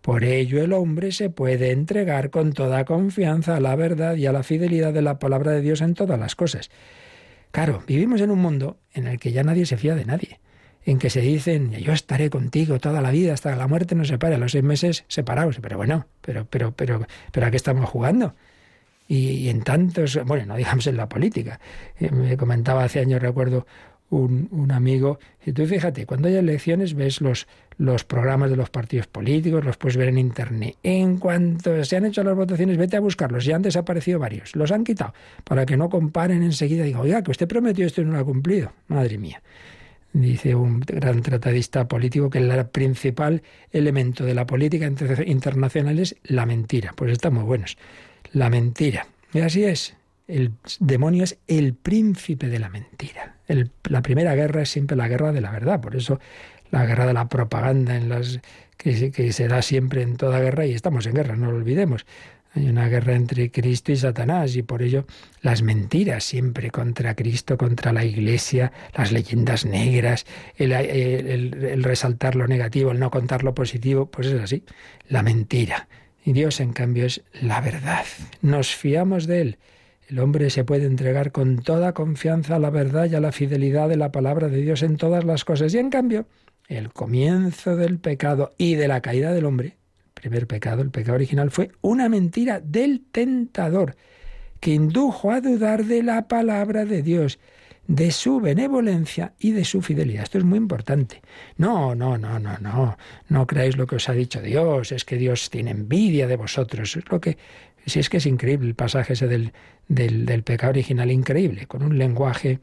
por 0.00 0.24
ello 0.24 0.62
el 0.62 0.72
hombre 0.72 1.12
se 1.12 1.30
puede 1.30 1.70
entregar 1.70 2.30
con 2.30 2.52
toda 2.52 2.84
confianza 2.84 3.56
a 3.56 3.60
la 3.60 3.76
verdad 3.76 4.16
y 4.16 4.26
a 4.26 4.32
la 4.32 4.42
fidelidad 4.42 4.92
de 4.92 5.02
la 5.02 5.18
palabra 5.18 5.52
de 5.52 5.60
Dios 5.60 5.80
en 5.80 5.94
todas 5.94 6.18
las 6.18 6.36
cosas. 6.36 6.70
Claro, 7.50 7.82
vivimos 7.86 8.20
en 8.20 8.30
un 8.30 8.38
mundo 8.38 8.78
en 8.92 9.06
el 9.06 9.18
que 9.18 9.32
ya 9.32 9.42
nadie 9.42 9.66
se 9.66 9.76
fía 9.76 9.94
de 9.94 10.04
nadie 10.04 10.40
en 10.84 10.98
que 10.98 11.10
se 11.10 11.20
dicen 11.20 11.72
yo 11.72 11.92
estaré 11.92 12.30
contigo 12.30 12.78
toda 12.78 13.00
la 13.00 13.10
vida 13.10 13.32
hasta 13.34 13.52
que 13.52 13.56
la 13.56 13.68
muerte 13.68 13.94
nos 13.94 14.08
separe, 14.08 14.34
a 14.34 14.38
los 14.38 14.52
seis 14.52 14.64
meses 14.64 15.04
separados. 15.08 15.58
Pero 15.60 15.76
bueno, 15.76 16.06
pero, 16.20 16.46
pero, 16.48 16.72
pero, 16.72 17.06
pero 17.30 17.46
¿a 17.46 17.50
qué 17.50 17.56
estamos 17.56 17.88
jugando? 17.88 18.34
Y, 19.08 19.48
en 19.48 19.62
tantos, 19.62 20.18
bueno, 20.24 20.46
no 20.46 20.56
digamos 20.56 20.86
en 20.86 20.96
la 20.96 21.08
política. 21.08 21.60
Eh, 21.98 22.10
me 22.10 22.36
comentaba 22.36 22.84
hace 22.84 23.00
años, 23.00 23.20
recuerdo, 23.20 23.66
un, 24.12 24.48
un, 24.50 24.70
amigo, 24.72 25.18
y 25.44 25.52
tú 25.52 25.66
fíjate, 25.66 26.04
cuando 26.04 26.28
hay 26.28 26.36
elecciones 26.36 26.94
ves 26.94 27.20
los, 27.20 27.46
los 27.78 28.04
programas 28.04 28.50
de 28.50 28.56
los 28.56 28.68
partidos 28.68 29.06
políticos, 29.06 29.64
los 29.64 29.76
puedes 29.78 29.96
ver 29.96 30.08
en 30.08 30.18
internet. 30.18 30.76
En 30.82 31.16
cuanto 31.16 31.82
se 31.84 31.96
han 31.96 32.04
hecho 32.04 32.22
las 32.22 32.36
votaciones, 32.36 32.76
vete 32.76 32.96
a 32.96 33.00
buscarlos, 33.00 33.44
ya 33.44 33.56
han 33.56 33.62
desaparecido 33.62 34.18
varios, 34.18 34.54
los 34.54 34.70
han 34.70 34.84
quitado, 34.84 35.14
para 35.44 35.64
que 35.64 35.76
no 35.76 35.88
comparen 35.88 36.42
enseguida. 36.42 36.84
Digo, 36.84 37.00
oiga, 37.00 37.22
que 37.22 37.30
usted 37.30 37.48
prometió 37.48 37.86
esto 37.86 38.02
y 38.02 38.04
no 38.04 38.12
lo 38.12 38.18
ha 38.18 38.24
cumplido. 38.24 38.72
Madre 38.88 39.16
mía 39.16 39.42
dice 40.12 40.54
un 40.54 40.80
gran 40.80 41.22
tratadista 41.22 41.88
político, 41.88 42.28
que 42.28 42.38
el 42.38 42.66
principal 42.66 43.42
elemento 43.70 44.24
de 44.24 44.34
la 44.34 44.44
política 44.44 44.86
internacional 45.24 45.98
es 45.98 46.16
la 46.24 46.44
mentira. 46.44 46.92
Pues 46.94 47.12
estamos 47.12 47.44
buenos. 47.44 47.78
La 48.32 48.50
mentira. 48.50 49.06
Y 49.32 49.40
así 49.40 49.64
es. 49.64 49.96
El 50.28 50.52
demonio 50.80 51.24
es 51.24 51.38
el 51.46 51.74
príncipe 51.74 52.48
de 52.48 52.58
la 52.58 52.68
mentira. 52.68 53.36
la 53.48 54.02
primera 54.02 54.34
guerra 54.34 54.62
es 54.62 54.70
siempre 54.70 54.96
la 54.96 55.08
guerra 55.08 55.32
de 55.32 55.40
la 55.40 55.50
verdad. 55.50 55.80
Por 55.80 55.96
eso 55.96 56.20
la 56.70 56.86
guerra 56.86 57.06
de 57.06 57.12
la 57.12 57.28
propaganda 57.28 57.96
en 57.96 58.08
las 58.08 58.40
que, 58.76 59.32
se 59.32 59.48
da 59.48 59.62
siempre 59.62 60.02
en 60.02 60.16
toda 60.16 60.40
guerra 60.40 60.66
y 60.66 60.72
estamos 60.72 61.06
en 61.06 61.14
guerra, 61.14 61.36
no 61.36 61.52
lo 61.52 61.58
olvidemos. 61.58 62.04
Hay 62.54 62.68
una 62.68 62.88
guerra 62.88 63.14
entre 63.14 63.50
Cristo 63.50 63.92
y 63.92 63.96
Satanás 63.96 64.56
y 64.56 64.62
por 64.62 64.82
ello 64.82 65.06
las 65.40 65.62
mentiras 65.62 66.24
siempre 66.24 66.70
contra 66.70 67.14
Cristo, 67.14 67.56
contra 67.56 67.92
la 67.92 68.04
Iglesia, 68.04 68.72
las 68.94 69.12
leyendas 69.12 69.64
negras, 69.64 70.26
el, 70.56 71.82
resaltar 71.82 72.36
lo 72.36 72.46
negativo, 72.46 72.90
el 72.90 72.98
no 72.98 73.10
contar 73.10 73.42
lo 73.42 73.54
positivo, 73.54 74.06
pues 74.06 74.26
es 74.26 74.40
así, 74.40 74.64
la 75.08 75.22
mentira. 75.22 75.88
Y 76.24 76.32
Dios 76.32 76.60
en 76.60 76.72
cambio 76.72 77.06
es 77.06 77.22
la 77.40 77.60
verdad. 77.60 78.04
Nos 78.42 78.74
fiamos 78.74 79.26
de 79.26 79.40
Él. 79.40 79.58
El 80.12 80.18
hombre 80.18 80.50
se 80.50 80.62
puede 80.62 80.84
entregar 80.84 81.32
con 81.32 81.62
toda 81.62 81.94
confianza 81.94 82.56
a 82.56 82.58
la 82.58 82.68
verdad 82.68 83.08
y 83.10 83.14
a 83.14 83.20
la 83.20 83.32
fidelidad 83.32 83.88
de 83.88 83.96
la 83.96 84.12
palabra 84.12 84.48
de 84.48 84.60
Dios 84.60 84.82
en 84.82 84.98
todas 84.98 85.24
las 85.24 85.46
cosas. 85.46 85.72
Y 85.72 85.78
en 85.78 85.88
cambio, 85.88 86.26
el 86.68 86.92
comienzo 86.92 87.76
del 87.76 87.98
pecado 87.98 88.52
y 88.58 88.74
de 88.74 88.88
la 88.88 89.00
caída 89.00 89.32
del 89.32 89.46
hombre 89.46 89.78
primer 90.12 90.46
pecado, 90.46 90.82
el 90.82 90.90
pecado 90.90 91.14
original, 91.14 91.50
fue 91.50 91.70
una 91.80 92.10
mentira 92.10 92.60
del 92.60 93.06
tentador 93.10 93.96
que 94.60 94.72
indujo 94.72 95.30
a 95.30 95.40
dudar 95.40 95.86
de 95.86 96.02
la 96.02 96.28
palabra 96.28 96.84
de 96.84 97.02
Dios, 97.02 97.38
de 97.86 98.10
su 98.10 98.38
benevolencia 98.38 99.32
y 99.38 99.52
de 99.52 99.64
su 99.64 99.80
fidelidad. 99.80 100.24
Esto 100.24 100.36
es 100.36 100.44
muy 100.44 100.58
importante. 100.58 101.22
No, 101.56 101.94
no, 101.94 102.18
no, 102.18 102.38
no, 102.38 102.58
no. 102.58 102.98
No 103.30 103.46
creáis 103.46 103.78
lo 103.78 103.86
que 103.86 103.96
os 103.96 104.10
ha 104.10 104.12
dicho 104.12 104.42
Dios, 104.42 104.92
es 104.92 105.06
que 105.06 105.16
Dios 105.16 105.48
tiene 105.48 105.70
envidia 105.70 106.26
de 106.26 106.36
vosotros. 106.36 106.96
Es 106.96 107.10
lo 107.10 107.18
que. 107.18 107.38
Si 107.86 107.98
es 108.00 108.08
que 108.08 108.18
es 108.18 108.26
increíble 108.26 108.68
el 108.68 108.74
pasaje 108.74 109.14
ese 109.14 109.26
del, 109.28 109.52
del, 109.88 110.42
pecado 110.42 110.70
original, 110.70 111.10
increíble, 111.10 111.66
con 111.66 111.82
un 111.82 111.98
lenguaje 111.98 112.60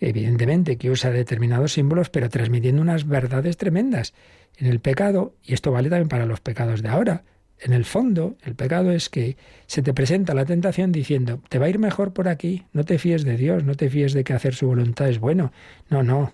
evidentemente 0.00 0.76
que 0.76 0.90
usa 0.90 1.10
determinados 1.10 1.72
símbolos, 1.72 2.10
pero 2.10 2.28
transmitiendo 2.28 2.80
unas 2.82 3.06
verdades 3.06 3.56
tremendas. 3.56 4.14
En 4.56 4.66
el 4.66 4.80
pecado, 4.80 5.34
y 5.44 5.54
esto 5.54 5.72
vale 5.72 5.88
también 5.88 6.08
para 6.08 6.26
los 6.26 6.40
pecados 6.40 6.82
de 6.82 6.88
ahora, 6.88 7.24
en 7.60 7.72
el 7.72 7.84
fondo, 7.84 8.36
el 8.44 8.54
pecado 8.54 8.92
es 8.92 9.08
que 9.08 9.36
se 9.66 9.82
te 9.82 9.92
presenta 9.92 10.32
la 10.32 10.44
tentación 10.44 10.92
diciendo, 10.92 11.42
te 11.48 11.58
va 11.58 11.66
a 11.66 11.68
ir 11.68 11.80
mejor 11.80 12.12
por 12.12 12.28
aquí, 12.28 12.66
no 12.72 12.84
te 12.84 12.98
fíes 12.98 13.24
de 13.24 13.36
Dios, 13.36 13.64
no 13.64 13.74
te 13.74 13.90
fíes 13.90 14.12
de 14.12 14.22
que 14.22 14.32
hacer 14.32 14.54
su 14.54 14.68
voluntad 14.68 15.08
es 15.08 15.18
bueno. 15.18 15.52
No, 15.90 16.04
no, 16.04 16.32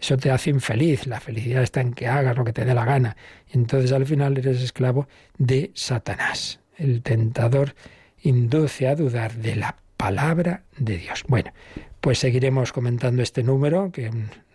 eso 0.00 0.16
te 0.16 0.30
hace 0.30 0.48
infeliz. 0.48 1.06
La 1.06 1.20
felicidad 1.20 1.62
está 1.62 1.82
en 1.82 1.92
que 1.92 2.06
hagas 2.06 2.36
lo 2.36 2.44
que 2.44 2.54
te 2.54 2.64
dé 2.64 2.72
la 2.72 2.86
gana. 2.86 3.16
Entonces 3.52 3.92
al 3.92 4.06
final 4.06 4.38
eres 4.38 4.62
esclavo 4.62 5.08
de 5.36 5.72
Satanás. 5.74 6.60
El 6.78 7.02
tentador 7.02 7.74
induce 8.22 8.88
a 8.88 8.94
dudar 8.94 9.34
de 9.34 9.56
la 9.56 9.76
palabra 9.96 10.62
de 10.78 10.96
Dios. 10.96 11.24
Bueno, 11.26 11.52
pues 12.00 12.20
seguiremos 12.20 12.72
comentando 12.72 13.20
este 13.22 13.42
número, 13.42 13.90
que 13.90 14.10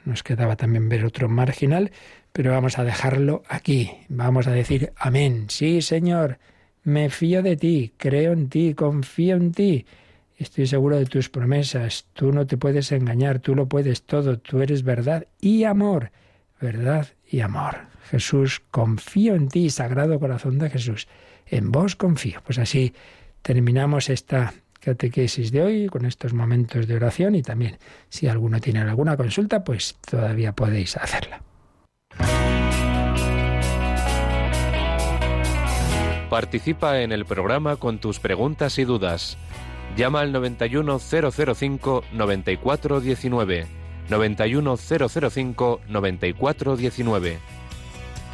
nos 0.06 0.24
quedaba 0.24 0.56
también 0.56 0.90
ver 0.90 1.04
otro 1.06 1.28
marginal, 1.28 1.92
pero 2.32 2.52
vamos 2.52 2.80
a 2.80 2.86
dejarlo 2.86 3.44
aquí. 3.50 3.92
Vamos 4.08 4.48
a 4.48 4.52
decir 4.52 4.94
amén. 4.96 5.46
Sí, 5.50 5.82
Señor, 5.82 6.40
me 6.84 7.10
fío 7.10 7.44
de 7.44 7.58
ti, 7.58 7.94
creo 7.98 8.32
en 8.32 8.50
ti, 8.50 8.74
confío 8.74 9.36
en 9.36 9.52
ti. 9.52 9.86
Estoy 10.38 10.66
seguro 10.66 10.98
de 10.98 11.06
tus 11.06 11.30
promesas. 11.30 12.06
Tú 12.14 12.32
no 12.32 12.48
te 12.48 12.58
puedes 12.58 12.92
engañar, 12.92 13.40
tú 13.40 13.54
lo 13.54 13.68
puedes 13.68 14.04
todo. 14.04 14.40
Tú 14.40 14.62
eres 14.62 14.84
verdad 14.84 15.28
y 15.40 15.66
amor. 15.66 16.12
Verdad 16.60 17.08
y 17.30 17.42
amor. 17.42 17.78
Jesús, 18.10 18.62
confío 18.72 19.36
en 19.36 19.50
ti, 19.50 19.70
Sagrado 19.70 20.20
Corazón 20.20 20.58
de 20.60 20.70
Jesús. 20.70 21.08
En 21.54 21.72
vos 21.72 21.96
confío. 21.96 22.42
Pues 22.44 22.58
así 22.58 22.94
terminamos 23.44 24.10
esta 24.10 24.56
catequesis 24.80 25.52
de 25.52 25.62
hoy 25.62 25.86
con 25.88 26.04
estos 26.06 26.34
momentos 26.34 26.88
de 26.88 26.96
oración 26.96 27.36
y 27.36 27.44
también 27.44 27.78
si 28.10 28.28
alguno 28.28 28.60
tiene 28.60 28.80
alguna 28.80 29.16
consulta, 29.16 29.64
pues 29.64 29.96
todavía 30.10 30.54
podéis 30.54 30.98
hacerla. 30.98 31.44
Participa 36.32 37.02
en 37.02 37.12
el 37.12 37.26
programa 37.26 37.76
con 37.76 38.00
tus 38.00 38.20
preguntas 38.20 38.80
y 38.80 38.84
dudas. 38.84 39.38
Llama 39.96 40.22
al 40.22 40.32
91005 40.32 42.04
9419. 45.88 47.54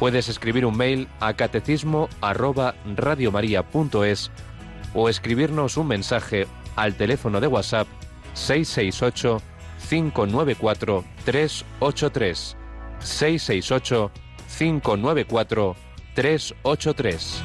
Puedes 0.00 0.30
escribir 0.30 0.64
un 0.64 0.76
mail 0.78 1.08
a 1.20 1.34
catecismo 1.34 2.08
arroba 2.22 2.74
radiomaria.es 2.96 4.30
o 4.94 5.10
escribirnos 5.10 5.76
un 5.76 5.88
mensaje 5.88 6.46
al 6.74 6.94
teléfono 6.94 7.38
de 7.38 7.46
WhatsApp 7.46 7.86
668 8.32 9.42
594 9.90 11.04
383 11.26 12.56
668 12.98 14.10
594 14.58 15.76
383. 16.14 17.42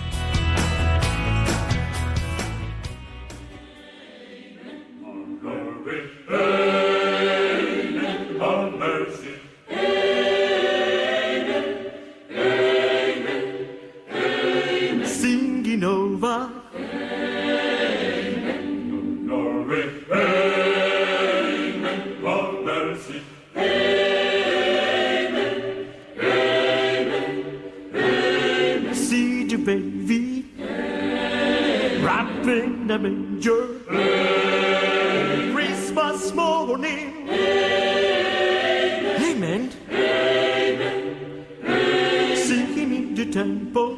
you, 29.58 29.66
baby. 29.66 30.42
Hey. 30.58 32.02
Right 32.02 32.44
the 32.44 33.00
manger. 33.00 33.80
Hey. 33.90 35.52
Christmas 35.54 36.34
morning. 36.34 37.28
Hey. 37.28 39.16
Amen. 39.32 39.72
Amen. 39.92 41.46
Singing 42.36 42.92
in 43.00 43.16
the 43.16 43.26
temple. 43.32 43.98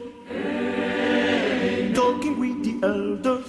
Talking 1.93 2.35
with 2.39 2.57
the 2.65 2.73
elders. 2.85 3.46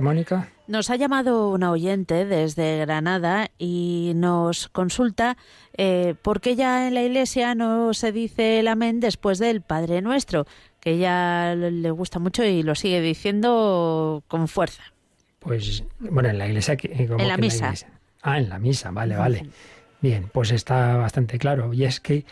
Mónica? 0.00 0.48
Nos 0.66 0.90
ha 0.90 0.96
llamado 0.96 1.50
una 1.50 1.70
oyente 1.70 2.24
desde 2.24 2.78
Granada 2.78 3.50
y 3.58 4.12
nos 4.14 4.68
consulta 4.68 5.36
eh, 5.76 6.14
por 6.22 6.40
qué 6.40 6.56
ya 6.56 6.88
en 6.88 6.94
la 6.94 7.02
iglesia 7.02 7.54
no 7.54 7.92
se 7.94 8.12
dice 8.12 8.60
el 8.60 8.68
amén 8.68 9.00
después 9.00 9.38
del 9.38 9.60
Padre 9.60 10.00
Nuestro, 10.00 10.46
que 10.80 10.92
ella 10.92 11.54
le 11.54 11.90
gusta 11.90 12.18
mucho 12.18 12.44
y 12.44 12.62
lo 12.62 12.74
sigue 12.74 13.00
diciendo 13.00 14.22
con 14.28 14.48
fuerza. 14.48 14.82
Pues, 15.38 15.84
bueno, 15.98 16.30
en 16.30 16.38
la 16.38 16.46
iglesia. 16.46 16.76
en 16.80 17.28
la 17.28 17.36
misa. 17.36 17.74
ah, 18.22 18.38
en 18.38 18.48
la 18.48 18.58
misa, 18.58 18.90
vale, 18.90 19.16
vale. 19.16 19.46
Bien, 20.00 20.30
pues 20.32 20.50
está 20.50 20.96
bastante 20.96 21.38
claro. 21.38 21.72
Y 21.74 21.84
es 21.84 22.00
que 22.00 22.24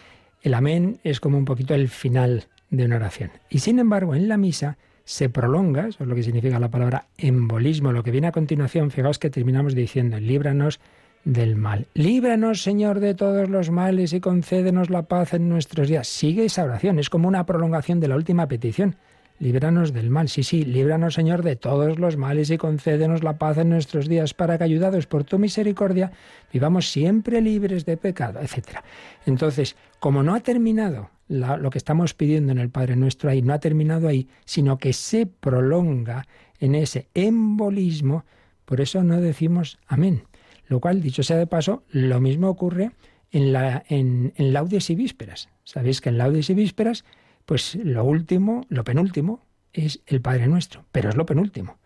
el 0.42 0.54
amén 0.54 1.00
es 1.04 1.20
como 1.20 1.38
un 1.38 1.44
poquito 1.44 1.74
el 1.74 1.88
final 1.88 2.46
de 2.70 2.84
una 2.86 2.96
oración. 2.96 3.30
Y 3.50 3.60
sin 3.60 3.78
embargo, 3.78 4.14
en 4.14 4.28
la 4.28 4.36
misa 4.36 4.78
se 5.12 5.28
prolonga, 5.28 5.88
eso 5.88 6.04
es 6.04 6.08
lo 6.08 6.14
que 6.14 6.22
significa 6.22 6.58
la 6.58 6.70
palabra 6.70 7.04
embolismo. 7.18 7.92
Lo 7.92 8.02
que 8.02 8.10
viene 8.10 8.28
a 8.28 8.32
continuación, 8.32 8.90
fijaos 8.90 9.18
que 9.18 9.28
terminamos 9.28 9.74
diciendo, 9.74 10.18
líbranos 10.18 10.80
del 11.22 11.54
mal. 11.54 11.86
Líbranos, 11.92 12.62
Señor, 12.62 12.98
de 12.98 13.14
todos 13.14 13.50
los 13.50 13.70
males 13.70 14.14
y 14.14 14.20
concédenos 14.20 14.88
la 14.88 15.02
paz 15.02 15.34
en 15.34 15.50
nuestros 15.50 15.88
días. 15.88 16.08
Sigue 16.08 16.46
esa 16.46 16.64
oración, 16.64 16.98
es 16.98 17.10
como 17.10 17.28
una 17.28 17.44
prolongación 17.44 18.00
de 18.00 18.08
la 18.08 18.16
última 18.16 18.48
petición. 18.48 18.96
Líbranos 19.38 19.92
del 19.92 20.08
mal, 20.08 20.30
sí, 20.30 20.44
sí, 20.44 20.64
líbranos, 20.64 21.12
Señor, 21.12 21.42
de 21.42 21.56
todos 21.56 21.98
los 21.98 22.16
males 22.16 22.48
y 22.50 22.56
concédenos 22.56 23.22
la 23.22 23.36
paz 23.36 23.58
en 23.58 23.68
nuestros 23.68 24.08
días, 24.08 24.32
para 24.32 24.56
que, 24.56 24.64
ayudados 24.64 25.06
por 25.06 25.24
tu 25.24 25.38
misericordia, 25.38 26.12
vivamos 26.50 26.90
siempre 26.90 27.42
libres 27.42 27.84
de 27.84 27.98
pecado, 27.98 28.40
etc. 28.40 28.78
Entonces, 29.26 29.76
como 30.00 30.22
no 30.22 30.34
ha 30.34 30.40
terminado 30.40 31.10
lo 31.32 31.70
que 31.70 31.78
estamos 31.78 32.14
pidiendo 32.14 32.52
en 32.52 32.58
el 32.58 32.70
Padre 32.70 32.96
Nuestro 32.96 33.30
ahí 33.30 33.42
no 33.42 33.54
ha 33.54 33.58
terminado 33.58 34.08
ahí, 34.08 34.28
sino 34.44 34.78
que 34.78 34.92
se 34.92 35.26
prolonga 35.26 36.26
en 36.58 36.74
ese 36.74 37.08
embolismo, 37.14 38.24
por 38.64 38.80
eso 38.80 39.02
no 39.02 39.20
decimos 39.20 39.78
amén. 39.86 40.24
Lo 40.66 40.80
cual, 40.80 41.02
dicho 41.02 41.22
sea 41.22 41.36
de 41.36 41.46
paso, 41.46 41.82
lo 41.90 42.20
mismo 42.20 42.48
ocurre 42.48 42.92
en, 43.30 43.52
la, 43.52 43.82
en, 43.88 44.32
en 44.36 44.52
laudes 44.52 44.90
y 44.90 44.94
vísperas. 44.94 45.48
Sabéis 45.64 46.00
que 46.00 46.10
en 46.10 46.18
laudes 46.18 46.50
y 46.50 46.54
vísperas, 46.54 47.04
pues 47.46 47.74
lo 47.76 48.04
último, 48.04 48.64
lo 48.68 48.84
penúltimo, 48.84 49.40
es 49.72 50.02
el 50.06 50.20
Padre 50.20 50.46
Nuestro, 50.46 50.84
pero 50.92 51.08
es 51.08 51.16
lo 51.16 51.26
penúltimo, 51.26 51.78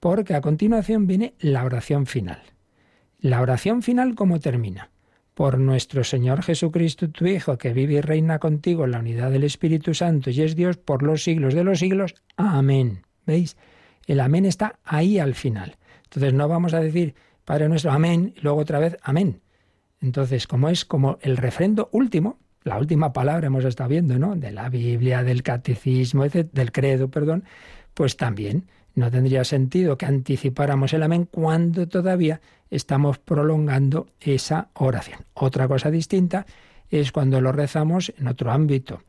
porque 0.00 0.34
a 0.34 0.40
continuación 0.40 1.06
viene 1.06 1.34
la 1.40 1.64
oración 1.64 2.06
final. 2.06 2.40
La 3.18 3.40
oración 3.40 3.82
final, 3.82 4.14
¿cómo 4.14 4.40
termina? 4.40 4.91
Por 5.34 5.58
nuestro 5.58 6.04
Señor 6.04 6.42
Jesucristo, 6.42 7.08
tu 7.10 7.26
Hijo, 7.26 7.58
que 7.58 7.72
vive 7.72 7.94
y 7.94 8.00
reina 8.00 8.38
contigo 8.38 8.84
en 8.84 8.92
la 8.92 8.98
unidad 8.98 9.30
del 9.30 9.44
Espíritu 9.44 9.94
Santo 9.94 10.30
y 10.30 10.42
es 10.42 10.54
Dios 10.54 10.76
por 10.76 11.02
los 11.02 11.24
siglos 11.24 11.54
de 11.54 11.64
los 11.64 11.78
siglos. 11.78 12.14
Amén. 12.36 13.02
¿Veis? 13.26 13.56
El 14.06 14.20
amén 14.20 14.44
está 14.44 14.78
ahí 14.84 15.18
al 15.18 15.34
final. 15.34 15.76
Entonces 16.04 16.34
no 16.34 16.48
vamos 16.48 16.74
a 16.74 16.80
decir, 16.80 17.14
Padre 17.44 17.68
nuestro, 17.68 17.92
amén, 17.92 18.34
y 18.36 18.40
luego 18.40 18.60
otra 18.60 18.78
vez, 18.78 18.96
amén. 19.02 19.40
Entonces, 20.00 20.46
como 20.46 20.68
es 20.68 20.84
como 20.84 21.18
el 21.22 21.36
refrendo 21.36 21.88
último, 21.92 22.38
la 22.64 22.78
última 22.78 23.12
palabra 23.12 23.46
hemos 23.46 23.64
estado 23.64 23.90
viendo, 23.90 24.18
¿no? 24.18 24.36
De 24.36 24.52
la 24.52 24.68
Biblia, 24.68 25.22
del 25.22 25.42
catecismo, 25.42 26.28
del 26.28 26.72
credo, 26.72 27.10
perdón, 27.10 27.44
pues 27.94 28.16
también 28.16 28.68
no 28.94 29.10
tendría 29.10 29.44
sentido 29.44 29.96
que 29.96 30.06
anticipáramos 30.06 30.92
el 30.92 31.02
amén 31.02 31.28
cuando 31.30 31.88
todavía 31.88 32.40
estamos 32.70 33.18
prolongando 33.18 34.08
esa 34.20 34.68
oración. 34.74 35.20
Otra 35.34 35.68
cosa 35.68 35.90
distinta 35.90 36.46
es 36.90 37.12
cuando 37.12 37.40
lo 37.40 37.52
rezamos 37.52 38.12
en 38.18 38.28
otro 38.28 38.50
ámbito. 38.50 39.02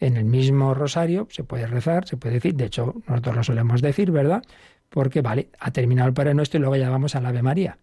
En 0.00 0.16
el 0.16 0.24
mismo 0.24 0.74
rosario 0.74 1.26
se 1.30 1.44
puede 1.44 1.66
rezar, 1.66 2.06
se 2.06 2.16
puede 2.16 2.34
decir, 2.34 2.54
de 2.54 2.66
hecho 2.66 2.94
nosotros 3.06 3.36
lo 3.36 3.42
solemos 3.42 3.82
decir, 3.82 4.10
¿verdad? 4.10 4.42
Porque 4.88 5.22
vale, 5.22 5.48
ha 5.58 5.70
terminado 5.72 6.08
el 6.08 6.14
Padre 6.14 6.34
Nuestro 6.34 6.58
y 6.58 6.60
luego 6.60 6.76
ya 6.76 6.90
vamos 6.90 7.14
al 7.14 7.26
Ave 7.26 7.42
María. 7.42 7.78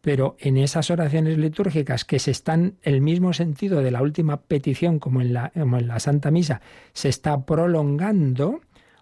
Pero 0.00 0.36
en 0.40 0.56
esas 0.56 0.90
oraciones 0.90 1.38
litúrgicas 1.38 2.04
que 2.04 2.18
se 2.18 2.30
están, 2.30 2.74
el 2.82 3.00
mismo 3.00 3.32
sentido 3.32 3.82
de 3.82 3.90
la 3.90 4.02
última 4.02 4.38
petición 4.40 4.98
como 4.98 5.20
en 5.20 5.34
la, 5.34 5.50
como 5.50 5.78
en 5.78 5.88
la 5.88 6.00
Santa 6.00 6.30
Misa, 6.30 6.62
se 6.92 7.08
está 7.08 7.44
prolongando, 7.44 8.60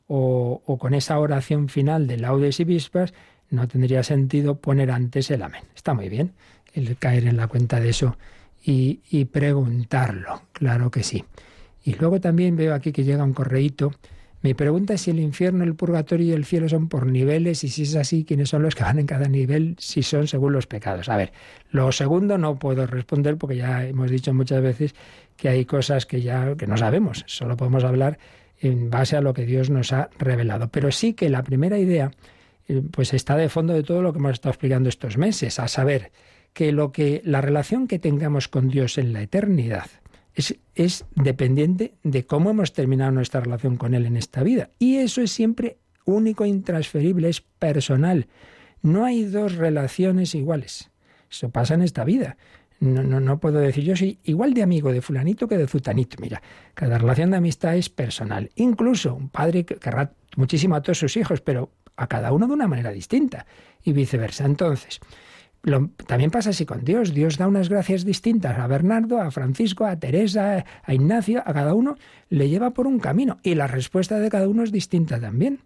o, 0.08 0.78
con 0.78 0.94
esa 0.94 1.18
oración 1.18 1.68
final 1.68 2.06
de 2.06 2.16
laudes 2.16 2.58
y 2.60 2.64
vispas, 2.64 3.12
no 3.50 3.68
tendría 3.68 4.02
sentido 4.02 4.56
poner 4.56 4.90
antes 4.90 5.30
el 5.30 5.42
amén. 5.42 5.62
Está 5.76 5.94
muy 5.94 6.08
bien 6.08 6.32
el 6.74 6.96
caer 6.96 7.26
en 7.26 7.36
la 7.36 7.46
cuenta 7.46 7.80
de 7.80 7.90
eso 7.90 8.16
y, 8.64 9.00
y 9.10 9.26
preguntarlo, 9.26 10.42
claro 10.52 10.90
que 10.90 11.02
sí. 11.02 11.24
Y 11.84 11.94
luego 11.94 12.20
también 12.20 12.56
veo 12.56 12.74
aquí 12.74 12.92
que 12.92 13.04
llega 13.04 13.24
un 13.24 13.32
correíto. 13.32 13.92
Mi 14.42 14.54
pregunta 14.54 14.94
es 14.94 15.02
si 15.02 15.10
el 15.10 15.20
infierno, 15.20 15.64
el 15.64 15.74
purgatorio 15.74 16.26
y 16.26 16.32
el 16.32 16.44
cielo 16.44 16.68
son 16.68 16.88
por 16.88 17.06
niveles 17.06 17.64
y 17.64 17.68
si 17.68 17.82
es 17.82 17.96
así, 17.96 18.24
quiénes 18.24 18.50
son 18.50 18.62
los 18.62 18.74
que 18.74 18.84
van 18.84 18.98
en 18.98 19.06
cada 19.06 19.26
nivel, 19.28 19.74
si 19.78 20.02
son 20.02 20.28
según 20.28 20.52
los 20.52 20.66
pecados. 20.66 21.08
A 21.08 21.16
ver, 21.16 21.32
lo 21.70 21.90
segundo 21.92 22.38
no 22.38 22.58
puedo 22.58 22.86
responder 22.86 23.36
porque 23.36 23.56
ya 23.56 23.84
hemos 23.84 24.10
dicho 24.10 24.32
muchas 24.32 24.62
veces 24.62 24.94
que 25.36 25.48
hay 25.48 25.64
cosas 25.64 26.06
que 26.06 26.22
ya 26.22 26.54
que 26.56 26.66
no 26.66 26.76
sabemos, 26.76 27.24
solo 27.26 27.56
podemos 27.56 27.84
hablar 27.84 28.18
en 28.60 28.90
base 28.90 29.16
a 29.16 29.20
lo 29.20 29.34
que 29.34 29.46
Dios 29.46 29.70
nos 29.70 29.92
ha 29.92 30.10
revelado. 30.18 30.68
Pero 30.68 30.90
sí 30.90 31.14
que 31.14 31.28
la 31.28 31.42
primera 31.42 31.78
idea 31.78 32.10
eh, 32.68 32.82
pues 32.90 33.14
está 33.14 33.36
de 33.36 33.48
fondo 33.48 33.72
de 33.72 33.82
todo 33.82 34.02
lo 34.02 34.12
que 34.12 34.18
hemos 34.18 34.32
estado 34.32 34.50
explicando 34.50 34.88
estos 34.88 35.16
meses, 35.16 35.58
a 35.58 35.68
saber 35.68 36.12
que 36.52 36.72
lo 36.72 36.92
que 36.92 37.22
la 37.24 37.40
relación 37.40 37.86
que 37.86 37.98
tengamos 37.98 38.48
con 38.48 38.68
Dios 38.68 38.98
en 38.98 39.12
la 39.12 39.22
eternidad 39.22 39.86
es, 40.34 40.56
es 40.74 41.04
dependiente 41.14 41.94
de 42.02 42.26
cómo 42.26 42.50
hemos 42.50 42.72
terminado 42.72 43.10
nuestra 43.10 43.40
relación 43.40 43.76
con 43.76 43.94
Él 43.94 44.06
en 44.06 44.16
esta 44.16 44.42
vida. 44.42 44.70
Y 44.78 44.96
eso 44.96 45.22
es 45.22 45.30
siempre 45.30 45.78
único, 46.04 46.44
intransferible, 46.46 47.28
es 47.28 47.40
personal. 47.40 48.26
No 48.82 49.04
hay 49.04 49.24
dos 49.24 49.56
relaciones 49.56 50.34
iguales. 50.34 50.90
Eso 51.30 51.50
pasa 51.50 51.74
en 51.74 51.82
esta 51.82 52.04
vida. 52.04 52.36
No, 52.80 53.02
no, 53.02 53.18
no 53.18 53.40
puedo 53.40 53.58
decir 53.58 53.84
yo 53.84 53.96
soy 53.96 54.18
igual 54.24 54.54
de 54.54 54.62
amigo 54.62 54.92
de 54.92 55.00
fulanito 55.00 55.48
que 55.48 55.58
de 55.58 55.66
zutanito. 55.66 56.16
Mira, 56.20 56.40
cada 56.74 56.98
relación 56.98 57.30
de 57.30 57.38
amistad 57.38 57.76
es 57.76 57.88
personal. 57.88 58.50
Incluso 58.54 59.14
un 59.14 59.28
padre 59.30 59.64
querrá 59.64 60.12
muchísimo 60.36 60.76
a 60.76 60.82
todos 60.82 60.98
sus 60.98 61.16
hijos, 61.16 61.40
pero 61.40 61.70
a 61.96 62.06
cada 62.06 62.32
uno 62.32 62.46
de 62.46 62.52
una 62.52 62.68
manera 62.68 62.92
distinta 62.92 63.46
y 63.82 63.92
viceversa. 63.92 64.44
Entonces, 64.44 65.00
también 66.06 66.30
pasa 66.30 66.50
así 66.50 66.64
con 66.64 66.84
Dios. 66.84 67.12
Dios 67.12 67.36
da 67.36 67.48
unas 67.48 67.68
gracias 67.68 68.04
distintas 68.04 68.58
a 68.58 68.66
Bernardo, 68.66 69.20
a 69.20 69.30
Francisco, 69.30 69.84
a 69.84 69.98
Teresa, 69.98 70.64
a 70.84 70.94
Ignacio, 70.94 71.42
a 71.44 71.52
cada 71.52 71.74
uno 71.74 71.96
le 72.28 72.48
lleva 72.48 72.70
por 72.70 72.86
un 72.86 73.00
camino 73.00 73.38
y 73.42 73.54
la 73.54 73.66
respuesta 73.66 74.18
de 74.18 74.30
cada 74.30 74.48
uno 74.48 74.62
es 74.62 74.72
distinta 74.72 75.20
también. 75.20 75.60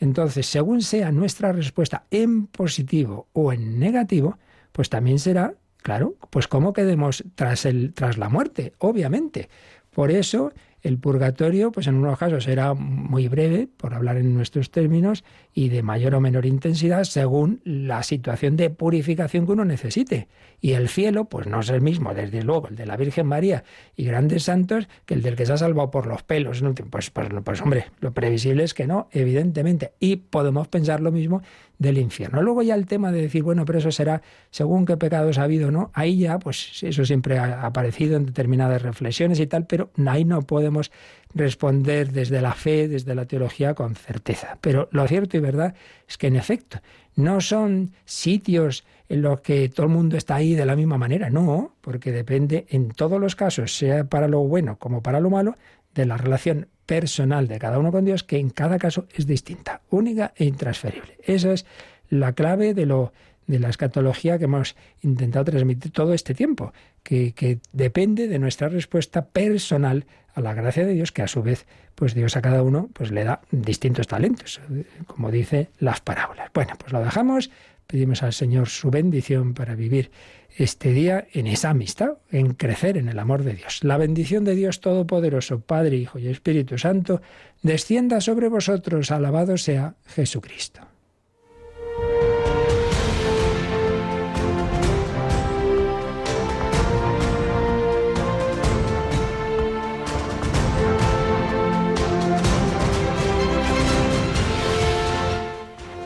Entonces, 0.00 0.46
según 0.46 0.82
sea 0.82 1.12
nuestra 1.12 1.52
respuesta 1.52 2.04
en 2.10 2.46
positivo 2.46 3.28
o 3.32 3.52
en 3.52 3.78
negativo, 3.78 4.38
pues 4.72 4.88
también 4.88 5.18
será 5.18 5.54
Claro, 5.84 6.14
pues 6.30 6.48
cómo 6.48 6.72
quedemos 6.72 7.22
tras, 7.34 7.66
el, 7.66 7.92
tras 7.92 8.16
la 8.16 8.30
muerte, 8.30 8.72
obviamente. 8.78 9.50
Por 9.90 10.10
eso 10.10 10.50
el 10.80 10.96
purgatorio, 10.98 11.72
pues 11.72 11.86
en 11.88 11.96
unos 11.96 12.18
casos 12.18 12.44
será 12.44 12.72
muy 12.72 13.28
breve, 13.28 13.68
por 13.76 13.92
hablar 13.92 14.16
en 14.16 14.32
nuestros 14.32 14.70
términos, 14.70 15.24
y 15.54 15.68
de 15.68 15.82
mayor 15.82 16.16
o 16.16 16.20
menor 16.20 16.46
intensidad 16.46 17.04
según 17.04 17.60
la 17.64 18.02
situación 18.02 18.56
de 18.56 18.70
purificación 18.70 19.46
que 19.46 19.52
uno 19.52 19.64
necesite. 19.64 20.28
Y 20.60 20.72
el 20.72 20.88
cielo, 20.88 21.26
pues 21.26 21.46
no 21.46 21.60
es 21.60 21.68
el 21.68 21.80
mismo, 21.80 22.14
desde 22.14 22.42
luego, 22.42 22.68
el 22.68 22.76
de 22.76 22.86
la 22.86 22.96
Virgen 22.96 23.26
María 23.26 23.64
y 23.96 24.04
grandes 24.04 24.44
santos, 24.44 24.88
que 25.04 25.14
el 25.14 25.22
del 25.22 25.36
que 25.36 25.46
se 25.46 25.52
ha 25.52 25.56
salvado 25.56 25.90
por 25.90 26.06
los 26.06 26.22
pelos. 26.22 26.62
Pues, 26.90 27.10
pues, 27.10 27.28
pues 27.44 27.60
hombre, 27.60 27.86
lo 28.00 28.12
previsible 28.12 28.64
es 28.64 28.74
que 28.74 28.86
no, 28.86 29.08
evidentemente. 29.12 29.92
Y 30.00 30.16
podemos 30.16 30.66
pensar 30.68 31.00
lo 31.00 31.12
mismo 31.12 31.42
del 31.78 31.98
infierno. 31.98 32.42
Luego 32.42 32.62
ya 32.62 32.74
el 32.74 32.86
tema 32.86 33.12
de 33.12 33.20
decir, 33.20 33.42
bueno, 33.42 33.64
pero 33.64 33.78
eso 33.78 33.92
será 33.92 34.22
según 34.50 34.86
qué 34.86 34.96
pecados 34.96 35.38
ha 35.38 35.42
habido, 35.42 35.70
¿no? 35.70 35.90
Ahí 35.92 36.18
ya, 36.18 36.38
pues 36.38 36.82
eso 36.82 37.04
siempre 37.04 37.38
ha 37.38 37.66
aparecido 37.66 38.16
en 38.16 38.26
determinadas 38.26 38.82
reflexiones 38.82 39.38
y 39.40 39.46
tal, 39.46 39.66
pero 39.66 39.90
ahí 40.06 40.24
no 40.24 40.42
podemos 40.42 40.90
responder 41.34 42.12
desde 42.12 42.40
la 42.40 42.54
fe, 42.54 42.88
desde 42.88 43.14
la 43.14 43.26
teología 43.26 43.74
con 43.74 43.94
certeza. 43.94 44.58
Pero 44.60 44.88
lo 44.92 45.06
cierto 45.08 45.36
y 45.36 45.40
verdad 45.40 45.74
es 46.08 46.16
que 46.16 46.28
en 46.28 46.36
efecto 46.36 46.80
no 47.16 47.40
son 47.40 47.92
sitios 48.04 48.84
en 49.08 49.22
los 49.22 49.40
que 49.40 49.68
todo 49.68 49.86
el 49.86 49.92
mundo 49.92 50.16
está 50.16 50.36
ahí 50.36 50.54
de 50.54 50.66
la 50.66 50.76
misma 50.76 50.98
manera, 50.98 51.30
no, 51.30 51.74
porque 51.80 52.12
depende 52.12 52.66
en 52.70 52.90
todos 52.90 53.20
los 53.20 53.36
casos, 53.36 53.76
sea 53.76 54.04
para 54.04 54.28
lo 54.28 54.40
bueno 54.40 54.78
como 54.78 55.02
para 55.02 55.20
lo 55.20 55.30
malo, 55.30 55.56
de 55.94 56.06
la 56.06 56.16
relación 56.16 56.68
personal 56.86 57.48
de 57.48 57.58
cada 57.58 57.78
uno 57.78 57.92
con 57.92 58.04
Dios, 58.04 58.24
que 58.24 58.38
en 58.38 58.50
cada 58.50 58.78
caso 58.78 59.06
es 59.14 59.26
distinta, 59.26 59.82
única 59.90 60.32
e 60.36 60.44
intransferible. 60.44 61.18
Esa 61.22 61.52
es 61.52 61.66
la 62.08 62.32
clave 62.32 62.74
de 62.74 62.86
lo 62.86 63.12
de 63.46 63.58
la 63.58 63.68
escatología 63.68 64.38
que 64.38 64.44
hemos 64.44 64.76
intentado 65.02 65.44
transmitir 65.46 65.92
todo 65.92 66.14
este 66.14 66.34
tiempo, 66.34 66.72
que, 67.02 67.32
que, 67.32 67.58
depende 67.72 68.28
de 68.28 68.38
nuestra 68.38 68.68
respuesta 68.68 69.26
personal 69.26 70.06
a 70.34 70.40
la 70.40 70.54
gracia 70.54 70.84
de 70.84 70.94
Dios, 70.94 71.12
que 71.12 71.22
a 71.22 71.28
su 71.28 71.42
vez, 71.42 71.66
pues 71.94 72.14
Dios 72.14 72.36
a 72.36 72.42
cada 72.42 72.62
uno 72.62 72.88
pues 72.92 73.10
le 73.10 73.24
da 73.24 73.40
distintos 73.50 74.08
talentos, 74.08 74.60
como 75.06 75.30
dice 75.30 75.68
las 75.78 76.00
parábolas. 76.00 76.50
Bueno, 76.52 76.74
pues 76.78 76.92
lo 76.92 77.00
dejamos, 77.04 77.50
pedimos 77.86 78.22
al 78.22 78.32
Señor 78.32 78.68
su 78.68 78.90
bendición 78.90 79.54
para 79.54 79.74
vivir 79.74 80.10
este 80.56 80.92
día 80.92 81.26
en 81.32 81.46
esa 81.46 81.70
amistad, 81.70 82.14
en 82.30 82.54
crecer 82.54 82.96
en 82.96 83.08
el 83.08 83.18
amor 83.18 83.42
de 83.42 83.54
Dios. 83.54 83.82
La 83.82 83.96
bendición 83.96 84.44
de 84.44 84.54
Dios 84.54 84.80
Todopoderoso, 84.80 85.60
Padre, 85.60 85.96
Hijo 85.96 86.18
y 86.18 86.28
Espíritu 86.28 86.78
Santo, 86.78 87.22
descienda 87.62 88.20
sobre 88.20 88.48
vosotros. 88.48 89.10
Alabado 89.10 89.56
sea 89.56 89.94
Jesucristo. 90.06 90.93